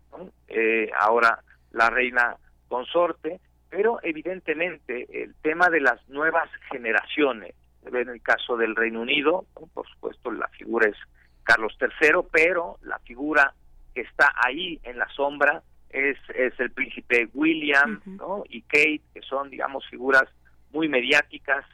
[0.99, 1.43] ahora
[1.73, 2.37] la reina
[2.69, 3.41] consorte,
[3.71, 7.55] pero evidentemente el tema de las nuevas generaciones,
[7.87, 10.97] en el caso del Reino Unido, por supuesto la figura es
[11.43, 13.55] Carlos III, pero la figura
[13.95, 18.45] que está ahí en la sombra es, es el príncipe William ¿no?
[18.49, 20.25] y Kate, que son, digamos, figuras
[20.73, 21.65] muy mediáticas,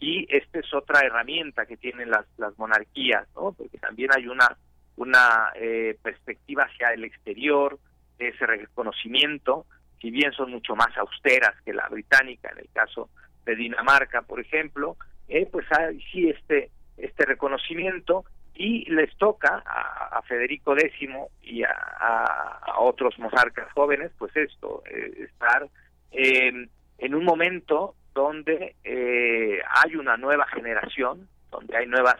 [0.00, 3.52] y esta es otra herramienta que tienen las, las monarquías, ¿no?
[3.52, 4.56] porque también hay una,
[4.96, 7.78] una eh, perspectiva hacia el exterior,
[8.18, 9.66] de ese reconocimiento,
[10.00, 13.08] si bien son mucho más austeras que la británica, en el caso
[13.44, 14.96] de Dinamarca, por ejemplo,
[15.28, 18.24] eh, pues hay sí este, este reconocimiento
[18.54, 21.08] y les toca a, Federico X
[21.42, 25.68] y a, otros monarcas jóvenes, pues esto, eh, estar
[26.10, 32.16] en un momento donde eh, hay una nueva generación, donde hay nuevas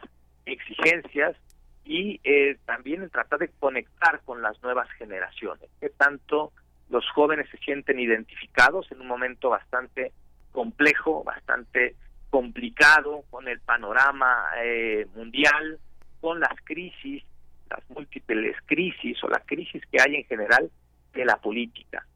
[0.47, 1.37] exigencias
[1.85, 6.53] y eh, también tratar de conectar con las nuevas generaciones, que tanto
[6.89, 10.13] los jóvenes se sienten identificados en un momento bastante
[10.53, 11.97] complejo, bastante
[12.31, 15.79] complicado con el panorama eh, mundial,
[16.21, 17.25] con las crisis,
[17.71, 20.71] las múltiples crisis o la crisis que hay en general
[21.13, 22.07] de la política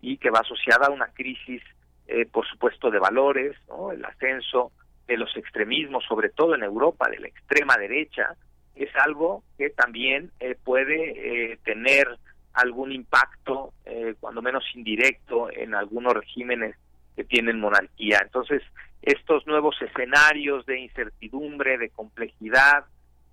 [0.00, 1.62] y que va asociada a una crisis,
[2.06, 3.56] eh, por supuesto, de valores,
[3.92, 4.72] el ascenso
[5.06, 8.34] de los extremismos, sobre todo en Europa, de la extrema derecha,
[8.74, 12.06] es algo que también eh, puede tener
[12.52, 13.72] algún impacto,
[14.20, 16.76] cuando menos indirecto, en algunos regímenes
[17.16, 18.20] que tienen monarquía.
[18.22, 18.62] Entonces,
[19.02, 22.84] estos nuevos escenarios de incertidumbre, de complejidad,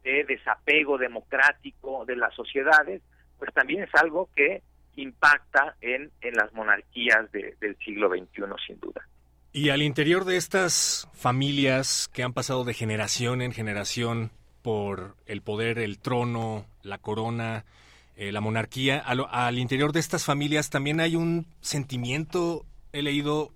[0.03, 3.01] de desapego democrático de las sociedades,
[3.37, 4.61] pues también es algo que
[4.95, 9.01] impacta en, en las monarquías del siglo XXI, sin duda.
[9.53, 14.31] Y al interior de estas familias que han pasado de generación en generación
[14.61, 17.65] por el poder, el trono, la corona,
[18.15, 23.51] eh, la monarquía, al, al, interior de estas familias también hay un sentimiento, he leído,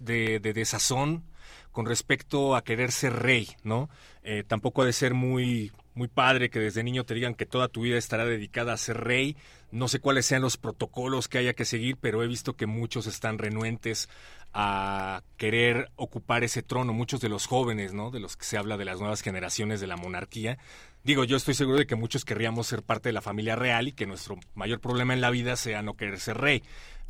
[0.00, 1.24] de, de desazón,
[1.72, 3.88] con respecto a querer ser rey, ¿no?
[4.22, 7.68] Eh, tampoco ha de ser muy, muy padre que desde niño te digan que toda
[7.68, 9.36] tu vida estará dedicada a ser rey.
[9.70, 13.06] No sé cuáles sean los protocolos que haya que seguir, pero he visto que muchos
[13.06, 14.08] están renuentes
[14.52, 18.10] a querer ocupar ese trono, muchos de los jóvenes, ¿no?
[18.10, 20.58] De los que se habla de las nuevas generaciones de la monarquía.
[21.04, 23.92] Digo, yo estoy seguro de que muchos querríamos ser parte de la familia real y
[23.92, 26.62] que nuestro mayor problema en la vida sea no querer ser rey.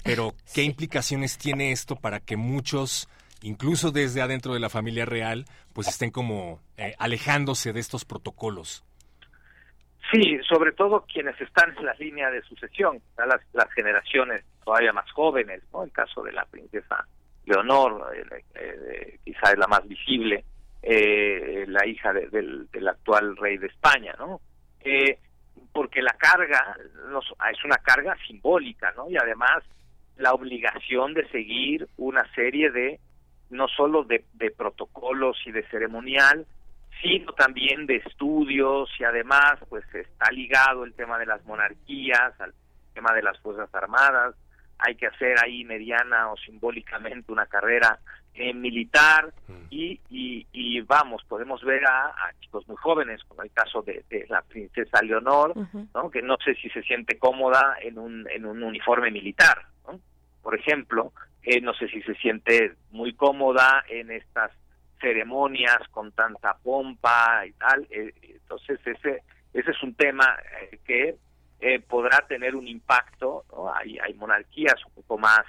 [0.05, 3.09] Pero, ¿qué implicaciones tiene esto para que muchos
[3.43, 8.85] incluso desde adentro de la familia real, pues estén como eh, alejándose de estos protocolos.
[10.13, 15.11] Sí, sobre todo quienes están en la línea de sucesión, las, las generaciones todavía más
[15.13, 15.85] jóvenes, ¿no?
[15.85, 17.07] El caso de la princesa
[17.49, 20.45] Leonor, eh, eh, quizá es la más visible,
[20.83, 24.41] la hija del, del, actual rey de España, ¿no?
[25.73, 26.77] porque la carga
[27.53, 29.11] es una carga simbólica, ¿no?
[29.11, 29.63] Y además
[30.17, 33.01] la obligación de seguir una serie de
[33.51, 34.25] no solo de,
[34.57, 36.47] protocolos y de ceremonial,
[37.01, 42.53] sino también de estudios y además pues está ligado el tema de las monarquías, al
[42.93, 44.35] tema de las Fuerzas Armadas,
[44.79, 47.99] hay que hacer ahí mediana o simbólicamente una carrera
[48.35, 49.67] eh, militar mm.
[49.71, 55.03] y, y, vamos, podemos ver a, chicos muy jóvenes, como el caso de, la princesa
[55.03, 55.55] Leonor,
[55.95, 56.11] ¿no?
[56.11, 60.01] que no sé si se siente cómoda en un, en un uniforme militar, ¿no?
[60.43, 64.53] por ejemplo, eh, no sé si se siente muy cómoda en estas
[65.01, 67.87] ceremonias con tanta pompa y tal.
[67.91, 69.23] Eh, entonces ese
[69.55, 70.39] ese es un tema
[71.61, 73.45] eh, podrá tener un impacto.
[73.75, 75.45] Hay, hay monarquías un poco más,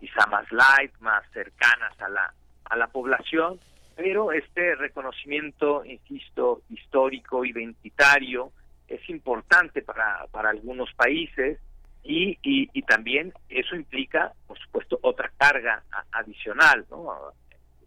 [0.00, 2.32] quizá más light, más cercanas a la
[2.64, 3.60] a la población,
[3.96, 8.52] pero este reconocimiento, insisto, histórico, identitario,
[8.88, 11.58] es importante para, para algunos países
[12.02, 17.32] y, y, también eso implica, por supuesto, otra carga adicional, ¿no?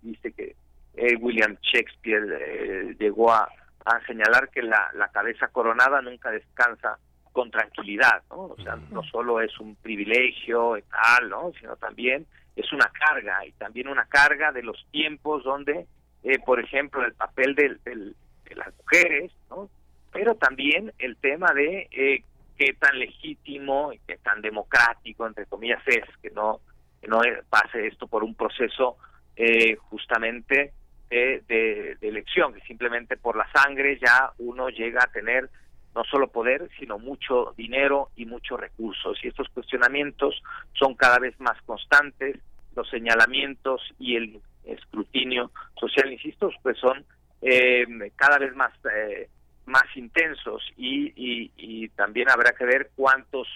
[0.01, 0.55] Dice que
[0.95, 3.47] eh, William Shakespeare eh, llegó a,
[3.87, 6.97] a, señalar que la, la cabeza coronada nunca descansa
[7.31, 8.45] con tranquilidad, ¿no?
[8.45, 11.51] O sea, no solo es un privilegio y tal, ¿no?
[11.59, 15.85] Sino también es una carga y también una carga de los tiempos donde,
[16.23, 19.69] eh, por ejemplo, el papel del, de las mujeres, ¿no?
[20.11, 22.23] pero también el tema de eh,
[22.57, 26.59] qué tan legítimo y qué tan democrático, entre comillas, es que no,
[26.99, 28.97] que no pase esto por un proceso
[29.35, 30.73] eh, justamente
[31.09, 35.49] de, de, elección, que simplemente por la sangre ya uno llega a tener
[35.95, 39.17] no solo poder, sino mucho dinero y muchos recursos.
[39.23, 40.41] Y estos cuestionamientos
[40.73, 42.37] son cada vez más constantes,
[42.75, 47.03] los señalamientos y el escrutinio social, insisto, pues son
[47.41, 47.85] eh,
[48.15, 49.29] cada vez más eh,
[49.67, 53.47] más intensos y, y, también habrá que ver cuántos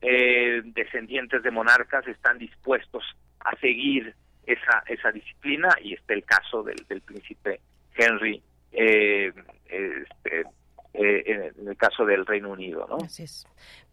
[0.00, 3.02] eh, descendientes de monarcas están dispuestos
[3.40, 4.14] a seguir
[4.46, 7.60] esa esa disciplina y está el caso del, del príncipe
[7.96, 8.42] Henry
[8.72, 9.32] eh,
[9.66, 10.40] este,
[10.94, 12.86] eh, en el caso del Reino Unido.
[12.88, 12.96] ¿no?
[12.96, 13.46] Así es.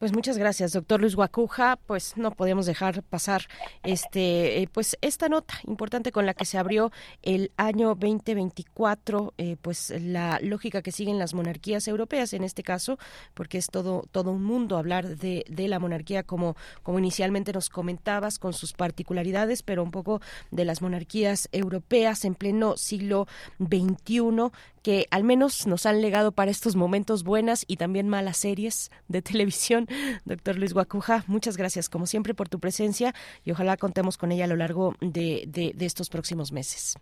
[0.03, 1.79] Pues muchas gracias, doctor Luis Guacuja.
[1.87, 3.47] Pues no podemos dejar pasar
[3.83, 9.55] este, eh, pues esta nota importante con la que se abrió el año 2024, eh,
[9.61, 12.99] pues la lógica que siguen las monarquías europeas en este caso,
[13.33, 17.69] porque es todo todo un mundo hablar de, de la monarquía como como inicialmente nos
[17.69, 20.19] comentabas con sus particularidades, pero un poco
[20.51, 23.25] de las monarquías europeas en pleno siglo
[23.57, 24.51] XXI
[24.83, 29.21] que al menos nos han legado para estos momentos buenas y también malas series de
[29.21, 29.87] televisión.
[30.25, 33.13] Doctor Luis Guacuja, muchas gracias como siempre por tu presencia
[33.43, 36.97] y ojalá contemos con ella a lo largo de, de, estos próximos meses.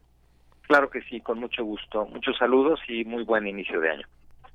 [0.68, 2.06] Claro que sí, con mucho gusto.
[2.08, 4.08] Muchos saludos y muy buen inicio de año.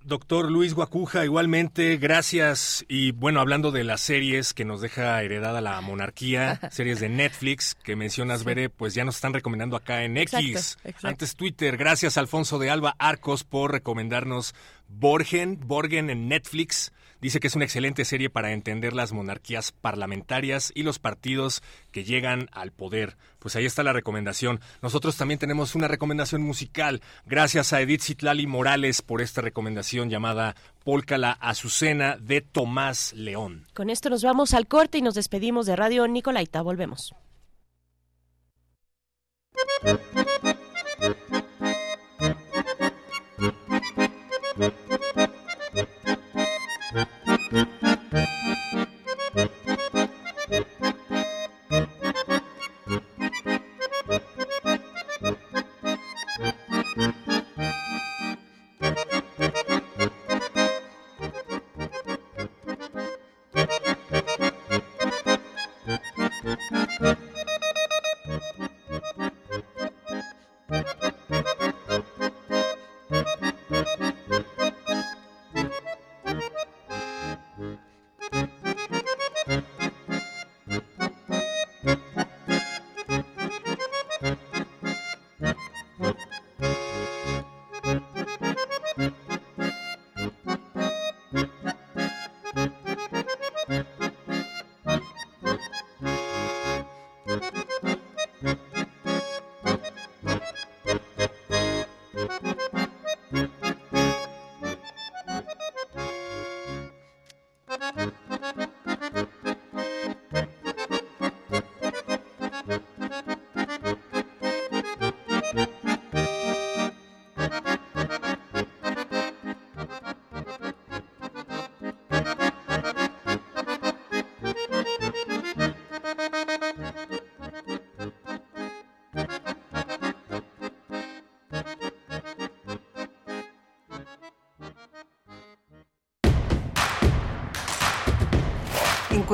[0.06, 2.84] Doctor Luis Guacuja, igualmente, gracias.
[2.88, 7.74] Y bueno, hablando de las series que nos deja heredada la monarquía, series de Netflix
[7.74, 11.76] que mencionas, Bere, pues ya nos están recomendando acá en X, antes Twitter.
[11.76, 14.54] Gracias, Alfonso de Alba Arcos, por recomendarnos
[14.88, 16.92] Borgen, Borgen en Netflix.
[17.26, 22.04] Dice que es una excelente serie para entender las monarquías parlamentarias y los partidos que
[22.04, 23.16] llegan al poder.
[23.40, 24.60] Pues ahí está la recomendación.
[24.80, 27.02] Nosotros también tenemos una recomendación musical.
[27.24, 30.54] Gracias a Edith Citlali Morales por esta recomendación llamada
[30.84, 33.66] Pólcala Azucena de Tomás León.
[33.74, 36.62] Con esto nos vamos al corte y nos despedimos de Radio Nicolaita.
[36.62, 37.12] Volvemos.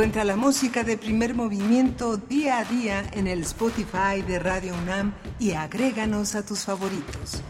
[0.02, 5.14] Encuentra la música de primer movimiento día a día en el Spotify de Radio UNAM
[5.38, 7.40] y agréganos a tus favoritos.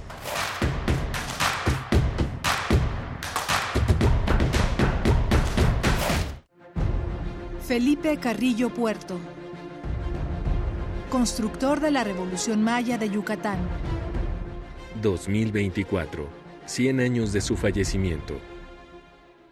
[7.67, 9.19] Felipe Carrillo Puerto,
[11.09, 13.61] constructor de la Revolución Maya de Yucatán.
[15.01, 16.29] 2024,
[16.67, 18.52] 100 años de su fallecimiento.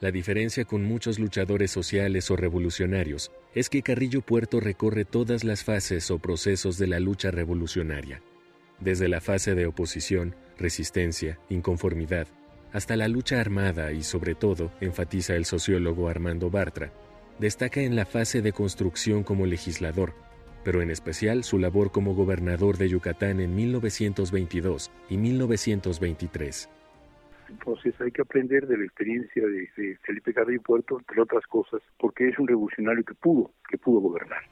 [0.01, 5.63] La diferencia con muchos luchadores sociales o revolucionarios es que Carrillo Puerto recorre todas las
[5.63, 8.23] fases o procesos de la lucha revolucionaria,
[8.81, 12.27] desde la fase de oposición, resistencia, inconformidad,
[12.73, 16.95] hasta la lucha armada y sobre todo, enfatiza el sociólogo Armando Bartra,
[17.39, 20.15] destaca en la fase de construcción como legislador,
[20.65, 26.71] pero en especial su labor como gobernador de Yucatán en 1922 y 1923.
[27.51, 32.29] Entonces hay que aprender de la experiencia de, Felipe Carrillo Puerto, entre otras cosas, porque
[32.29, 34.43] es un revolucionario que pudo, que pudo gobernar.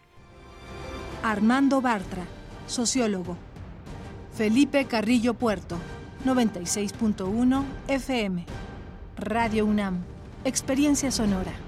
[1.23, 2.25] Armando Bartra,
[2.67, 3.37] sociólogo.
[4.33, 5.79] Felipe Carrillo Puerto,
[6.25, 8.47] 96.1 FM.
[9.17, 10.05] Radio UNAM,
[10.45, 11.68] Experiencia Sonora.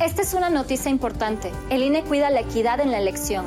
[0.00, 1.52] Esta es una noticia importante.
[1.70, 3.46] El INE cuida la equidad en la elección.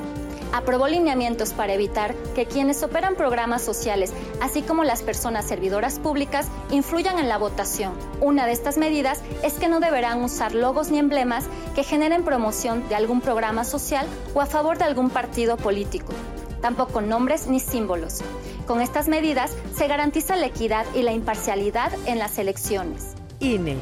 [0.53, 6.47] Aprobó lineamientos para evitar que quienes operan programas sociales, así como las personas servidoras públicas,
[6.71, 7.91] influyan en la votación.
[8.21, 11.43] Una de estas medidas es que no deberán usar logos ni emblemas
[11.75, 16.13] que generen promoción de algún programa social o a favor de algún partido político.
[16.61, 18.21] Tampoco nombres ni símbolos.
[18.65, 23.15] Con estas medidas se garantiza la equidad y la imparcialidad en las elecciones.
[23.41, 23.75] INE.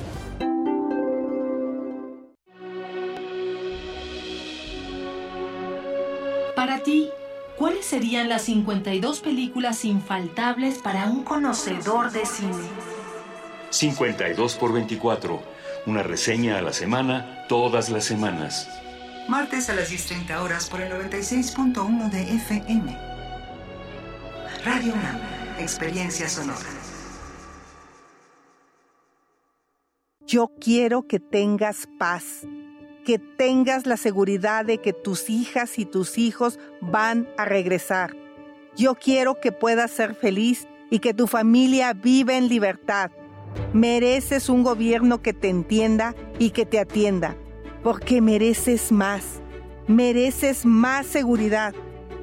[6.66, 7.12] Para ti,
[7.58, 12.68] ¿cuáles serían las 52 películas infaltables para un conocedor de cine?
[13.70, 15.44] 52 por 24.
[15.86, 18.68] Una reseña a la semana, todas las semanas.
[19.30, 22.98] Martes a las 10.30 horas por el 96.1 de FM.
[24.66, 25.20] Radio UNAM,
[25.60, 26.66] Experiencia Sonora.
[30.26, 32.42] Yo quiero que tengas paz,
[33.06, 38.16] que tengas la seguridad de que tus hijas y tus hijos van a regresar.
[38.76, 43.12] Yo quiero que puedas ser feliz y que tu familia viva en libertad.
[43.72, 47.38] Mereces un gobierno que te entienda y que te atienda,
[47.84, 49.40] porque mereces más.
[49.88, 51.74] Mereces más seguridad.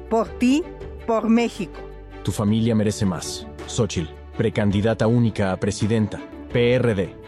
[0.09, 0.63] Por ti,
[1.07, 1.79] por México.
[2.23, 3.47] Tu familia merece más.
[3.67, 6.21] Xochitl, precandidata única a presidenta.
[6.51, 7.22] PRD.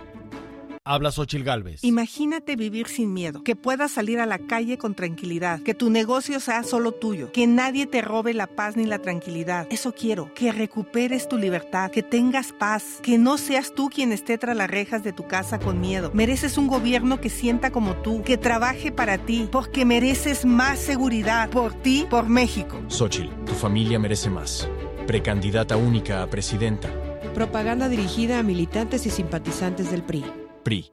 [0.87, 1.83] Habla Xochil Gálvez.
[1.83, 6.39] Imagínate vivir sin miedo, que puedas salir a la calle con tranquilidad, que tu negocio
[6.39, 9.65] sea solo tuyo, que nadie te robe la paz ni la tranquilidad.
[9.71, 14.37] Eso quiero, que recuperes tu libertad, que tengas paz, que no seas tú quien esté
[14.37, 16.11] tras las rejas de tu casa con miedo.
[16.13, 21.49] Mereces un gobierno que sienta como tú, que trabaje para ti, porque mereces más seguridad
[21.49, 22.79] por ti, por México.
[22.89, 24.69] Xochitl, tu familia merece más.
[25.07, 26.93] Precandidata única a presidenta.
[27.33, 30.44] Propaganda dirigida a militantes y simpatizantes del PRI.
[30.65, 30.91] PRI.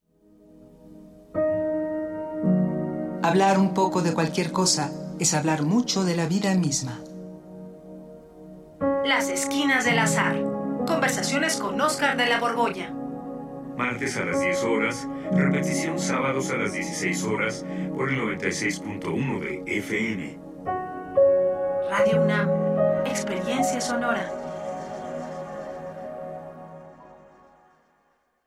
[3.23, 6.99] Hablar un poco de cualquier cosa es hablar mucho de la vida misma.
[9.03, 10.39] Las esquinas del azar.
[10.85, 12.93] Conversaciones con Oscar de la Borbolla.
[13.75, 19.77] Martes a las 10 horas, repetición sábados a las 16 horas por el 96.1 de
[19.77, 20.39] FM.
[21.89, 22.47] Radio UNAM.
[23.07, 24.42] Experiencia sonora.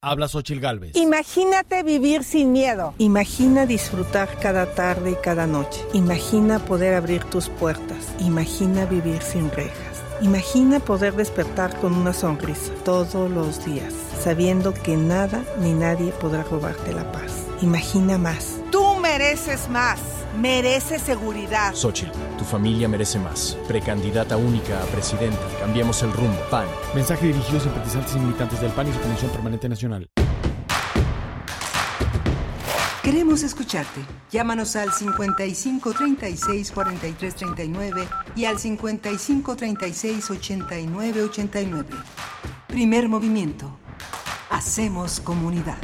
[0.00, 0.96] Habla Xochil Gálvez.
[0.96, 2.94] Imagínate vivir sin miedo.
[2.98, 5.80] Imagina disfrutar cada tarde y cada noche.
[5.92, 8.14] Imagina poder abrir tus puertas.
[8.20, 9.94] Imagina vivir sin rejas.
[10.20, 13.92] Imagina poder despertar con una sonrisa todos los días,
[14.22, 17.46] sabiendo que nada ni nadie podrá robarte la paz.
[17.62, 18.60] Imagina más.
[18.70, 20.00] Tú mereces más.
[20.40, 21.74] Mereces seguridad.
[21.74, 23.56] Xochitl, tu familia merece más.
[23.68, 25.40] Precandidata única a presidenta.
[25.60, 26.38] Cambiemos el rumbo.
[26.50, 26.66] PAN.
[26.94, 30.08] Mensaje dirigido a simpatizantes y militantes del PAN y su Comisión Permanente Nacional.
[33.02, 34.00] Queremos escucharte.
[34.32, 41.88] Llámanos al 55 36 43 39 y al 55 36 89 89.
[42.66, 43.78] Primer movimiento.
[44.50, 45.78] Hacemos comunidad.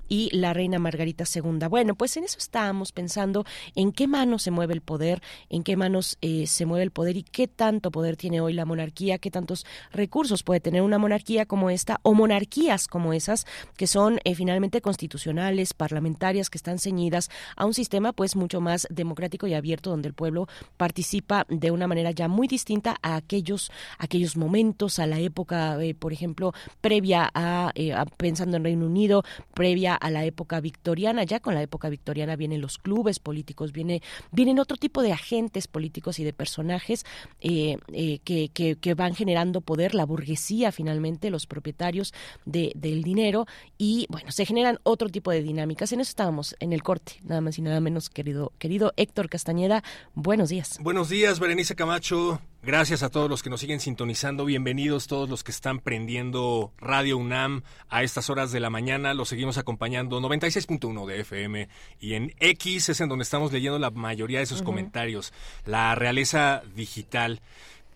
[0.08, 1.66] y la reina Margarita II.
[1.68, 3.44] Bueno, pues en eso estábamos pensando
[3.74, 7.16] en qué manos se mueve el poder, en qué manos eh, se mueve el poder
[7.16, 11.46] y qué tanto poder tiene hoy la monarquía, qué tantos recursos puede tener una monarquía
[11.46, 13.46] como esta o monarquías como esas
[13.76, 18.86] que son eh, finalmente constitucionales, parlamentarias, que están ceñidas a un sistema pues mucho más
[18.90, 20.46] democrático y abierto donde el pueblo
[20.76, 25.94] participa de una manera ya muy distinta a aquellos, aquellos momentos, a la época, eh,
[25.94, 27.30] por ejemplo, previa
[27.74, 29.24] eh, a, pensando en Reino Unido,
[29.54, 31.24] previa a la época victoriana.
[31.24, 34.02] Ya con la época victoriana vienen los clubes políticos, viene,
[34.32, 37.04] vienen otro tipo de agentes políticos y de personajes
[37.40, 37.76] eh,
[38.24, 42.12] que, que, van generando poder, la burguesía finalmente, los propietarios
[42.44, 43.46] de, del dinero
[43.78, 45.92] y bueno, se generan otro tipo de dinámicas.
[45.92, 49.82] En eso estábamos en el corte, nada más y nada menos, querido, querido Héctor Castañeda.
[50.14, 50.78] Buenos días.
[50.80, 52.40] Buenos días, Berenice Camacho.
[52.62, 54.44] Gracias a todos los que nos siguen sintonizando.
[54.44, 59.14] Bienvenidos todos los que están prendiendo Radio UNAM a estas horas de la mañana.
[59.14, 61.68] Los seguimos acompañando 96.1 de FM
[62.00, 65.32] y en X es en donde estamos leyendo la mayoría de sus comentarios.
[65.64, 67.40] La realeza digital.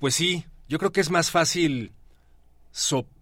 [0.01, 1.93] Pues sí, yo creo que es más fácil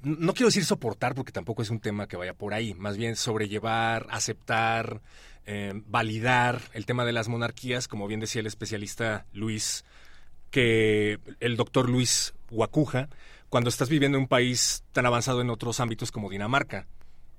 [0.03, 3.17] no quiero decir soportar porque tampoco es un tema que vaya por ahí, más bien
[3.17, 5.03] sobrellevar, aceptar,
[5.45, 9.85] eh, validar el tema de las monarquías, como bien decía el especialista Luis
[10.53, 13.09] que el doctor Luis Guacuja
[13.49, 16.87] cuando estás viviendo en un país tan avanzado en otros ámbitos como Dinamarca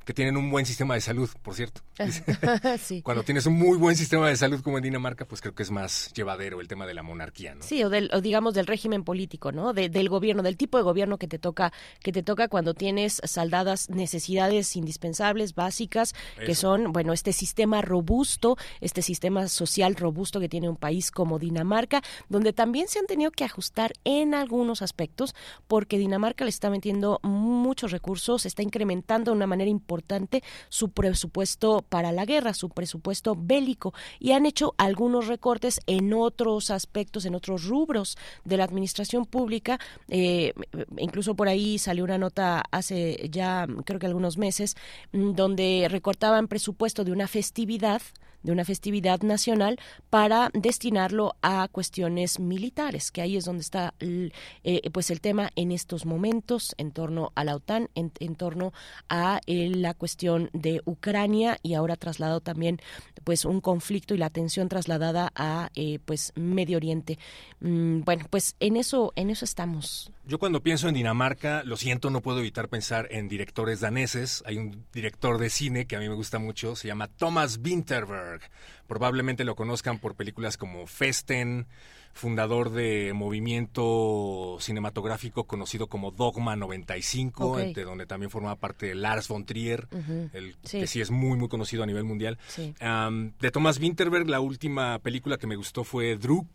[0.05, 1.81] que tienen un buen sistema de salud, por cierto.
[3.03, 5.71] Cuando tienes un muy buen sistema de salud como en Dinamarca, pues creo que es
[5.71, 7.63] más llevadero el tema de la monarquía, ¿no?
[7.63, 9.73] Sí, o, del, digamos del régimen político, ¿no?
[9.73, 11.71] del gobierno, del tipo de gobierno que te toca,
[12.01, 16.13] que te toca cuando tienes saldadas necesidades indispensables, básicas,
[16.45, 21.39] que son, bueno, este sistema robusto, este sistema social robusto que tiene un país como
[21.39, 25.35] Dinamarca, donde también se han tenido que ajustar en algunos aspectos,
[25.67, 30.89] porque Dinamarca le está metiendo muchos recursos, está incrementando de una manera importante importante su
[30.89, 37.25] presupuesto para la guerra, su presupuesto bélico, y han hecho algunos recortes en otros aspectos,
[37.25, 39.79] en otros rubros de la administración pública.
[40.07, 40.53] Eh,
[40.97, 44.75] incluso por ahí salió una nota hace ya creo que algunos meses
[45.11, 48.01] mm, donde recortaban presupuesto de una festividad
[48.43, 49.79] de una festividad nacional
[50.09, 55.71] para destinarlo a cuestiones militares, que ahí es donde está eh, pues el tema en
[55.71, 58.73] estos momentos en torno a la OTAN, en, torno
[59.09, 62.79] a eh, la cuestión de Ucrania y ahora trasladado también
[63.23, 67.17] pues un conflicto y la atención trasladada a eh, pues Medio Oriente.
[67.59, 70.11] Mm, bueno, pues en eso en eso estamos.
[70.25, 74.41] Yo cuando pienso en Dinamarca, lo siento, no puedo evitar pensar en directores daneses.
[74.45, 78.39] Hay un director de cine que a mí me gusta mucho, se llama Thomas Winterberg.
[78.87, 81.67] Probablemente lo conozcan por películas como Festen,
[82.13, 89.45] fundador de movimiento cinematográfico conocido como Dogma 95, de donde también formaba parte Lars von
[89.45, 89.89] Trier,
[90.31, 92.37] el, que sí es muy, muy conocido a nivel mundial.
[92.49, 96.47] de Thomas Winterberg, la última película que me gustó fue Druk,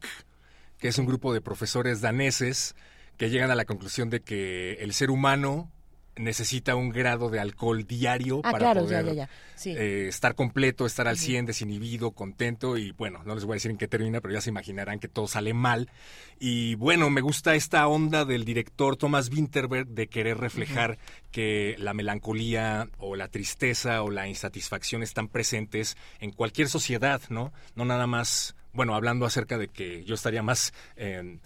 [0.79, 2.75] que es un grupo de profesores daneses
[3.19, 5.71] que llegan a la conclusión de que el ser humano
[6.19, 9.29] necesita un grado de alcohol diario ah, para poder
[9.65, 13.71] eh, estar completo, estar al 100, desinhibido, contento y bueno, no les voy a decir
[13.71, 15.91] en qué termina, pero ya se imaginarán que todo sale mal.
[16.39, 20.99] Y bueno, me gusta esta onda del director Thomas Winterberg de querer reflejar
[21.31, 27.53] que la melancolía o la tristeza o la insatisfacción están presentes en cualquier sociedad, ¿no?
[27.75, 30.73] No nada más, bueno, hablando acerca de que yo estaría más...
[30.97, 31.39] Eh,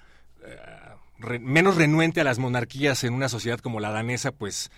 [1.41, 4.71] menos renuente a las monarquías en una sociedad como la danesa, pues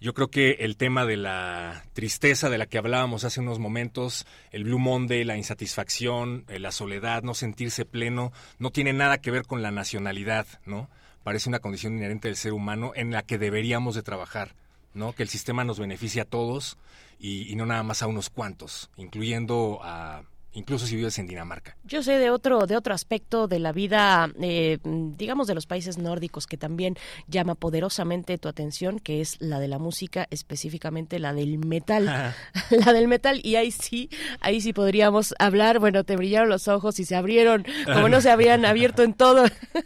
[0.00, 4.26] yo creo que el tema de la tristeza de la que hablábamos hace unos momentos,
[4.52, 9.30] el Blue Monday, la insatisfacción, eh, la soledad, no sentirse pleno, no tiene nada que
[9.30, 10.88] ver con la nacionalidad, ¿no?
[11.28, 14.54] parece una condición inherente del ser humano en la que deberíamos de trabajar,
[14.94, 15.12] ¿no?
[15.12, 16.78] Que el sistema nos beneficie a todos
[17.18, 20.22] y, y no nada más a unos cuantos, incluyendo a
[20.58, 21.76] incluso si vives en Dinamarca.
[21.84, 25.98] Yo sé de otro, de otro aspecto de la vida, eh, digamos, de los países
[25.98, 26.96] nórdicos que también
[27.28, 32.06] llama poderosamente tu atención, que es la de la música, específicamente la del metal.
[32.70, 34.10] la del metal, y ahí sí,
[34.40, 38.30] ahí sí podríamos hablar, bueno, te brillaron los ojos y se abrieron, como no se
[38.30, 39.44] habían abierto en todo,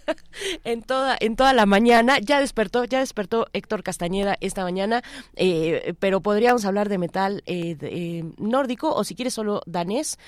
[0.65, 2.19] en toda, en toda la mañana.
[2.19, 5.03] Ya despertó, ya despertó Héctor Castañeda esta mañana,
[5.37, 10.19] eh, pero podríamos hablar de metal eh, nórdico, o si quieres solo danés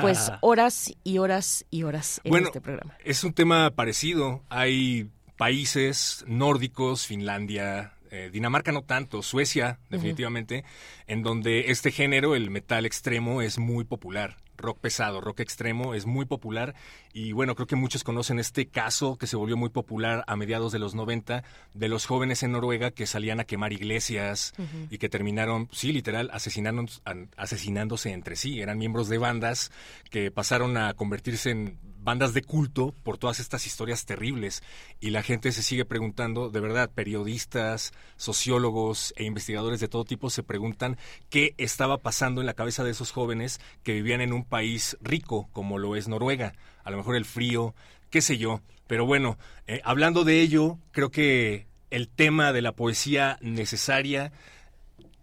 [0.00, 2.96] pues horas y horas y horas en este programa.
[3.04, 4.42] Es un tema parecido.
[4.48, 10.64] Hay países nórdicos, Finlandia, eh, Dinamarca no tanto, Suecia definitivamente,
[11.06, 16.04] en donde este género, el metal extremo, es muy popular rock pesado, rock extremo, es
[16.04, 16.74] muy popular
[17.18, 20.70] y bueno, creo que muchos conocen este caso que se volvió muy popular a mediados
[20.70, 21.42] de los 90
[21.74, 24.54] de los jóvenes en Noruega que salían a quemar iglesias
[24.88, 28.60] y que terminaron, sí, literal, asesinándose entre sí.
[28.60, 29.72] Eran miembros de bandas
[30.10, 34.62] que pasaron a convertirse en bandas de culto por todas estas historias terribles.
[35.00, 40.30] Y la gente se sigue preguntando, de verdad, periodistas, sociólogos e investigadores de todo tipo
[40.30, 40.96] se preguntan
[41.30, 45.48] qué estaba pasando en la cabeza de esos jóvenes que vivían en un país rico
[45.52, 47.74] como lo es Noruega, a lo mejor el frío,
[48.10, 52.72] qué sé yo, pero bueno, eh, hablando de ello, creo que el tema de la
[52.72, 54.32] poesía necesaria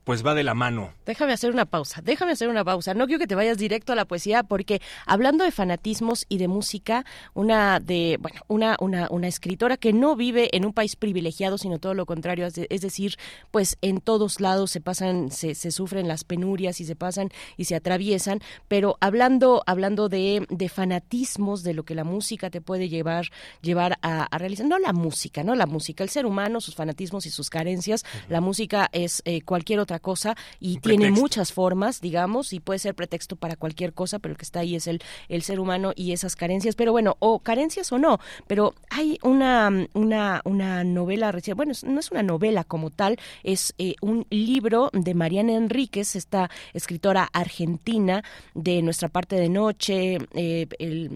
[0.05, 0.93] pues va de la mano.
[1.05, 2.93] Déjame hacer una pausa, déjame hacer una pausa.
[2.93, 6.47] No quiero que te vayas directo a la poesía porque hablando de fanatismos y de
[6.47, 11.57] música, una de, bueno, una, una, una escritora que no vive en un país privilegiado,
[11.57, 13.15] sino todo lo contrario, es, decir,
[13.49, 17.65] pues en todos lados se pasan, se, se, sufren las penurias y se pasan y
[17.65, 22.89] se atraviesan, pero hablando, hablando de, de fanatismos, de lo que la música te puede
[22.89, 27.25] llevar, llevar a, realizar, no la música, no la música, el ser humano, sus fanatismos
[27.25, 32.53] y sus carencias, la música es eh, cualquier otra cosa y tiene muchas formas, digamos,
[32.53, 35.41] y puede ser pretexto para cualquier cosa, pero el que está ahí es el, el
[35.41, 36.75] ser humano y esas carencias.
[36.75, 41.99] Pero bueno, o carencias o no, pero hay una, una, una novela recién, bueno, no
[41.99, 48.23] es una novela como tal, es eh, un libro de Mariana Enríquez, esta escritora argentina
[48.53, 50.67] de Nuestra parte de noche, eh,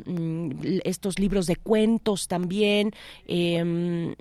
[0.05, 2.91] mm, estos libros de cuentos también.
[3.27, 4.15] Em,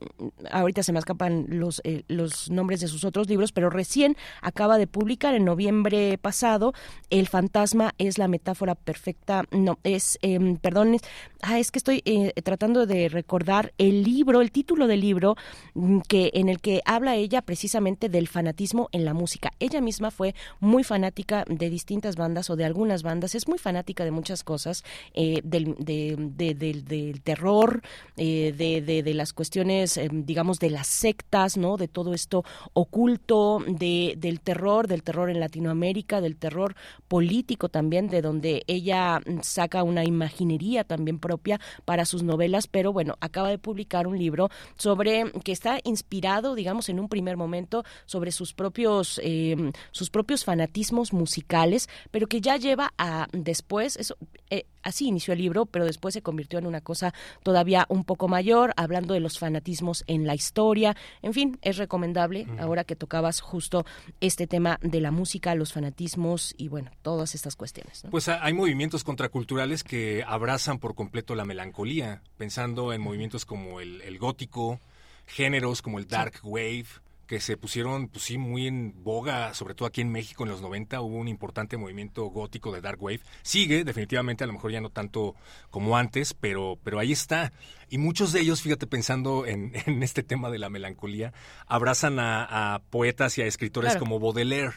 [0.51, 4.17] ahorita se me escapan los, eh, los nombres de sus otros libros, pero recién
[4.49, 6.73] acaba de publicar en noviembre pasado.
[7.11, 9.45] El fantasma es la metáfora perfecta.
[9.51, 11.03] No, es, eh, perdón, es,
[11.43, 15.37] ah, es que estoy eh, tratando de recordar el libro, el título del libro
[15.75, 19.53] mm, que en el que habla ella precisamente del fanatismo en la música.
[19.61, 23.35] Ella misma fue muy fanática de distintas bandas o de algunas bandas.
[23.35, 24.85] Es muy fanática de muchas cosas,
[25.15, 27.83] eh, del, del, terror,
[28.17, 31.77] eh, de, de, las cuestiones, em, digamos, de las sectas, ¿no?
[31.77, 36.75] De todo esto oculto, de, del terror, del terror en Latinoamérica, del terror
[37.09, 43.17] político también, de donde ella saca una imaginería también propia para sus novelas, pero bueno,
[43.21, 48.33] acaba de publicar un libro sobre que está inspirado, digamos, en un primer momento sobre
[48.33, 54.17] sus propios em, sus propios fanatismos musicales, pero que ya lleva a después eso
[54.51, 57.13] eh, así inició el libro, pero después se convirtió en una cosa
[57.43, 60.97] todavía un poco mayor, hablando de los fanatismos en la historia.
[61.23, 63.85] En fin, es recomendable ahora que tocabas justo
[64.29, 68.05] este tema de la música, los fanatismos y bueno, todas estas cuestiones.
[68.11, 74.19] Pues hay movimientos contraculturales que abrazan por completo la melancolía, pensando en movimientos como el,
[74.19, 74.81] gótico,
[75.27, 76.87] géneros como el dark wave,
[77.29, 80.63] que se pusieron, pues sí, muy en boga, sobre todo aquí en México en los
[80.63, 83.21] 90 hubo un importante movimiento gótico de Dark Wave.
[83.43, 85.37] Sigue, definitivamente, a lo mejor ya no tanto
[85.71, 87.53] como antes, pero, pero ahí está.
[87.91, 89.73] Y muchos de ellos, fíjate, pensando en,
[90.03, 91.35] este tema de la melancolía,
[91.67, 94.77] abrazan a, poetas y a escritores como Baudelaire,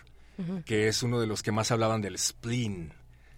[0.66, 2.94] que es uno de los que más hablaban del spleen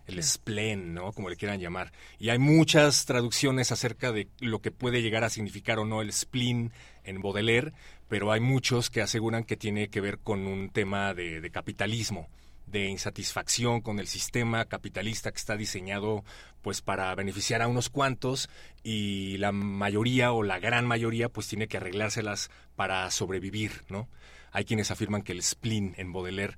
[0.05, 1.13] el spleen, ¿no?
[1.13, 1.91] Como le quieran llamar.
[2.19, 6.11] Y hay muchas traducciones acerca de lo que puede llegar a significar o no el
[6.11, 6.71] spleen
[7.03, 7.73] en Baudelaire,
[8.13, 12.29] pero hay muchos que aseguran que tiene que ver con un tema de, capitalismo
[12.67, 16.23] de insatisfacción con el sistema capitalista que está diseñado
[16.61, 18.51] pues para beneficiar a unos cuantos
[18.83, 24.07] y la mayoría o la gran mayoría pues tiene que arreglárselas para sobrevivir, ¿no?
[24.51, 26.55] Hay quienes afirman que el spleen en Baudelaire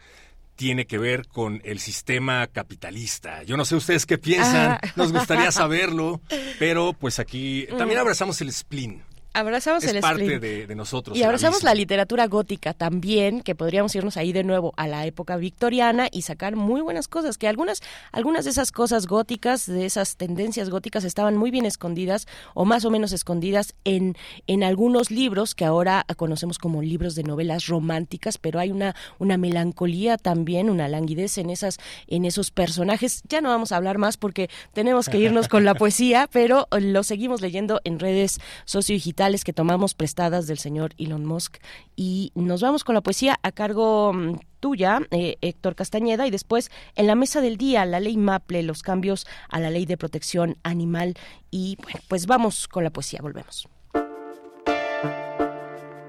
[0.58, 3.44] tiene que ver con el sistema capitalista.
[3.44, 4.82] Yo no sé ustedes qué piensan, ah.
[4.98, 6.20] nos gustaría saberlo,
[6.60, 9.15] pero pues aquí también abrazamos el spleen.
[9.36, 11.18] Abrazamos es el parte de, de, nosotros.
[11.18, 15.36] Y abrazamos la literatura gótica también, que podríamos irnos ahí de nuevo a la época
[15.36, 17.82] victoriana y sacar muy buenas cosas, que algunas,
[18.14, 22.86] algunas de esas cosas góticas, de esas tendencias góticas estaban muy bien escondidas o más
[22.86, 24.16] o menos escondidas en,
[24.48, 29.38] en algunos libros que ahora conocemos como libros de novelas románticas, pero hay una, una
[29.38, 33.22] melancolía también, una languidez en esas, en esos personajes.
[33.28, 37.04] Ya no vamos a hablar más porque tenemos que irnos con la poesía, pero lo
[37.04, 41.58] seguimos leyendo en redes sociodigitales que tomamos prestadas del señor Elon Musk.
[41.96, 46.70] Y nos vamos con la poesía a cargo mm, tuya, eh, Héctor Castañeda, y después
[46.96, 50.58] en la mesa del día, la ley Maple, los cambios a la ley de protección
[50.64, 51.16] animal.
[51.50, 53.68] Y bueno, pues vamos con la poesía, volvemos.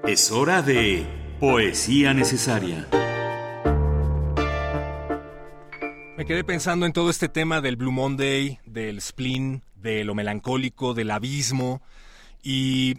[0.05, 1.05] Es hora de
[1.39, 2.87] poesía necesaria.
[6.17, 10.93] Me quedé pensando en todo este tema del Blue Monday, del spleen, de lo melancólico,
[10.93, 11.81] del abismo,
[12.41, 12.95] y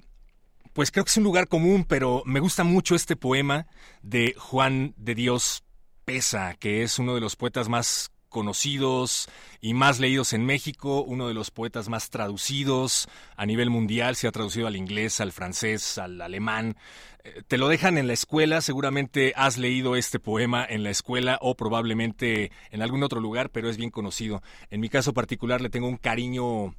[0.79, 3.67] pues creo que es un lugar común, pero me gusta mucho este poema
[4.03, 5.65] de Juan de Dios
[6.05, 9.29] Pesa, que es uno de los poetas más conocidos
[9.61, 14.29] y más leídos en México, uno de los poetas más traducidos a nivel mundial, se
[14.29, 16.77] ha traducido al inglés, al francés, al alemán.
[17.25, 21.39] Eh, te lo dejan en la escuela, seguramente has leído este poema en la escuela
[21.41, 24.45] o probablemente en algún otro lugar, pero es bien conocido.
[24.71, 26.77] En mi caso particular le tengo un cariño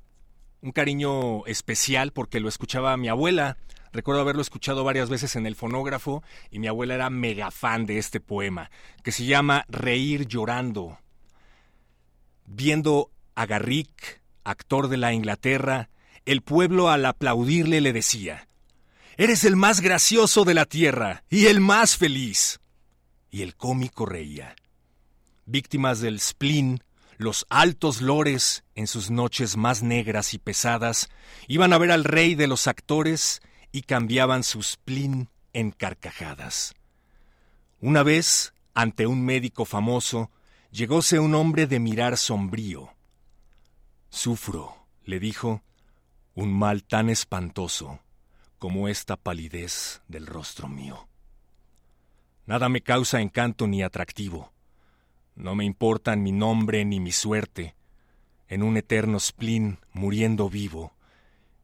[0.62, 3.58] un cariño especial porque lo escuchaba mi abuela
[3.92, 7.98] Recuerdo haberlo escuchado varias veces en el fonógrafo y mi abuela era mega fan de
[7.98, 8.70] este poema,
[9.04, 11.00] que se llama Reír llorando.
[12.46, 15.90] Viendo a Garrick, actor de la Inglaterra,
[16.26, 18.48] el pueblo al aplaudirle le decía,
[19.18, 22.60] Eres el más gracioso de la tierra y el más feliz.
[23.32, 24.56] Y el cómico reía.
[25.46, 26.84] Víctimas del spleen,
[27.18, 31.10] los altos lores, en sus noches más negras y pesadas,
[31.48, 33.42] iban a ver al rey de los actores
[33.72, 36.74] y cambiaban su spleen en carcajadas.
[37.82, 40.32] Una vez, ante un médico famoso,
[40.72, 42.94] llegóse un hombre de mirar sombrío.
[44.10, 44.76] Sufro,
[45.06, 45.64] le dijo,
[46.36, 48.00] un mal tan espantoso
[48.58, 51.08] como esta palidez del rostro mío.
[52.46, 54.52] Nada me causa encanto ni atractivo.
[55.36, 57.76] No me importan mi nombre ni mi suerte.
[58.48, 60.94] En un eterno spleen muriendo vivo,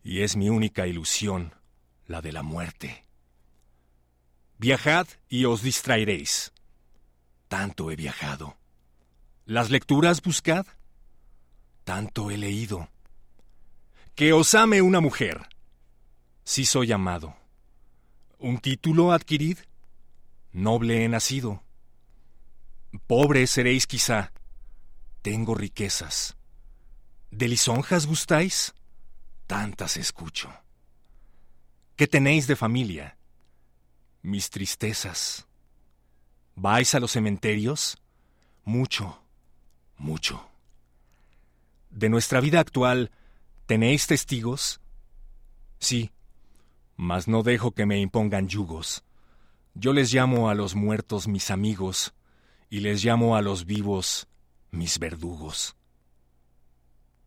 [0.04, 1.54] y es mi única ilusión
[2.08, 3.06] la de la muerte.
[4.58, 6.54] Viajad y os distraeréis.
[7.48, 8.58] Tanto he viajado.
[9.46, 10.66] ¿Las lecturas buscad?
[11.84, 12.90] Tanto he leído.
[14.16, 15.42] Que os ame una mujer.
[16.44, 17.36] Sí soy amado.
[18.40, 19.60] ¿Un título adquirid?
[20.52, 21.64] Noble he nacido.
[23.08, 24.32] Pobre seréis quizá.
[25.22, 26.38] Tengo riquezas.
[27.30, 28.74] ¿De lisonjas gustáis?
[29.48, 30.65] Tantas escucho.
[31.96, 33.18] ¿Qué tenéis de familia?
[34.22, 35.48] Mis tristezas.
[36.54, 37.98] ¿Vais a los cementerios?
[38.66, 39.24] Mucho,
[39.96, 40.46] mucho.
[41.90, 43.12] ¿De nuestra vida actual
[43.66, 44.82] tenéis testigos?
[45.80, 46.12] Sí,
[46.98, 49.06] mas no dejo que me impongan yugos.
[49.74, 52.14] Yo les llamo a los muertos mis amigos
[52.70, 54.28] y les llamo a los vivos
[54.70, 55.78] mis verdugos.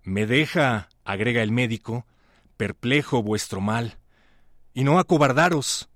[0.03, 2.07] Me deja, agrega el médico,
[2.59, 3.98] perplejo vuestro mal
[4.75, 5.89] y no acobardaros.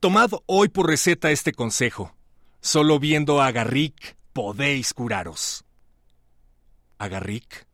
[0.00, 2.16] Tomad hoy por receta este consejo.
[2.60, 5.64] Solo viendo a Garrick podéis curaros.
[6.98, 7.66] ¿A Garrick?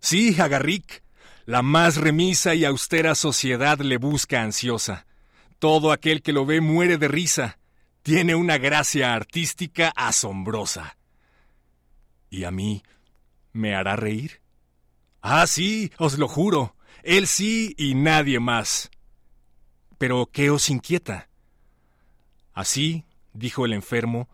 [0.00, 1.02] Sí, a Garrick.
[1.46, 5.06] La más remisa y austera sociedad le busca ansiosa.
[5.58, 7.58] Todo aquel que lo ve muere de risa.
[8.02, 10.96] Tiene una gracia artística asombrosa.
[12.30, 12.82] ¿Y a mí
[13.52, 14.40] me hará reír?
[15.22, 16.76] Ah, sí, os lo juro.
[17.02, 18.90] Él sí y nadie más.
[20.00, 21.28] Pero ¿qué os inquieta?
[22.54, 23.04] Así,
[23.34, 24.30] dijo el enfermo,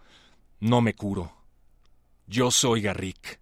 [0.61, 1.37] no me curo.
[2.29, 3.41] Yo soy Garrick.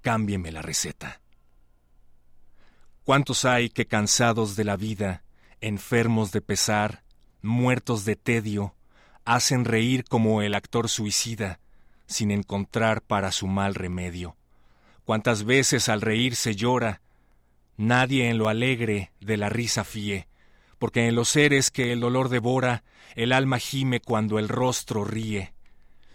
[0.00, 1.20] Cámbieme la receta.
[3.04, 5.22] ¿Cuántos hay que cansados de la vida,
[5.60, 7.04] enfermos de pesar,
[7.40, 8.74] muertos de tedio,
[9.24, 11.60] hacen reír como el actor suicida,
[12.08, 14.36] sin encontrar para su mal remedio?
[15.04, 17.00] ¿Cuántas veces al reír se llora?
[17.76, 20.27] Nadie en lo alegre de la risa fíe,
[20.78, 22.84] porque en los seres que el dolor devora,
[23.14, 25.52] el alma gime cuando el rostro ríe.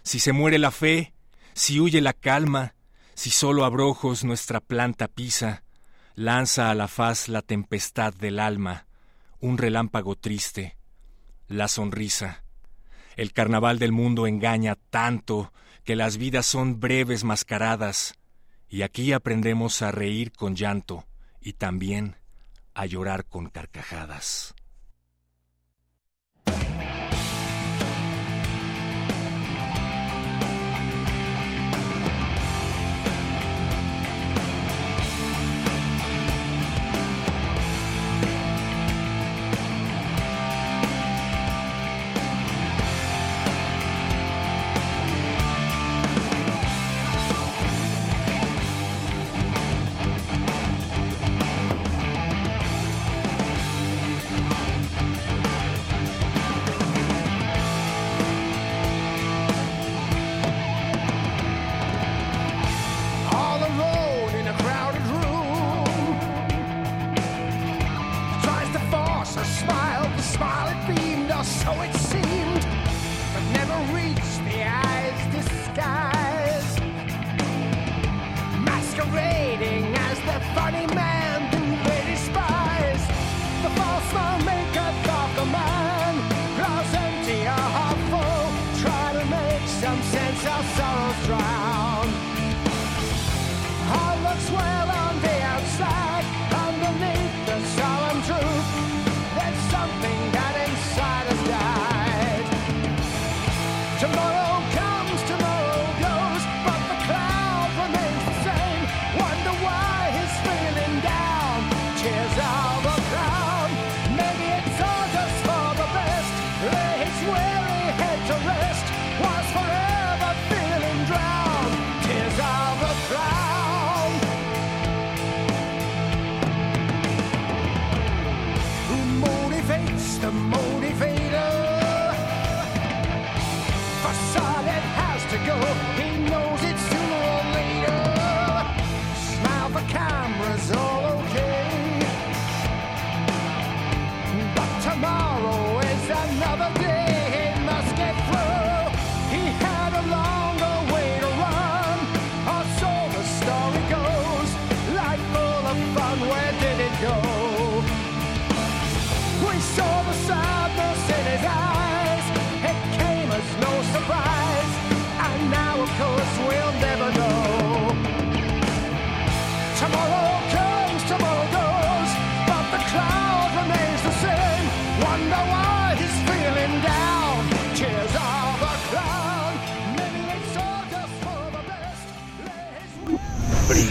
[0.03, 1.13] Si se muere la fe,
[1.53, 2.75] si huye la calma,
[3.13, 5.63] si solo abrojos nuestra planta pisa,
[6.15, 8.87] lanza a la faz la tempestad del alma,
[9.39, 10.77] un relámpago triste,
[11.47, 12.43] la sonrisa.
[13.15, 15.53] El carnaval del mundo engaña tanto
[15.83, 18.15] que las vidas son breves mascaradas,
[18.69, 21.05] y aquí aprendemos a reír con llanto
[21.41, 22.15] y también
[22.73, 24.52] a llorar con carcajadas.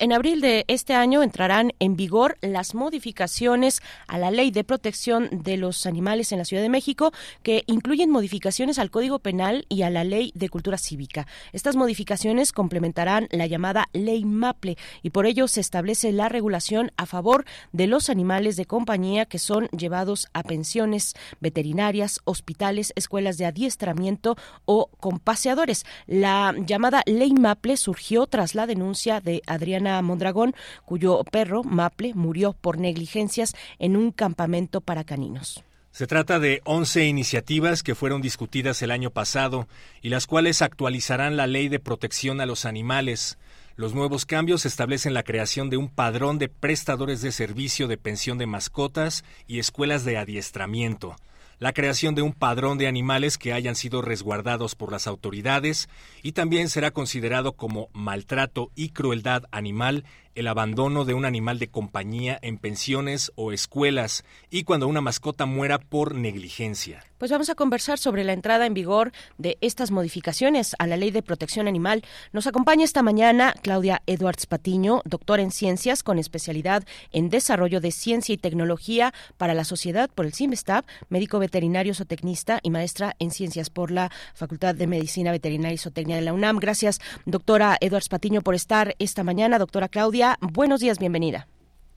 [0.00, 5.28] En abril de este año entrarán en vigor las modificaciones a la Ley de Protección
[5.30, 7.12] de los Animales en la Ciudad de México,
[7.42, 11.26] que incluyen modificaciones al Código Penal y a la Ley de Cultura Cívica.
[11.52, 17.04] Estas modificaciones complementarán la llamada Ley Maple y por ello se establece la regulación a
[17.04, 23.44] favor de los animales de compañía que son llevados a pensiones veterinarias, hospitales, escuelas de
[23.44, 25.84] adiestramiento o compaseadores.
[26.06, 30.54] La llamada Ley Maple surgió tras la denuncia de Adriana Mondragón,
[30.84, 35.64] cuyo perro, Maple, murió por negligencias en un campamento para caninos.
[35.92, 39.66] Se trata de 11 iniciativas que fueron discutidas el año pasado
[40.02, 43.38] y las cuales actualizarán la ley de protección a los animales.
[43.74, 48.38] Los nuevos cambios establecen la creación de un padrón de prestadores de servicio de pensión
[48.38, 51.16] de mascotas y escuelas de adiestramiento
[51.60, 55.88] la creación de un padrón de animales que hayan sido resguardados por las autoridades
[56.22, 61.68] y también será considerado como maltrato y crueldad animal el abandono de un animal de
[61.68, 67.04] compañía en pensiones o escuelas y cuando una mascota muera por negligencia.
[67.18, 71.10] Pues vamos a conversar sobre la entrada en vigor de estas modificaciones a la Ley
[71.10, 72.02] de Protección Animal.
[72.32, 77.92] Nos acompaña esta mañana Claudia Edwards Patiño, doctora en ciencias con especialidad en desarrollo de
[77.92, 83.30] ciencia y tecnología para la sociedad por el CIMSTAB, médico veterinario zootecnista y maestra en
[83.30, 86.58] ciencias por la Facultad de Medicina Veterinaria y Zootecnia de la UNAM.
[86.58, 89.58] Gracias, doctora Edwards Patiño, por estar esta mañana.
[89.58, 91.46] Doctora Claudia, buenos días, bienvenida.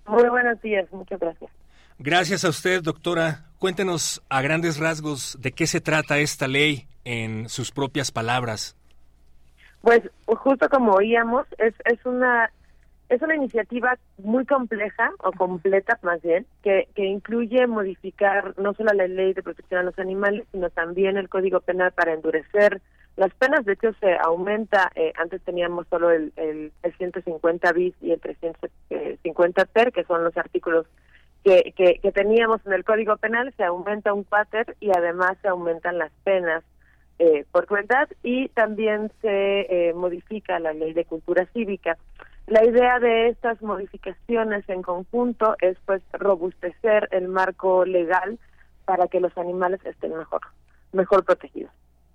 [0.06, 1.52] Muy buenos días, muchas gracias.
[2.00, 3.46] Gracias a usted, doctora.
[3.60, 8.76] Cuéntenos a grandes rasgos de qué se trata esta ley en sus propias palabras.
[9.82, 12.50] Pues justo como oíamos, es, es una
[13.10, 18.92] es una iniciativa muy compleja o completa más bien que, que incluye modificar no solo
[18.94, 22.82] la ley de protección a los animales sino también el código penal para endurecer
[23.16, 27.94] las penas de hecho se aumenta eh, antes teníamos solo el, el, el 150 bis
[28.02, 30.86] y el 350 ter que son los artículos
[31.44, 35.98] que, que, teníamos en el código penal se aumenta un pater y además se aumentan
[35.98, 36.64] las penas
[37.20, 41.98] eh, por crueldad y también se eh, modifica la ley de cultura cívica
[42.48, 48.38] la idea de estas modificaciones en conjunto es pues robustecer el marco legal
[48.86, 50.42] para que los animales estén mejor,
[50.92, 51.72] mejor protegidos.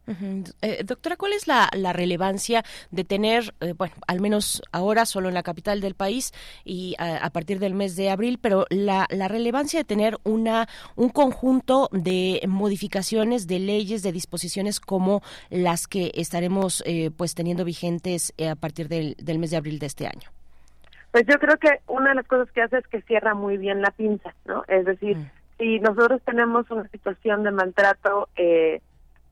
[0.08, 0.54] Uh -huh.
[0.62, 5.28] eh, doctora, ¿cuál es la, la relevancia de tener, eh, bueno, al menos ahora solo
[5.28, 6.32] en la capital del país
[6.64, 10.66] y a, a partir del mes de abril, pero la, la, relevancia de tener una
[10.96, 17.64] un conjunto de modificaciones de leyes, de disposiciones como las que estaremos eh, pues teniendo
[17.64, 20.30] vigentes eh, a partir del, del mes de abril de este año?
[21.12, 23.80] Pues yo creo que una de las cosas que hace es que cierra muy bien
[23.80, 24.64] la pinza, ¿no?
[24.68, 25.16] Es decir,
[25.58, 28.80] si nosotros tenemos una situación de maltrato eh,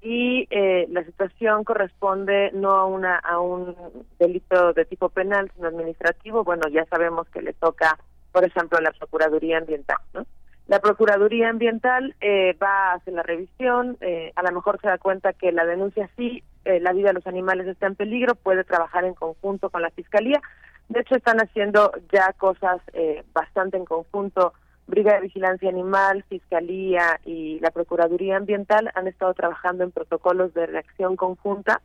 [0.06, 3.74] y eh, la situación corresponde no a una a un
[4.20, 7.98] delito de tipo penal, sino administrativo, bueno, ya sabemos que le toca,
[8.30, 10.24] por ejemplo, la Procuraduría Ambiental, ¿no?
[10.68, 14.98] La Procuraduría Ambiental eh, va a hacer la revisión, eh, a lo mejor se da
[14.98, 18.62] cuenta que la denuncia sí, eh, la vida de los animales está en peligro, puede
[18.62, 20.40] trabajar en conjunto con la Fiscalía.
[20.88, 24.52] De hecho, están haciendo ya cosas eh, bastante en conjunto.
[24.86, 30.66] Brigada de Vigilancia Animal, Fiscalía y la Procuraduría Ambiental han estado trabajando en protocolos de
[30.66, 31.82] reacción conjunta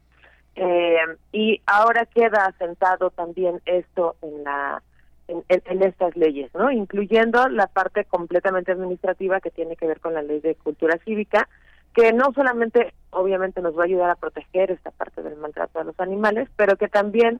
[0.56, 0.98] eh,
[1.32, 4.84] y ahora queda asentado también esto en la
[5.28, 6.72] en, estas leyes, ¿no?
[6.72, 11.48] Incluyendo la parte completamente administrativa que tiene que ver con la ley de cultura cívica,
[11.96, 15.84] que no solamente obviamente nos va a ayudar a proteger esta parte del maltrato a
[15.86, 17.40] los animales, pero que también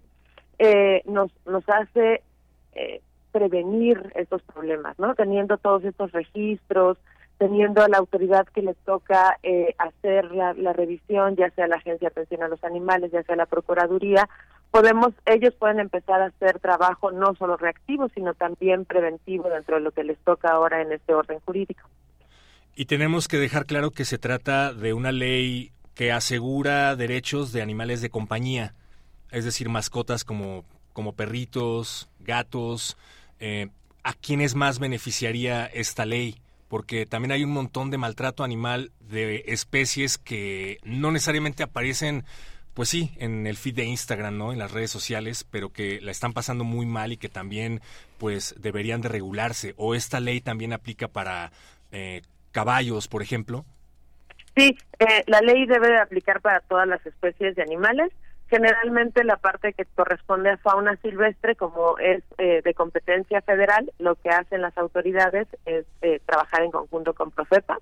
[0.58, 2.22] eh, nos nos hace
[2.74, 5.16] eh, prevenir estos problemas, ¿no?
[5.16, 6.98] Teniendo todos estos registros,
[7.38, 11.78] teniendo a la autoridad que le toca eh, hacer la, la revisión, ya sea la
[11.78, 14.30] Agencia de Atención a los Animales, ya sea la Procuraduría,
[14.72, 19.82] podemos, ellos pueden empezar a hacer trabajo no solo reactivo, sino también preventivo dentro de
[19.82, 21.90] lo que les toca ahora en este orden jurídico.
[22.76, 27.62] Y tenemos que dejar claro que se trata de una ley que asegura derechos de
[27.62, 28.74] animales de compañía,
[29.30, 32.98] es decir, mascotas como, como perritos, gatos.
[33.42, 33.68] Eh,
[34.04, 36.36] ¿A quiénes más beneficiaría esta ley?
[36.70, 42.24] Porque también hay un montón de maltrato animal de especies que no necesariamente aparecen,
[42.74, 44.54] pues sí, en el feed de Instagram, ¿no?
[44.54, 47.82] En las redes sociales, pero que la están pasando muy mal y que también,
[48.18, 49.74] pues, deberían de regularse.
[49.76, 51.52] O esta ley también aplica para
[51.92, 52.22] eh,
[52.52, 53.66] caballos, por ejemplo.
[54.56, 58.12] Sí, eh, la ley debe de aplicar para todas las especies de animales.
[58.52, 64.16] Generalmente la parte que corresponde a fauna silvestre, como es eh, de competencia federal, lo
[64.16, 67.80] que hacen las autoridades es eh, trabajar en conjunto con Profepa,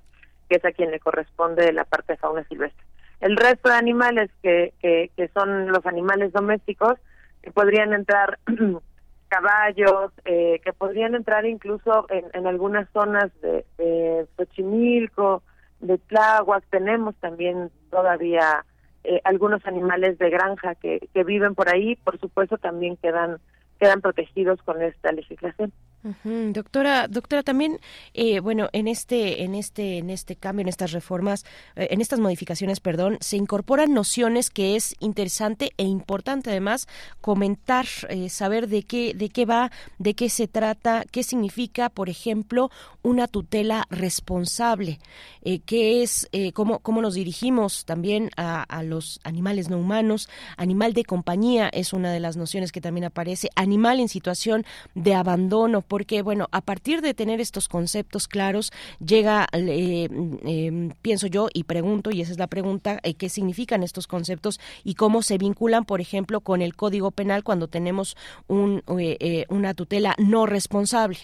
[0.48, 2.86] que es a quien le corresponde la parte de fauna silvestre.
[3.20, 7.00] El resto de animales que, que, que son los animales domésticos,
[7.42, 8.38] que podrían entrar
[9.28, 15.42] caballos, eh, que podrían entrar incluso en, en algunas zonas de, de Xochimilco,
[15.80, 18.64] de Tláhuac, tenemos también todavía
[19.04, 23.40] eh, algunos animales de granja que, que viven por ahí, por supuesto también quedan
[23.80, 25.72] quedan protegidos con esta legislación.
[26.04, 27.80] Doctora, doctora, también,
[28.14, 31.46] eh, bueno, en este, en este, en este cambio, en estas reformas,
[31.76, 36.88] eh, en estas modificaciones, perdón, se incorporan nociones que es interesante e importante además
[37.20, 42.10] comentar, eh, saber de qué, de qué va, de qué se trata, qué significa, por
[42.10, 42.72] ejemplo,
[43.02, 45.00] una tutela responsable,
[45.42, 50.30] eh, qué es, eh, cómo, cómo nos dirigimos también a, a los animales no humanos,
[50.56, 55.14] animal de compañía es una de las nociones que también aparece, animal en situación de
[55.14, 58.72] abandono, porque bueno, a partir de tener estos conceptos claros,
[59.06, 60.08] llega, eh,
[60.46, 64.62] eh, pienso yo y pregunto, y esa es la pregunta, eh, qué significan estos conceptos
[64.86, 68.16] y cómo se vinculan, por ejemplo, con el Código Penal cuando tenemos
[68.48, 71.18] un, eh, una tutela no responsable.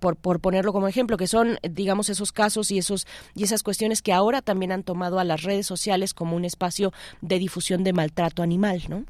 [0.00, 4.02] Por, por ponerlo como ejemplo, que son, digamos, esos casos y esos y esas cuestiones
[4.02, 7.92] que ahora también han tomado a las redes sociales como un espacio de difusión de
[7.92, 9.04] maltrato animal, ¿no?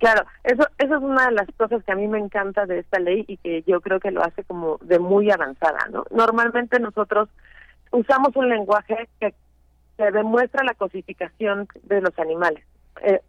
[0.00, 2.98] Claro, eso, eso es una de las cosas que a mí me encanta de esta
[2.98, 6.04] ley y que yo creo que lo hace como de muy avanzada, ¿no?
[6.10, 7.28] Normalmente nosotros
[7.90, 9.34] usamos un lenguaje que,
[9.98, 12.64] que demuestra la cosificación de los animales.
[13.02, 13.20] Eh,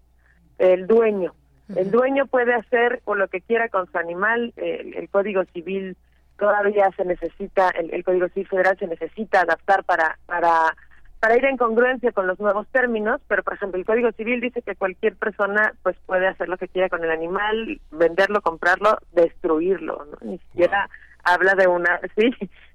[0.59, 1.35] el dueño,
[1.75, 5.97] el dueño puede hacer o lo que quiera con su animal, el, el Código Civil
[6.39, 10.73] todavía se necesita, el, el Código Civil Federal se necesita adaptar para, para
[11.21, 14.63] para ir en congruencia con los nuevos términos, pero por ejemplo el Código Civil dice
[14.63, 20.03] que cualquier persona pues puede hacer lo que quiera con el animal, venderlo, comprarlo, destruirlo,
[20.05, 20.17] ¿no?
[20.21, 20.89] Ni siquiera
[21.23, 22.31] habla de una, sí,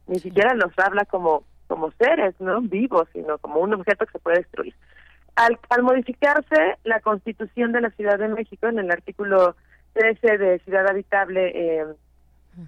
[0.06, 2.60] ni siquiera los habla como como seres, ¿no?
[2.60, 4.72] Vivos, sino como un objeto que se puede destruir.
[5.34, 9.56] Al, al modificarse la Constitución de la Ciudad de México en el artículo
[9.94, 11.84] 13 de Ciudad Habitable eh,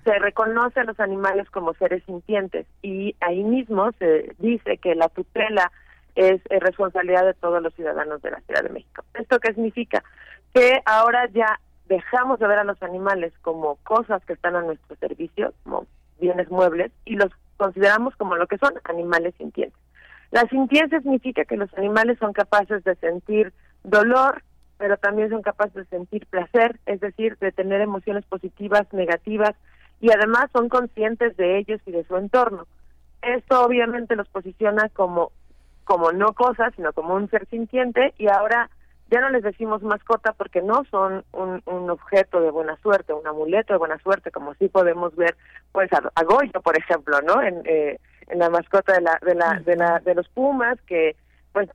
[0.05, 5.09] se reconoce a los animales como seres sintientes y ahí mismo se dice que la
[5.09, 5.73] tutela
[6.15, 9.05] es eh, responsabilidad de todos los ciudadanos de la Ciudad de México.
[9.15, 10.03] ¿Esto qué significa?
[10.53, 14.97] Que ahora ya dejamos de ver a los animales como cosas que están a nuestro
[14.97, 15.87] servicio, como
[16.21, 19.79] bienes muebles, y los consideramos como lo que son animales sintientes.
[20.31, 23.53] La sintiencia significa que los animales son capaces de sentir
[23.85, 24.43] dolor,
[24.77, 29.55] pero también son capaces de sentir placer, es decir, de tener emociones positivas, negativas,
[30.01, 32.67] y además son conscientes de ellos y de su entorno.
[33.23, 35.33] Esto obviamente los posiciona como
[35.85, 38.69] como no cosas, sino como un ser sintiente y ahora
[39.11, 43.27] ya no les decimos mascota porque no son un, un objeto de buena suerte, un
[43.27, 45.35] amuleto de buena suerte, como sí podemos ver,
[45.73, 47.41] pues a, a Goyo, por ejemplo, ¿no?
[47.43, 51.17] En, eh, en la mascota de la, de la, de la, de los pumas, que
[51.53, 51.71] pues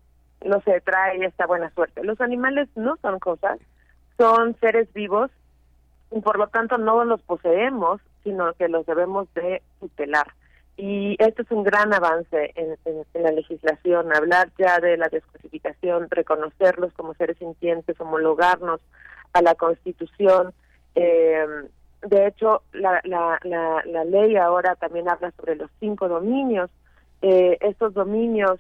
[0.46, 2.04] no se trae esta buena suerte.
[2.04, 3.58] Los animales no son cosas,
[4.18, 5.32] son seres vivos
[6.12, 10.28] y por lo tanto no los poseemos, sino que los debemos de tutelar.
[10.76, 16.08] Y esto es un gran avance en, en- la legislación, hablar ya de la desclasificación,
[16.10, 18.82] reconocerlos como seres sintientes, homologarnos
[19.34, 20.54] a la Constitución.
[20.96, 21.46] Eh,
[22.02, 26.72] de hecho, la, la, la, la ley ahora también habla sobre los cinco dominios.
[27.22, 28.60] Eh, estos dominios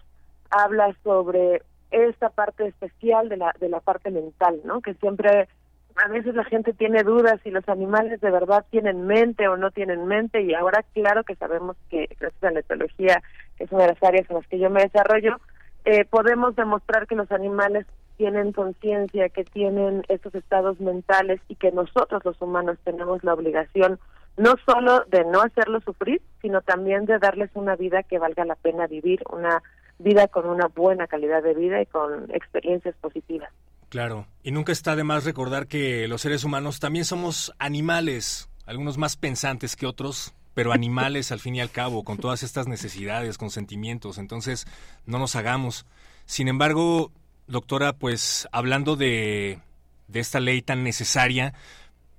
[0.51, 4.81] habla sobre esta parte especial de la, de la parte mental, ¿no?
[4.81, 5.47] Que siempre
[5.95, 9.71] a veces la gente tiene dudas si los animales de verdad tienen mente o no
[9.71, 13.21] tienen mente y ahora claro que sabemos que gracias a la etología,
[13.59, 15.39] es una de las áreas en las que yo me desarrollo,
[15.85, 17.85] eh, podemos demostrar que los animales
[18.17, 23.99] tienen conciencia, que tienen estos estados mentales y que nosotros los humanos tenemos la obligación
[24.37, 28.55] no solo de no hacerlos sufrir, sino también de darles una vida que valga la
[28.55, 29.61] pena vivir, una
[29.99, 33.51] vida con una buena calidad de vida y con experiencias positivas.
[33.93, 38.97] Claro, y nunca está de más recordar que los seres humanos también somos animales, algunos
[38.97, 43.37] más pensantes que otros, pero animales al fin y al cabo, con todas estas necesidades,
[43.37, 44.65] con sentimientos, entonces
[45.05, 45.85] no nos hagamos.
[46.25, 47.11] Sin embargo,
[47.45, 49.59] doctora, pues hablando de,
[50.07, 51.53] de esta ley tan necesaria,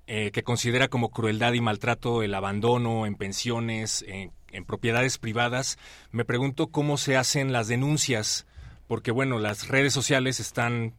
[0.07, 5.77] eh, que considera como crueldad y maltrato el abandono en pensiones, en, en propiedades privadas,
[6.13, 8.47] me pregunto cómo se hacen las denuncias,
[8.87, 10.95] porque bueno, las redes sociales están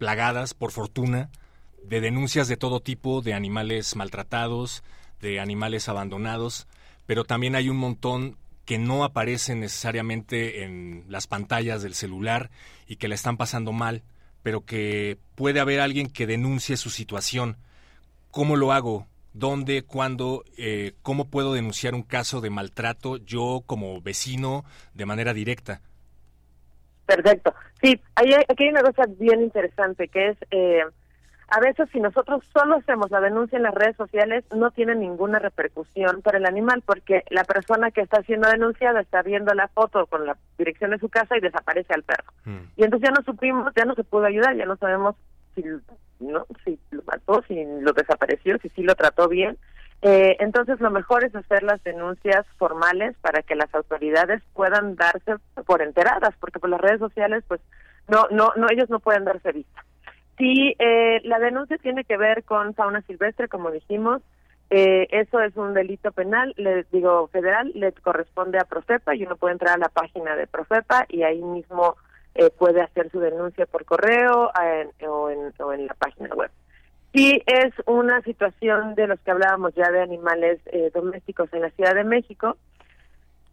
[0.00, 1.28] plagadas, por fortuna,
[1.84, 4.82] de denuncias de todo tipo, de animales maltratados,
[5.20, 6.66] de animales abandonados,
[7.04, 12.50] pero también hay un montón que no aparecen necesariamente en las pantallas del celular
[12.86, 14.02] y que la están pasando mal,
[14.42, 17.58] pero que puede haber alguien que denuncie su situación.
[18.30, 19.06] ¿Cómo lo hago?
[19.34, 19.82] ¿Dónde?
[19.82, 20.44] ¿Cuándo?
[20.56, 24.64] Eh, ¿Cómo puedo denunciar un caso de maltrato yo como vecino
[24.94, 25.82] de manera directa?
[27.16, 27.54] Perfecto.
[27.82, 30.82] Sí, hay, aquí hay una cosa bien interesante que es, eh,
[31.48, 35.40] a veces si nosotros solo hacemos la denuncia en las redes sociales, no tiene ninguna
[35.40, 40.06] repercusión para el animal, porque la persona que está siendo denunciada está viendo la foto
[40.06, 42.32] con la dirección de su casa y desaparece al perro.
[42.76, 45.16] Y entonces ya no supimos, ya no se pudo ayudar, ya no sabemos
[45.56, 45.64] si,
[46.20, 49.58] no, si lo mató, si lo desapareció, si sí lo trató bien.
[50.02, 55.36] Eh, entonces lo mejor es hacer las denuncias formales para que las autoridades puedan darse
[55.66, 57.60] por enteradas, porque por las redes sociales pues
[58.08, 59.84] no, no, no ellos no pueden darse vista.
[60.38, 64.22] Si eh, la denuncia tiene que ver con fauna silvestre, como dijimos,
[64.70, 69.36] eh, eso es un delito penal, le digo federal, le corresponde a Profepa y uno
[69.36, 71.96] puede entrar a la página de Profepa y ahí mismo
[72.34, 74.50] eh, puede hacer su denuncia por correo
[75.08, 76.50] o, en, o en la página web.
[77.12, 81.70] Si es una situación de los que hablábamos ya de animales eh, domésticos en la
[81.70, 82.56] Ciudad de México,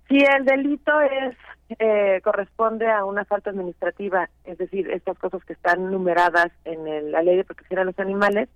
[0.07, 1.35] si el delito es
[1.79, 7.11] eh, corresponde a una falta administrativa, es decir, estas cosas que están numeradas en el-
[7.11, 8.47] la Ley de Protección a los Animales,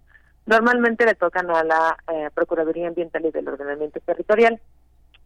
[0.45, 4.61] normalmente le tocan a la eh, Procuraduría Ambiental y del Ordenamiento Territorial.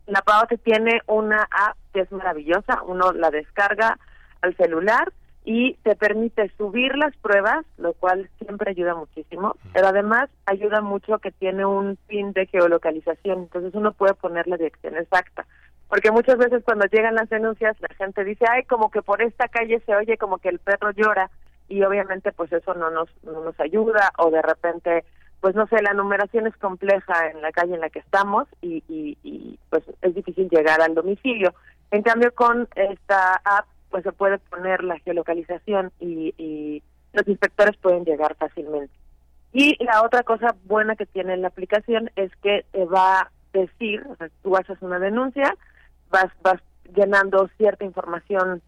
[0.08, 4.00] La PAOT tiene una app que es maravillosa, uno la descarga
[4.42, 5.12] al celular
[5.46, 11.20] y te permite subir las pruebas, lo cual siempre ayuda muchísimo, pero además ayuda mucho
[11.20, 15.46] que tiene un pin de geolocalización, entonces uno puede poner la dirección exacta.
[15.88, 19.48] Porque muchas veces cuando llegan las denuncias la gente dice, ay, como que por esta
[19.48, 21.30] calle se oye como que el perro llora
[21.68, 25.06] y obviamente pues eso no nos, no nos ayuda o de repente,
[25.42, 28.84] pues no sé, la numeración es compleja en la calle en la que estamos y,
[28.90, 31.54] y, y pues es difícil llegar al domicilio.
[31.92, 36.84] En cambio con esta app pues se puede poner la geolocalización y, y
[37.14, 38.94] los inspectores pueden llegar fácilmente.
[39.54, 44.06] Y la otra cosa buena que tiene la aplicación es que te va a decir,
[44.10, 45.56] o sea, tú haces una denuncia,
[46.10, 46.62] vas, vas
[46.94, 48.62] llenando cierta información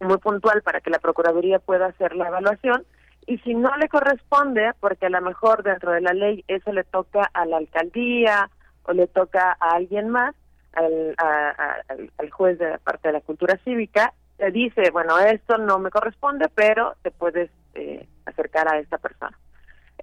[0.00, 2.86] muy puntual para que la Procuraduría pueda hacer la evaluación
[3.26, 6.84] y si no le corresponde, porque a lo mejor dentro de la ley eso le
[6.84, 8.48] toca a la alcaldía
[8.84, 10.34] o le toca a alguien más,
[10.72, 11.82] al, a-
[12.16, 15.90] al juez de la parte de la cultura cívica, te dice, bueno, esto no me
[15.90, 19.38] corresponde, pero te puedes eh, acercar a esta persona.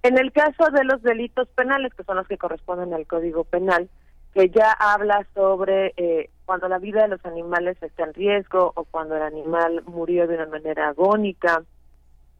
[0.03, 3.89] En el caso de los delitos penales, que son los que corresponden al Código Penal,
[4.33, 8.85] que ya habla sobre eh, cuando la vida de los animales está en riesgo o
[8.85, 11.63] cuando el animal murió de una manera agónica,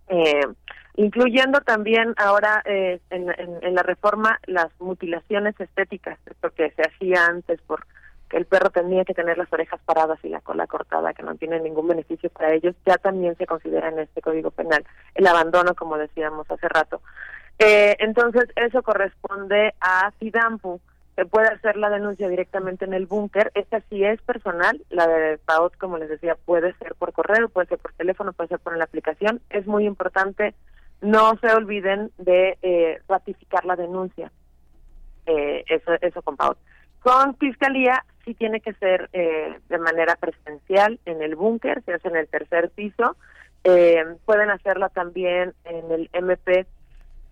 [0.08, 0.42] eh,
[0.96, 6.82] incluyendo también ahora eh, en, en- en la reforma las mutilaciones estéticas, esto que se
[6.82, 7.86] hacía antes por
[8.38, 11.60] el perro tenía que tener las orejas paradas y la cola cortada, que no tiene
[11.60, 14.86] ningún beneficio para ellos, ya también se considera en este Código Penal
[15.16, 17.02] el abandono, como decíamos hace rato.
[17.60, 20.80] Eh, entonces, eso corresponde a Fidampu,
[21.16, 23.52] se puede hacer la denuncia directamente en el búnker.
[23.54, 27.68] Esta sí es personal, la de PAOT, como les decía, puede ser por correo, puede
[27.68, 29.42] ser por teléfono, puede ser por la aplicación.
[29.50, 30.56] Es muy importante,
[31.02, 34.32] no se olviden de eh, ratificar la denuncia.
[35.26, 36.58] Eh, eso, eso con PAOT.
[37.02, 42.08] Con Fiscalía sí tiene que ser eh, de manera presencial en el búnker, se hace
[42.08, 43.16] en el tercer piso.
[43.64, 46.66] Eh, pueden hacerla también en el MP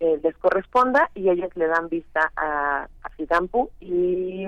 [0.00, 4.44] eh, les corresponda y ellos le dan vista a, a Fidampu y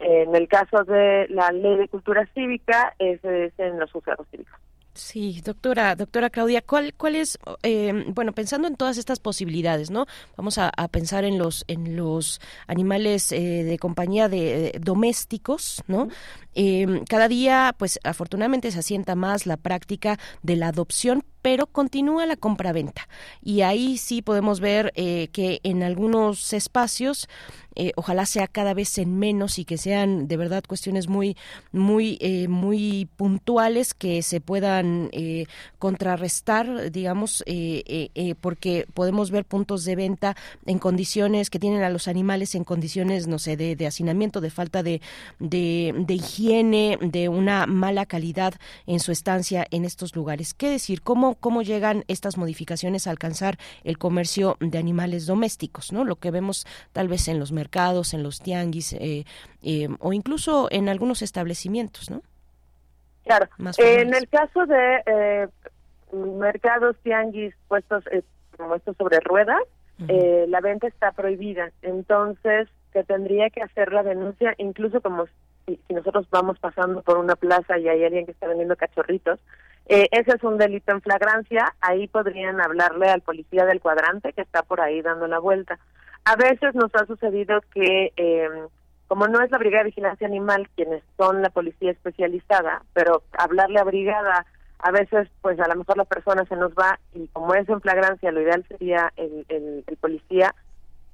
[0.00, 4.58] en el caso de la ley de cultura cívica ese es en los juzgados cívicos.
[4.94, 10.06] Sí, doctora, doctora Claudia, ¿cuál, cuál es, eh, bueno, pensando en todas estas posibilidades, ¿no?
[10.36, 16.08] Vamos a, pensar en los, en los animales eh, de compañía de, domésticos, ¿no?
[16.54, 22.26] Eh, cada día, pues afortunadamente se asienta más la práctica de la adopción, pero continúa
[22.26, 23.08] la compraventa.
[23.42, 27.28] Y ahí sí podemos ver eh, que en algunos espacios,
[27.76, 31.36] eh, ojalá sea cada vez en menos y que sean de verdad cuestiones muy,
[31.72, 35.46] muy, eh, muy puntuales que se puedan eh,
[35.78, 42.06] contrarrestar, digamos, eh, porque podemos ver puntos de venta en condiciones que tienen a los
[42.06, 45.00] animales en condiciones, no sé, de, de hacinamiento, de falta de,
[45.38, 48.54] de, de higiene, de una mala calidad
[48.86, 50.52] en su estancia en estos lugares.
[50.52, 51.00] ¿Qué decir?
[51.00, 55.92] ¿Cómo, cómo llegan estas modificaciones a alcanzar el comercio de animales domésticos?
[55.92, 56.04] ¿no?
[56.04, 59.24] Lo que vemos tal vez en los mercados, en los tianguis eh,
[59.62, 62.22] eh, o incluso en algunos establecimientos, ¿no?
[63.24, 63.46] Claro.
[63.58, 65.46] Más Eh, en el caso de eh,
[66.12, 68.22] mercados tianguis puestos eh,
[68.56, 69.62] como estos sobre ruedas,
[70.08, 71.70] eh, la venta está prohibida.
[71.82, 75.26] Entonces, se tendría que hacer la denuncia, incluso como
[75.76, 79.38] si, si nosotros vamos pasando por una plaza y hay alguien que está vendiendo cachorritos.
[79.86, 81.74] Eh, ese es un delito en flagrancia.
[81.80, 85.78] Ahí podrían hablarle al policía del cuadrante que está por ahí dando la vuelta.
[86.24, 88.48] A veces nos ha sucedido que, eh,
[89.08, 93.80] como no es la Brigada de Vigilancia Animal quienes son la policía especializada, pero hablarle
[93.80, 94.46] a brigada,
[94.78, 97.80] a veces pues a lo mejor la persona se nos va y como es en
[97.80, 100.54] flagrancia, lo ideal sería el, el, el policía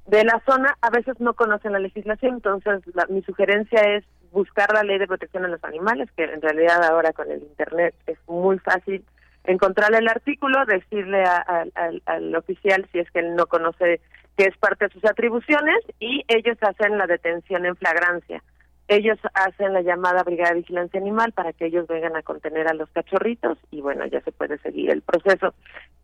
[0.06, 4.72] de la zona, a veces no conocen la legislación, entonces la- mi sugerencia es buscar
[4.72, 8.18] la ley de protección de los animales, que en realidad ahora con el Internet es
[8.26, 9.05] muy fácil
[9.44, 14.00] encontrar el artículo, decirle a- a- al- al oficial si es que él no conoce
[14.36, 18.42] que es parte de sus atribuciones y ellos hacen la detención en flagrancia.
[18.88, 22.74] Ellos hacen la llamada Brigada de Vigilancia Animal para que ellos vengan a contener a
[22.74, 25.55] los cachorritos y bueno, ya se puede seguir el proceso.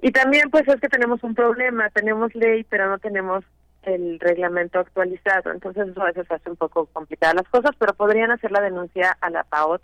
[0.00, 3.44] y también pues es que tenemos un problema tenemos ley pero no tenemos
[3.86, 5.50] el reglamento actualizado.
[5.52, 9.16] Entonces eso a veces hace un poco complicadas las cosas pero podrían hacer la denuncia
[9.20, 9.82] a la PAOT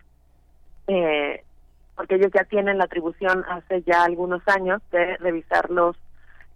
[0.88, 1.42] eh,
[1.96, 5.96] porque ellos ya tienen la atribución hace ya algunos años de revisar los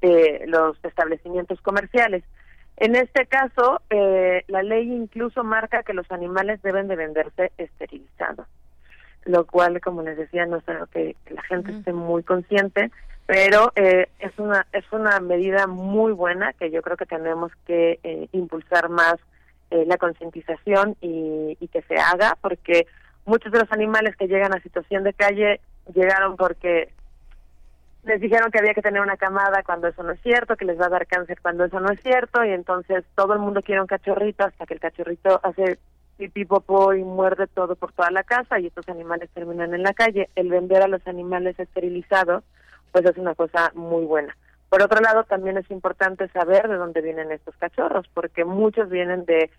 [0.01, 2.25] eh, los establecimientos comerciales.
[2.77, 8.47] En este caso, eh, la ley incluso marca que los animales deben de venderse esterilizados,
[9.25, 12.91] lo cual, como les decía, no es algo que, que la gente esté muy consciente,
[13.27, 17.99] pero eh, es una es una medida muy buena que yo creo que tenemos que
[18.03, 19.17] eh, impulsar más
[19.71, 22.87] eh, la concientización y, y que se haga, porque
[23.25, 25.61] muchos de los animales que llegan a situación de calle
[25.95, 26.91] llegaron porque
[28.05, 30.79] les dijeron que había que tener una camada cuando eso no es cierto, que les
[30.79, 33.81] va a dar cáncer cuando eso no es cierto, y entonces todo el mundo quiere
[33.81, 35.79] un cachorrito hasta que el cachorrito hace
[36.17, 39.95] pipí, popó y muerde todo por toda la casa y estos animales terminan en la
[39.95, 40.29] calle.
[40.37, 42.45] El vender a los animales esterilizados,
[42.95, 44.37] pues es una cosa muy buena.
[44.69, 49.25] Por otro lado, también es importante saber de dónde vienen estos cachorros, porque muchos vienen
[49.25, 49.51] de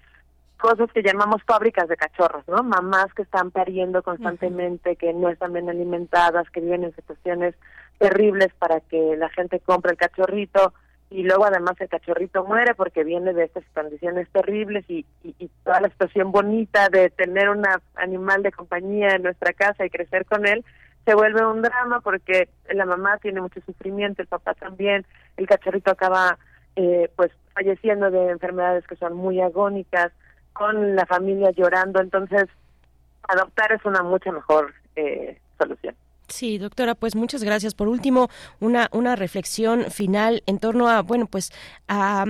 [0.58, 2.64] cosas que llamamos fábricas de cachorros, ¿no?
[2.64, 7.56] Mamás que están pariendo constantemente, que no están bien alimentadas, que viven en situaciones
[7.98, 10.74] terribles para que la gente compre el cachorrito
[11.10, 15.50] y luego además el cachorrito muere porque viene de estas condiciones terribles y, y, y
[15.66, 17.66] toda la situación bonita de tener un
[17.96, 20.64] animal de compañía en nuestra casa y crecer con él
[21.06, 25.06] se vuelve un drama porque la mamá tiene mucho sufrimiento, el papá también,
[25.38, 26.38] el cachorrito acaba
[26.76, 30.12] eh, pues falleciendo de enfermedades que son muy agónicas,
[30.54, 32.46] con la familia llorando, entonces
[33.28, 35.96] adoptar es una mucha mejor eh, solución.
[36.28, 37.76] Sí, doctora, pues muchas gracias.
[37.76, 41.52] Por último, una, una reflexión final en torno a, bueno, pues
[41.88, 42.26] a,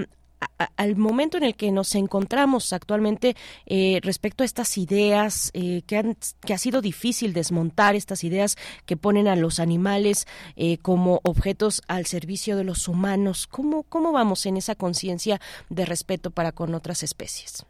[0.77, 5.97] al momento en el que nos encontramos actualmente eh, respecto a estas ideas eh, que,
[5.97, 6.15] han,
[6.45, 8.55] que ha sido difícil desmontar, estas ideas
[8.85, 13.47] que ponen a los animales eh, como objetos al servicio de los humanos.
[13.47, 15.39] ¿Cómo, cómo vamos en esa conciencia
[15.69, 17.65] de respeto para con otras especies?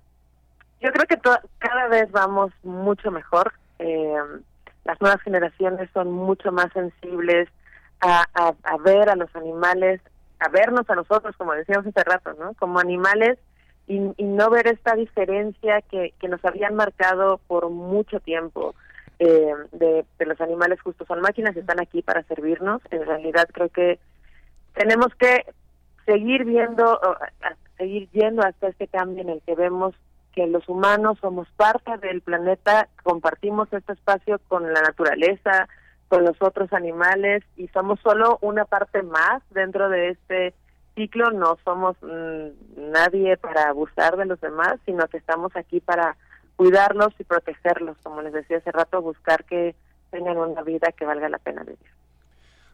[0.81, 1.17] Yo creo que
[1.57, 3.53] cada vez vamos mucho mejor.
[4.83, 7.49] las nuevas generaciones son mucho más sensibles
[8.01, 9.99] a ver a los animales,
[10.45, 12.53] a vernos a nosotros, como decíamos hace rato, ¿no?
[12.55, 13.39] Como animales
[13.87, 18.75] y, no ver esta diferencia que, nos habían marcado por mucho tiempo
[19.19, 22.81] eh, de, de los animales justos son máquinas, están aquí para servirnos.
[22.91, 23.99] En realidad creo que
[24.73, 25.45] tenemos que
[26.05, 26.99] seguir viendo,
[27.77, 29.95] seguir yendo hasta este cambio en el que vemos
[30.33, 35.69] que los humanos somos parte del planeta, compartimos este espacio con la naturaleza,
[36.07, 40.53] con los otros animales y somos solo una parte más dentro de este
[40.95, 46.15] ciclo, no somos mm, nadie para abusar de los demás, sino que estamos aquí para
[46.55, 49.75] cuidarlos y protegerlos, como les decía hace rato, buscar que
[50.09, 51.79] tengan una vida que valga la pena vivir.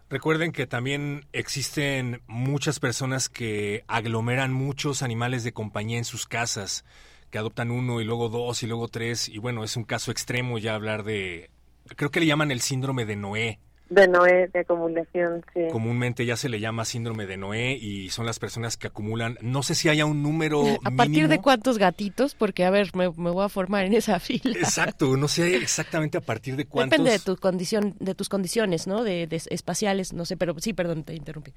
[0.09, 6.83] Recuerden que también existen muchas personas que aglomeran muchos animales de compañía en sus casas,
[7.31, 10.57] que adoptan uno y luego dos y luego tres, y bueno, es un caso extremo
[10.57, 11.49] ya hablar de
[11.95, 13.59] creo que le llaman el síndrome de Noé.
[13.89, 15.63] De Noé, de acumulación, sí.
[15.69, 19.63] Comúnmente ya se le llama síndrome de Noé y son las personas que acumulan, no
[19.63, 22.33] sé si haya un número ¿A partir de cuántos gatitos?
[22.33, 24.57] Porque, a ver, me, voy a formar en esa fila.
[24.57, 26.91] Exacto, no sé exactamente a partir de cuántos.
[26.91, 29.03] Depende de tu condición, de tus condiciones, ¿no?
[29.03, 31.51] De, espaciales, no sé, pero sí, perdón, te interrumpí.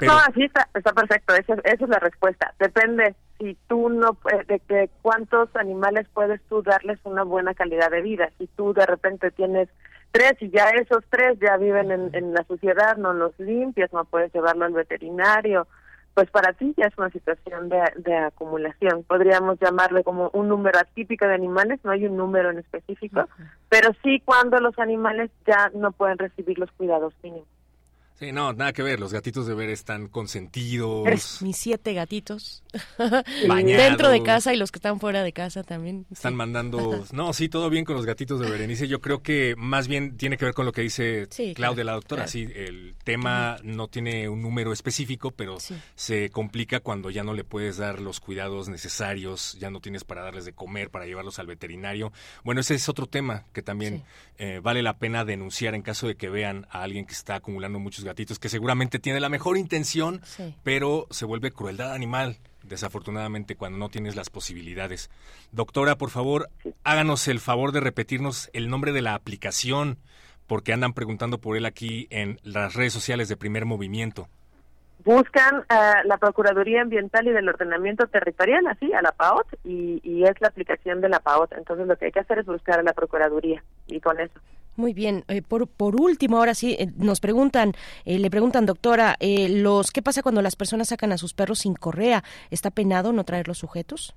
[0.00, 2.52] No, así está, está perfecto, esa, esa es la respuesta.
[2.58, 8.00] Depende si tú no de que cuántos animales puedes tú darles una buena calidad de
[8.00, 8.30] vida.
[8.38, 9.68] Si tú de repente tienes
[10.12, 14.32] tres y ya esos tres ya viven en, la sociedad, no los limpias, no puedes
[14.32, 15.66] llevarlo al veterinario,
[16.14, 19.02] pues para ti ya es una situación de, acumulación.
[19.02, 23.28] Podríamos llamarle como un número atípico de animales, no hay un número en específico,
[23.68, 27.48] pero sí cuando los animales ya no pueden recibir los cuidados mínimos.
[28.22, 29.00] Sí, no, nada que ver.
[29.00, 31.42] Los gatitos de ver están consentidos.
[31.42, 32.62] Mis siete gatitos.
[33.48, 36.06] Dentro de casa y los que están fuera de casa también.
[36.08, 37.04] Están mandando.
[37.12, 38.86] No, sí, todo bien con los gatitos de Berenice.
[38.86, 42.28] Yo creo que más bien tiene que ver con lo que dice Claudia, la doctora.
[42.28, 45.58] Sí, el tema no tiene un número específico, pero
[45.94, 50.22] se complica cuando ya no le puedes dar los cuidados necesarios, ya no tienes para
[50.22, 52.12] darles de comer, para llevarlos al veterinario.
[52.44, 54.04] Bueno, ese es otro tema que también
[54.38, 57.78] eh, vale la pena denunciar en caso de que vean a alguien que está acumulando
[57.78, 60.20] muchos gatitos que seguramente tiene la mejor intención,
[60.62, 65.10] pero se vuelve crueldad animal, desafortunadamente, cuando no tienes las posibilidades.
[65.50, 66.48] Doctora, por favor,
[66.84, 69.98] háganos el favor de repetirnos el nombre de la aplicación,
[70.46, 74.28] porque andan preguntando por él aquí en las redes sociales de Primer Movimiento.
[75.04, 80.24] Buscan a la Procuraduría Ambiental y del Ordenamiento Territorial, así, a la PAOT, y, y
[80.24, 81.54] es la aplicación de la PAOT.
[81.54, 84.38] Entonces lo que hay que hacer es buscar a la Procuraduría, y con eso.
[84.76, 85.24] Muy bien.
[85.28, 87.72] Eh, por, por último, ahora sí, eh, nos preguntan,
[88.04, 91.74] eh, le preguntan, doctora, los ¿qué pasa cuando las personas sacan a sus perros sin
[91.74, 92.24] correa?
[92.50, 94.14] ¿Está penado no traer los sujetos?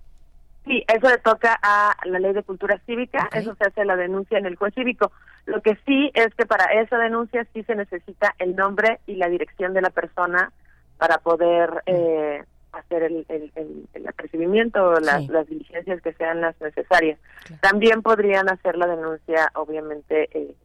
[0.65, 4.39] Sí, eso le toca a la ley de cultura cívica, eso se hace la denuncia
[4.39, 5.11] en el juez cívico.
[5.45, 9.29] Lo que sí es que para esa denuncia sí se necesita el nombre y la
[9.29, 10.51] dirección de la persona
[10.97, 12.43] para poder eh,
[12.77, 13.51] hacer el, el,
[13.93, 17.19] el, apercibimiento o las, las, diligencias que sean las necesarias.
[17.61, 20.55] También podrían hacer la denuncia, obviamente, eh,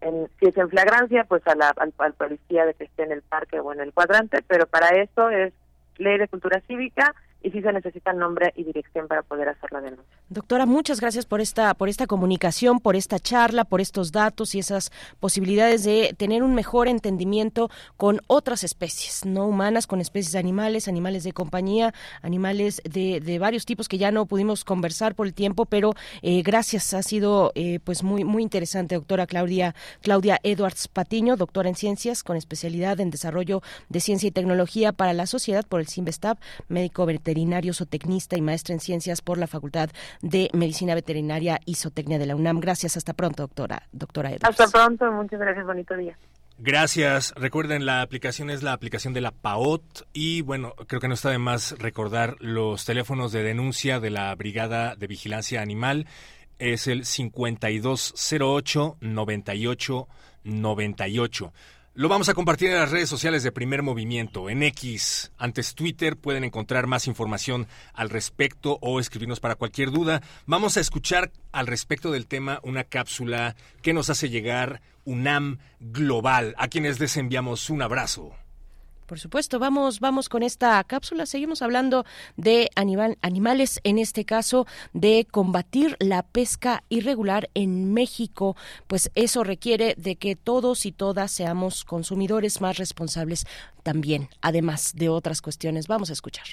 [0.00, 3.22] en, si es en flagrancia, pues a la, al, policía de que esté en el
[3.22, 5.52] parque o en el cuadrante, pero para eso es
[5.96, 9.80] ley de cultura cívica y sí se necesita nombre y dirección para poder hacer la
[9.80, 10.17] denuncia.
[10.30, 14.58] Doctora, muchas gracias por esta, por esta comunicación, por esta charla, por estos datos y
[14.58, 20.86] esas posibilidades de tener un mejor entendimiento con otras especies, no humanas, con especies animales,
[20.86, 25.32] animales de compañía, animales de, de varios tipos que ya no pudimos conversar por el
[25.32, 30.88] tiempo, pero eh, gracias, ha sido eh, pues muy, muy interesante, doctora Claudia, Claudia Edwards
[30.88, 35.64] Patiño, doctora en ciencias con especialidad en desarrollo de ciencia y tecnología para la sociedad
[35.66, 36.36] por el CIMBESTAB,
[36.68, 39.88] médico veterinario, zootecnista y maestra en ciencias por la Facultad
[40.22, 42.60] de Medicina Veterinaria y Zootecnia de la UNAM.
[42.60, 44.60] Gracias, hasta pronto, doctora, doctora Edwards.
[44.60, 46.16] Hasta pronto, muchas gracias, bonito día.
[46.60, 47.32] Gracias.
[47.36, 51.30] Recuerden, la aplicación es la aplicación de la PAOT y bueno, creo que no está
[51.30, 56.08] de más recordar los teléfonos de denuncia de la Brigada de Vigilancia Animal.
[56.58, 60.08] Es el 5208 98
[60.42, 61.52] 98.
[61.98, 66.16] Lo vamos a compartir en las redes sociales de Primer Movimiento, en X, antes Twitter,
[66.16, 70.22] pueden encontrar más información al respecto o escribirnos para cualquier duda.
[70.46, 76.54] Vamos a escuchar al respecto del tema una cápsula que nos hace llegar UNAM Global,
[76.58, 78.32] a quienes les enviamos un abrazo.
[79.08, 81.24] Por supuesto, vamos, vamos con esta cápsula.
[81.24, 82.04] Seguimos hablando
[82.36, 88.54] de animal, animales, en este caso de combatir la pesca irregular en México.
[88.86, 93.46] Pues eso requiere de que todos y todas seamos consumidores más responsables
[93.82, 95.88] también, además de otras cuestiones.
[95.88, 96.44] Vamos a escuchar.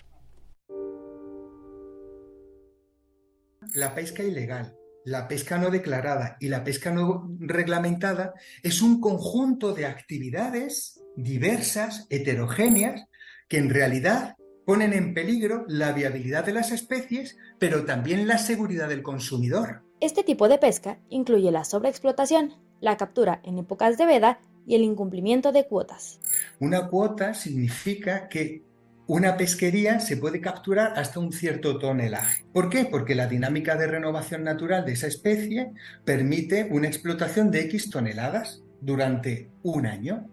[3.74, 9.74] La pesca ilegal, la pesca no declarada y la pesca no reglamentada es un conjunto
[9.74, 13.06] de actividades diversas, heterogéneas,
[13.48, 14.36] que en realidad
[14.66, 19.84] ponen en peligro la viabilidad de las especies, pero también la seguridad del consumidor.
[20.02, 24.82] Este tipo de pesca incluye la sobreexplotación, la captura en épocas de veda y el
[24.82, 26.20] incumplimiento de cuotas.
[26.60, 28.64] Una cuota significa que
[29.08, 32.44] una pesquería se puede capturar hasta un cierto tonelaje.
[32.52, 32.86] ¿Por qué?
[32.86, 35.72] Porque la dinámica de renovación natural de esa especie
[36.04, 40.28] permite una explotación de X toneladas durante un año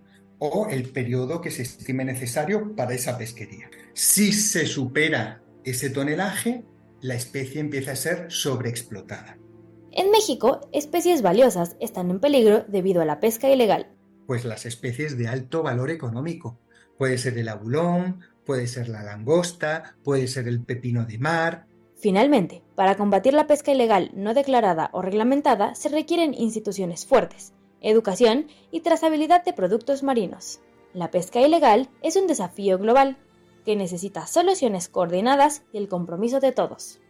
[0.45, 3.71] o el periodo que se estime necesario para esa pesquería.
[3.95, 6.65] Si se supera ese tonelaje,
[7.01, 9.39] la especie empieza a ser sobreexplotada.
[9.93, 13.93] En México, especies valiosas están en peligro debido a la pesca ilegal.
[14.27, 16.59] Pues las especies de alto valor económico.
[16.99, 21.67] Puede ser el abulón, puede ser la langosta, puede ser el pepino de mar.
[22.01, 27.53] Finalmente, para combatir la pesca ilegal no declarada o reglamentada se requieren instituciones fuertes,
[27.83, 30.61] educación y trazabilidad de productos marinos.
[30.95, 33.19] La pesca ilegal es un desafío global
[33.65, 37.02] que necesita soluciones coordinadas y el compromiso de todos.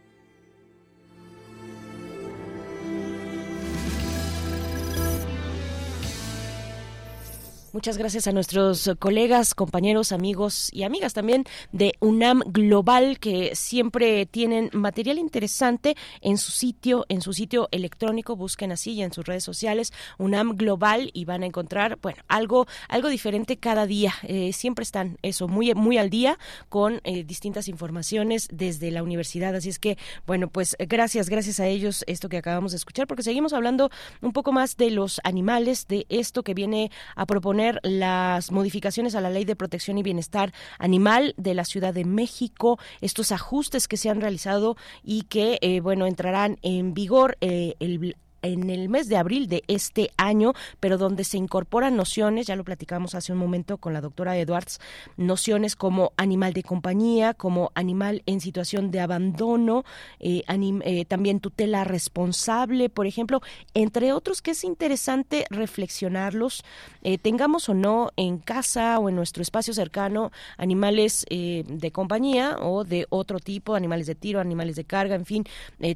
[7.73, 14.27] Muchas gracias a nuestros colegas, compañeros, amigos y amigas también de UNAM Global que siempre
[14.27, 19.25] tienen material interesante en su sitio, en su sitio electrónico, busquen así y en sus
[19.25, 24.13] redes sociales UNAM Global y van a encontrar, bueno, algo algo diferente cada día.
[24.21, 26.37] Eh, siempre están eso muy muy al día
[26.69, 31.65] con eh, distintas informaciones desde la universidad, así es que bueno, pues gracias, gracias a
[31.65, 33.89] ellos esto que acabamos de escuchar porque seguimos hablando
[34.21, 39.21] un poco más de los animales, de esto que viene a proponer las modificaciones a
[39.21, 43.97] la Ley de Protección y Bienestar Animal de la Ciudad de México, estos ajustes que
[43.97, 49.07] se han realizado y que, eh, bueno, entrarán en vigor eh, el en el mes
[49.07, 53.39] de abril de este año, pero donde se incorporan nociones, ya lo platicamos hace un
[53.39, 54.79] momento con la doctora Edwards,
[55.17, 59.83] nociones como animal de compañía, como animal en situación de abandono,
[60.19, 63.41] eh, eh, también tutela responsable, por ejemplo,
[63.73, 66.63] entre otros que es interesante reflexionarlos,
[67.01, 72.83] eh, tengamos o no en casa o en nuestro espacio cercano animales de compañía o
[72.83, 75.45] de otro tipo, animales de tiro, animales de carga, en fin,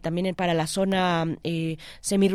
[0.01, 1.77] también para la zona eh,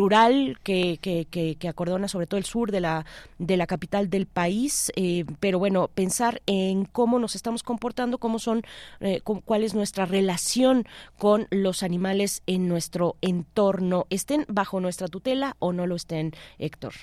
[0.03, 3.07] rural que, que, que, que, acordona sobre todo el sur de la,
[3.39, 8.41] de la capital del país, eh, pero bueno, pensar en cómo nos estamos comportando, cómo
[8.41, 8.63] son,
[9.01, 10.87] eh, cuál es nuestra relación
[11.19, 16.95] con los animales en nuestro entorno, estén bajo nuestra tutela o no lo estén, Héctor.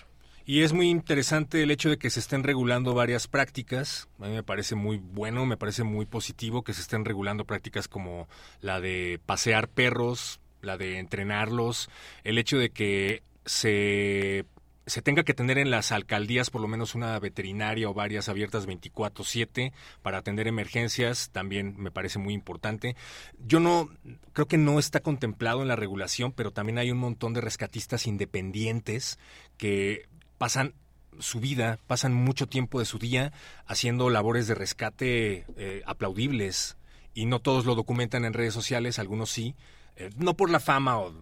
[0.46, 4.10] Y es muy interesante el hecho de que se estén regulando varias prácticas.
[4.20, 7.88] A mí me parece muy bueno, me parece muy positivo que se estén regulando prácticas
[7.88, 8.28] como
[8.60, 11.90] la de pasear perros, la de entrenarlos,
[12.24, 14.46] el hecho de que se
[14.90, 18.66] se tenga que tener en las alcaldías por lo menos una veterinaria o varias abiertas
[18.66, 19.72] 24/7
[20.02, 22.96] para atender emergencias también me parece muy importante.
[23.40, 23.90] Yo no
[24.34, 28.08] creo que no está contemplado en la regulación, pero también hay un montón de rescatistas
[28.08, 29.20] independientes
[29.58, 30.08] que
[30.38, 30.74] pasan
[31.20, 33.32] su vida, pasan mucho tiempo de su día
[33.66, 36.78] haciendo labores de rescate eh, aplaudibles
[37.14, 39.56] y no todos lo documentan en redes sociales, algunos sí,
[40.00, 41.14] eh, no por la fama o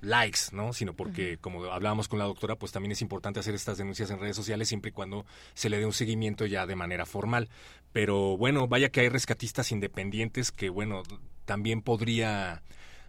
[0.00, 0.72] likes, ¿no?
[0.72, 4.20] Sino porque, como hablábamos con la doctora, pues también es importante hacer estas denuncias en
[4.20, 7.48] redes sociales siempre y cuando se le dé un seguimiento ya de manera formal.
[7.92, 11.02] Pero bueno, vaya que hay rescatistas independientes que, bueno,
[11.44, 12.62] también podría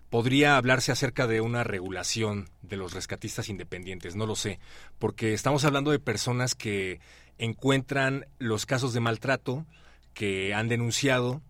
[0.10, 4.60] podría hablarse acerca de una regulación de los rescatistas independientes, no lo sé,
[5.00, 7.00] porque estamos hablando de personas que
[7.38, 9.66] encuentran los casos de maltrato
[10.14, 11.42] que han denunciado,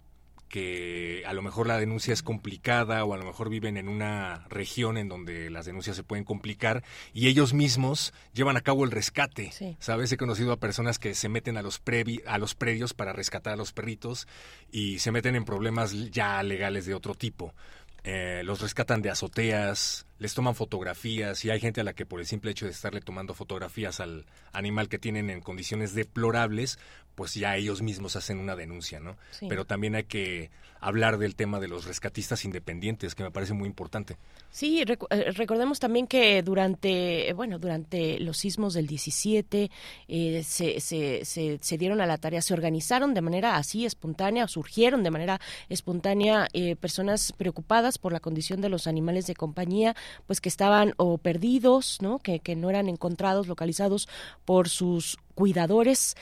[0.52, 4.46] que a lo mejor la denuncia es complicada o a lo mejor viven en una
[4.50, 8.92] región en donde las denuncias se pueden complicar y ellos mismos llevan a cabo el
[8.92, 9.52] rescate.
[9.80, 10.12] ¿Sabes?
[10.12, 13.54] He conocido a personas que se meten a los, previ a los predios para rescatar
[13.54, 14.28] a los perritos
[14.72, 17.54] y se meten en problemas ya legales de otro tipo.
[18.04, 22.20] Eh, los rescatan de azoteas, les toman fotografías y hay gente a la que por
[22.20, 26.80] el simple hecho de estarle tomando fotografías al animal que tienen en condiciones deplorables,
[27.16, 29.18] pues ya ellos mismos hacen una denuncia, ¿no?
[29.32, 29.48] Sí.
[29.50, 30.52] Pero también hay que
[30.82, 34.18] hablar del tema de los rescatistas independientes, que me parece muy importante.
[34.50, 39.72] Sí, recu- eh, recordemos también que durante, eh, bueno, durante los sismos del 17
[40.10, 44.48] eh, se, se, se, se dieron a la tarea, se organizaron de manera así espontánea,
[44.48, 49.96] surgieron de manera espontánea eh, personas preocupadas por la condición de los animales de compañía,
[50.28, 52.20] pues que estaban o perdidos, ¿no?
[52.20, 54.10] Que, que no eran encontrados, localizados
[54.44, 56.16] por sus cuidadores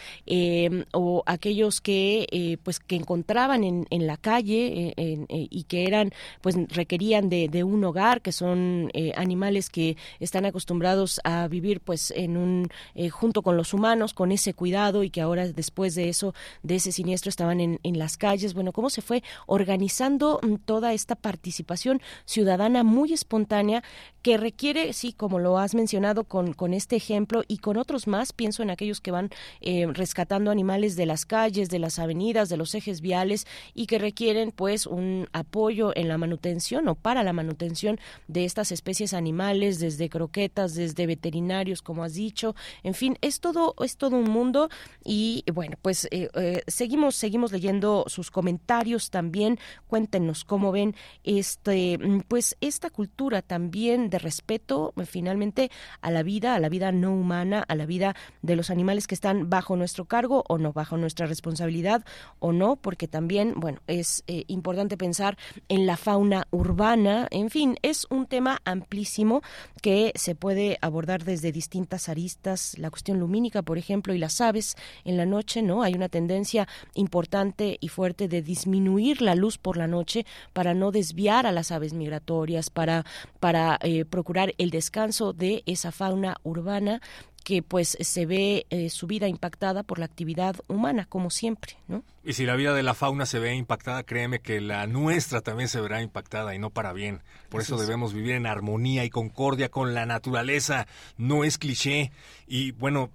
[0.93, 6.11] o aquellos que pues que encontraban en, en la calle eh, eh, y que eran
[6.41, 12.11] pues requerían de, un hogar que son eh, animales que están acostumbrados a vivir pues
[12.11, 12.69] en un
[13.11, 16.91] junto con los humanos con ese cuidado y que ahora después de eso de ese
[16.91, 18.53] siniestro estaban en, en las calles.
[18.53, 23.83] Bueno cómo se fue organizando mm, toda esta participación ciudadana muy espontánea
[24.21, 28.31] que requiere sí como lo has mencionado con con este ejemplo y con otros más
[28.31, 29.29] pienso en aquellos que van
[29.61, 33.99] eh, rescatando animales de las calles, de las avenidas, de los ejes viales y que
[33.99, 39.79] requieren pues un apoyo en la manutención o para la manutención de estas especies animales,
[39.79, 44.69] desde croquetas, desde veterinarios, como has dicho, en fin, es todo es todo un mundo
[45.03, 51.97] y bueno, pues eh, eh, seguimos seguimos leyendo sus comentarios también, cuéntenos cómo ven este
[51.97, 56.91] mm, pues esta cultura también de respeto eh, finalmente a la vida, a la vida
[56.91, 60.73] no humana, a la vida de los animales que están bajo nuestro cargo o no,
[60.73, 62.05] bajo nuestra responsabilidad
[62.39, 67.80] o no, porque también, bueno, es eh, importante pensar en la fauna urbana, en fin,
[67.82, 69.41] es un tema amplísimo
[69.82, 74.75] que se puede abordar desde distintas aristas, la cuestión lumínica, por ejemplo, y las aves
[75.03, 75.82] en la noche, ¿no?
[75.82, 80.91] Hay una tendencia importante y fuerte de disminuir la luz por la noche para no
[80.91, 83.08] desviar a las aves migratorias, para,
[83.40, 87.01] para eh, procurar el descanso de esa fauna urbana
[87.49, 92.03] que pues se ve eh, su vida impactada por la actividad humana, como siempre, ¿no?
[92.23, 95.67] Y si la vida de la fauna se ve impactada, créeme que la nuestra también
[95.67, 97.23] se verá impactada y no para bien.
[97.49, 97.81] Por eso es.
[97.81, 100.85] debemos vivir en armonía y concordia con la naturaleza.
[101.17, 102.11] No es cliché.
[102.45, 103.09] Y bueno,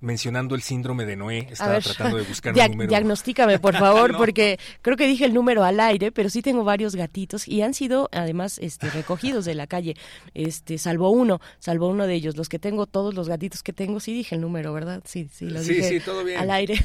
[0.00, 2.88] mencionando el síndrome de Noé, estaba ver, tratando de buscar un número.
[2.88, 4.18] Diagnostícame, por favor, No.
[4.18, 7.74] porque creo que dije el número al aire, pero sí tengo varios gatitos y han
[7.74, 9.96] sido además este, recogidos de la calle,
[10.34, 12.36] este, salvo uno, salvo uno de ellos.
[12.36, 15.02] Los que tengo, todos los gatitos que tengo, sí dije el número, ¿verdad?
[15.04, 16.38] Sí, sí, lo Sí, dije sí, todo bien.
[16.38, 16.76] al aire.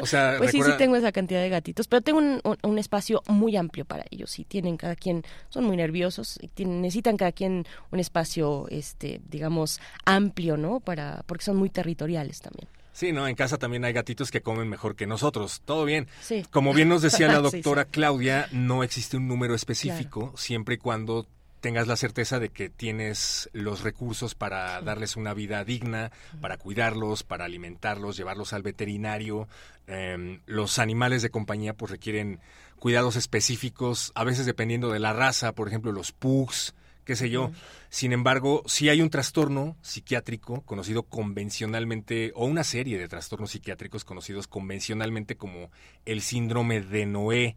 [0.00, 2.78] O sea, pues sí, sí tengo esa cantidad de gatitos, pero tengo un, un- un
[2.78, 7.16] espacio muy amplio para ellos y tienen cada quien, son muy nerviosos y tienen- necesitan
[7.16, 10.80] cada quien un espacio, este, digamos, amplio, ¿no?
[10.80, 12.61] Para, porque son muy territoriales también.
[12.92, 15.62] Sí, no, en casa también hay gatitos que comen mejor que nosotros.
[15.64, 16.08] Todo bien.
[16.20, 16.44] Sí.
[16.50, 17.56] Como bien nos decía la Sí, sí.
[17.56, 21.26] doctora Claudia, no existe un número específico, siempre y cuando
[21.60, 27.22] tengas la certeza de que tienes los recursos para darles una vida digna, para cuidarlos,
[27.22, 29.48] para alimentarlos, llevarlos al veterinario.
[29.86, 32.40] Em, los animales de compañía pues requieren
[32.80, 36.74] cuidados específicos, a veces dependiendo de la raza, por ejemplo los pugs,
[37.04, 37.50] qué sé yo.
[37.88, 44.04] Sin embargo, sí hay un trastorno psiquiátrico conocido convencionalmente, o una serie de trastornos psiquiátricos
[44.04, 45.70] conocidos convencionalmente como
[46.04, 47.56] el síndrome de Noé.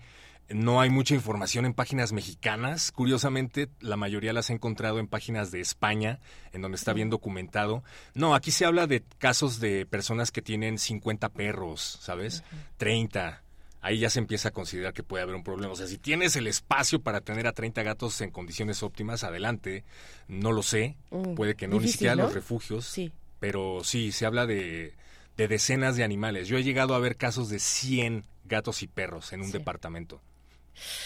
[0.50, 2.92] No hay mucha información en páginas mexicanas.
[2.92, 6.20] Curiosamente, la mayoría las he encontrado en páginas de España,
[6.54, 7.84] en donde está bien documentado.
[8.14, 12.44] No, aquí se habla de casos de personas que tienen 50 perros, ¿sabes?
[12.78, 13.45] 30.
[13.86, 15.72] Ahí ya se empieza a considerar que puede haber un problema.
[15.72, 19.84] O sea, si tienes el espacio para tener a 30 gatos en condiciones óptimas, adelante.
[20.28, 20.96] No lo sé.
[21.12, 22.24] Mm, Puede que no, ni difícil, siquiera ¿no?
[22.24, 22.86] los refugios.
[22.86, 23.12] Sí.
[23.40, 24.96] Pero sí, se habla de,
[25.38, 26.48] de decenas de animales.
[26.48, 29.54] Yo he llegado a ver casos de 100 gatos y perros en un Sí.
[29.54, 30.20] departamento.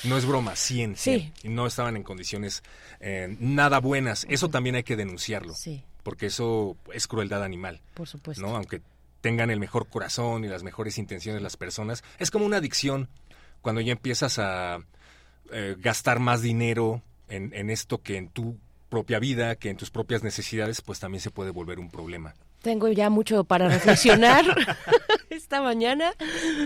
[0.06, 1.20] No es broma, 100, Sí.
[1.20, 1.34] 100.
[1.44, 2.64] Y no estaban en condiciones
[3.02, 4.26] eh, nada buenas.
[4.30, 5.54] Eso también hay que denunciarlo.
[5.54, 5.84] Sí.
[6.04, 7.82] Porque eso es crueldad animal.
[7.94, 8.42] Por supuesto.
[8.42, 8.56] ¿no?
[8.56, 8.82] Aunque
[9.22, 12.04] tengan el mejor corazón y las mejores intenciones las personas.
[12.20, 13.10] Es como una adicción
[13.62, 14.80] cuando ya empiezas a
[15.52, 18.58] eh, gastar más dinero en, en esto que en tu
[18.90, 22.34] propia vida, que en tus propias necesidades, pues también se puede volver un problema.
[22.62, 24.46] Tengo ya mucho para reflexionar
[25.50, 26.14] esta mañana.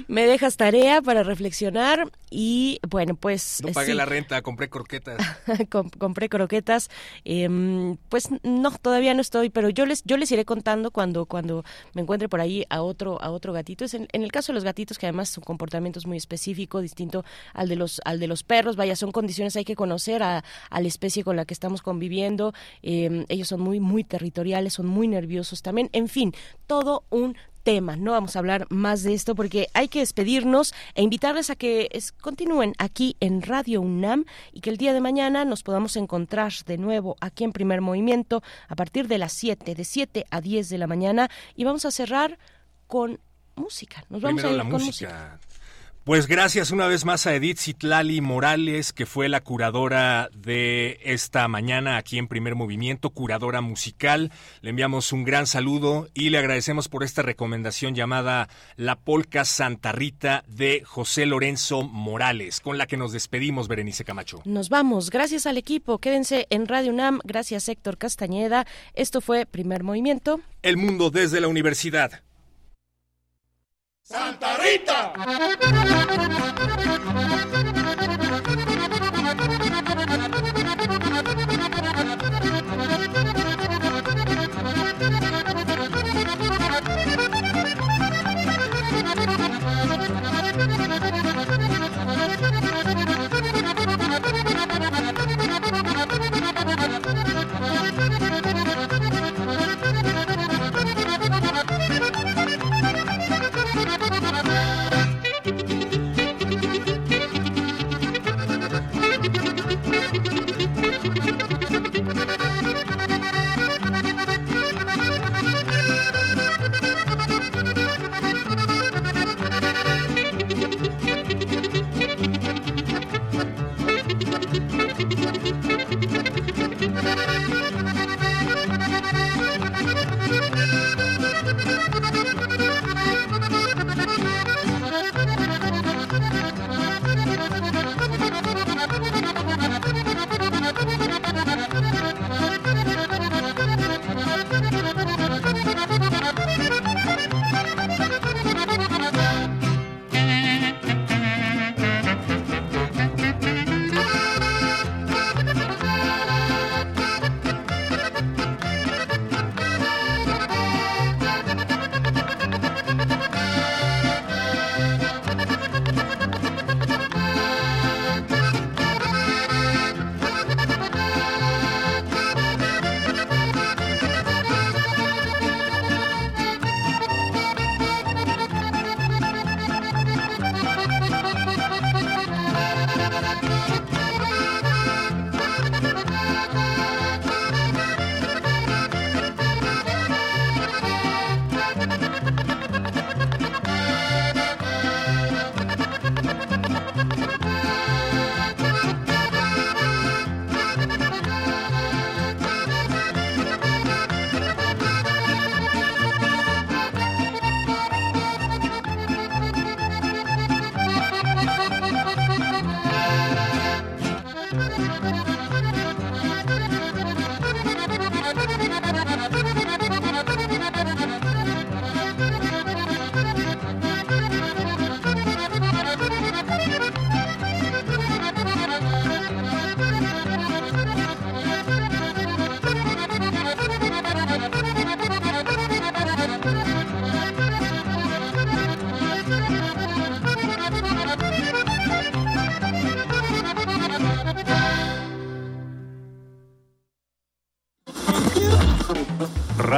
[0.10, 3.62] Me dejas tarea para reflexionar y bueno, pues...
[3.64, 3.94] No pagué sí.
[3.94, 5.16] la renta, compré croquetas.
[5.70, 6.90] Com- compré croquetas.
[7.24, 11.64] em, pues no, todavía no estoy, pero yo les yo les iré contando cuando cuando
[11.94, 13.86] me encuentre por ahí a otro a otro gatito.
[13.86, 16.82] Es en, en el caso de los gatitos que además su comportamiento es muy específico,
[16.82, 18.76] distinto al de los al de los perros.
[18.76, 22.54] Vaya, son condiciones hay que conocer a, a la especie con la que estamos conviviendo.
[22.82, 25.90] em, ellos son muy muy territoriales, son muy nerviosos también.
[25.94, 26.34] En fin,
[26.68, 27.96] todo un tema.
[27.96, 31.90] No vamos a hablar más de esto porque hay que despedirnos e invitarles a que
[31.92, 36.52] es- continúen aquí en Radio UNAM y que el día de mañana nos podamos encontrar
[36.66, 40.70] de nuevo aquí en Primer Movimiento a partir de las 7, de 7 a 10
[40.70, 42.38] de la mañana y vamos a cerrar
[42.88, 43.20] con
[43.56, 44.04] música.
[44.10, 45.08] Nos vamos Primero a la ir con música.
[45.10, 45.40] música.
[46.04, 51.48] Pues gracias una vez más a Edith Citlali Morales, que fue la curadora de esta
[51.48, 54.30] mañana aquí en Primer Movimiento, curadora musical.
[54.60, 59.94] Le enviamos un gran saludo y le agradecemos por esta recomendación llamada La Polca Santa
[59.94, 64.42] Rita de José Lorenzo Morales, con la que nos despedimos, Berenice Camacho.
[64.44, 65.10] Nos vamos.
[65.10, 66.00] Gracias al equipo.
[66.00, 67.22] Quédense en Radio UNAM.
[67.24, 68.68] Gracias Héctor Castañeda.
[68.94, 70.42] Esto fue Primer Movimiento.
[70.64, 72.24] El mundo desde la universidad.
[74.06, 75.14] ¡Santa Rita!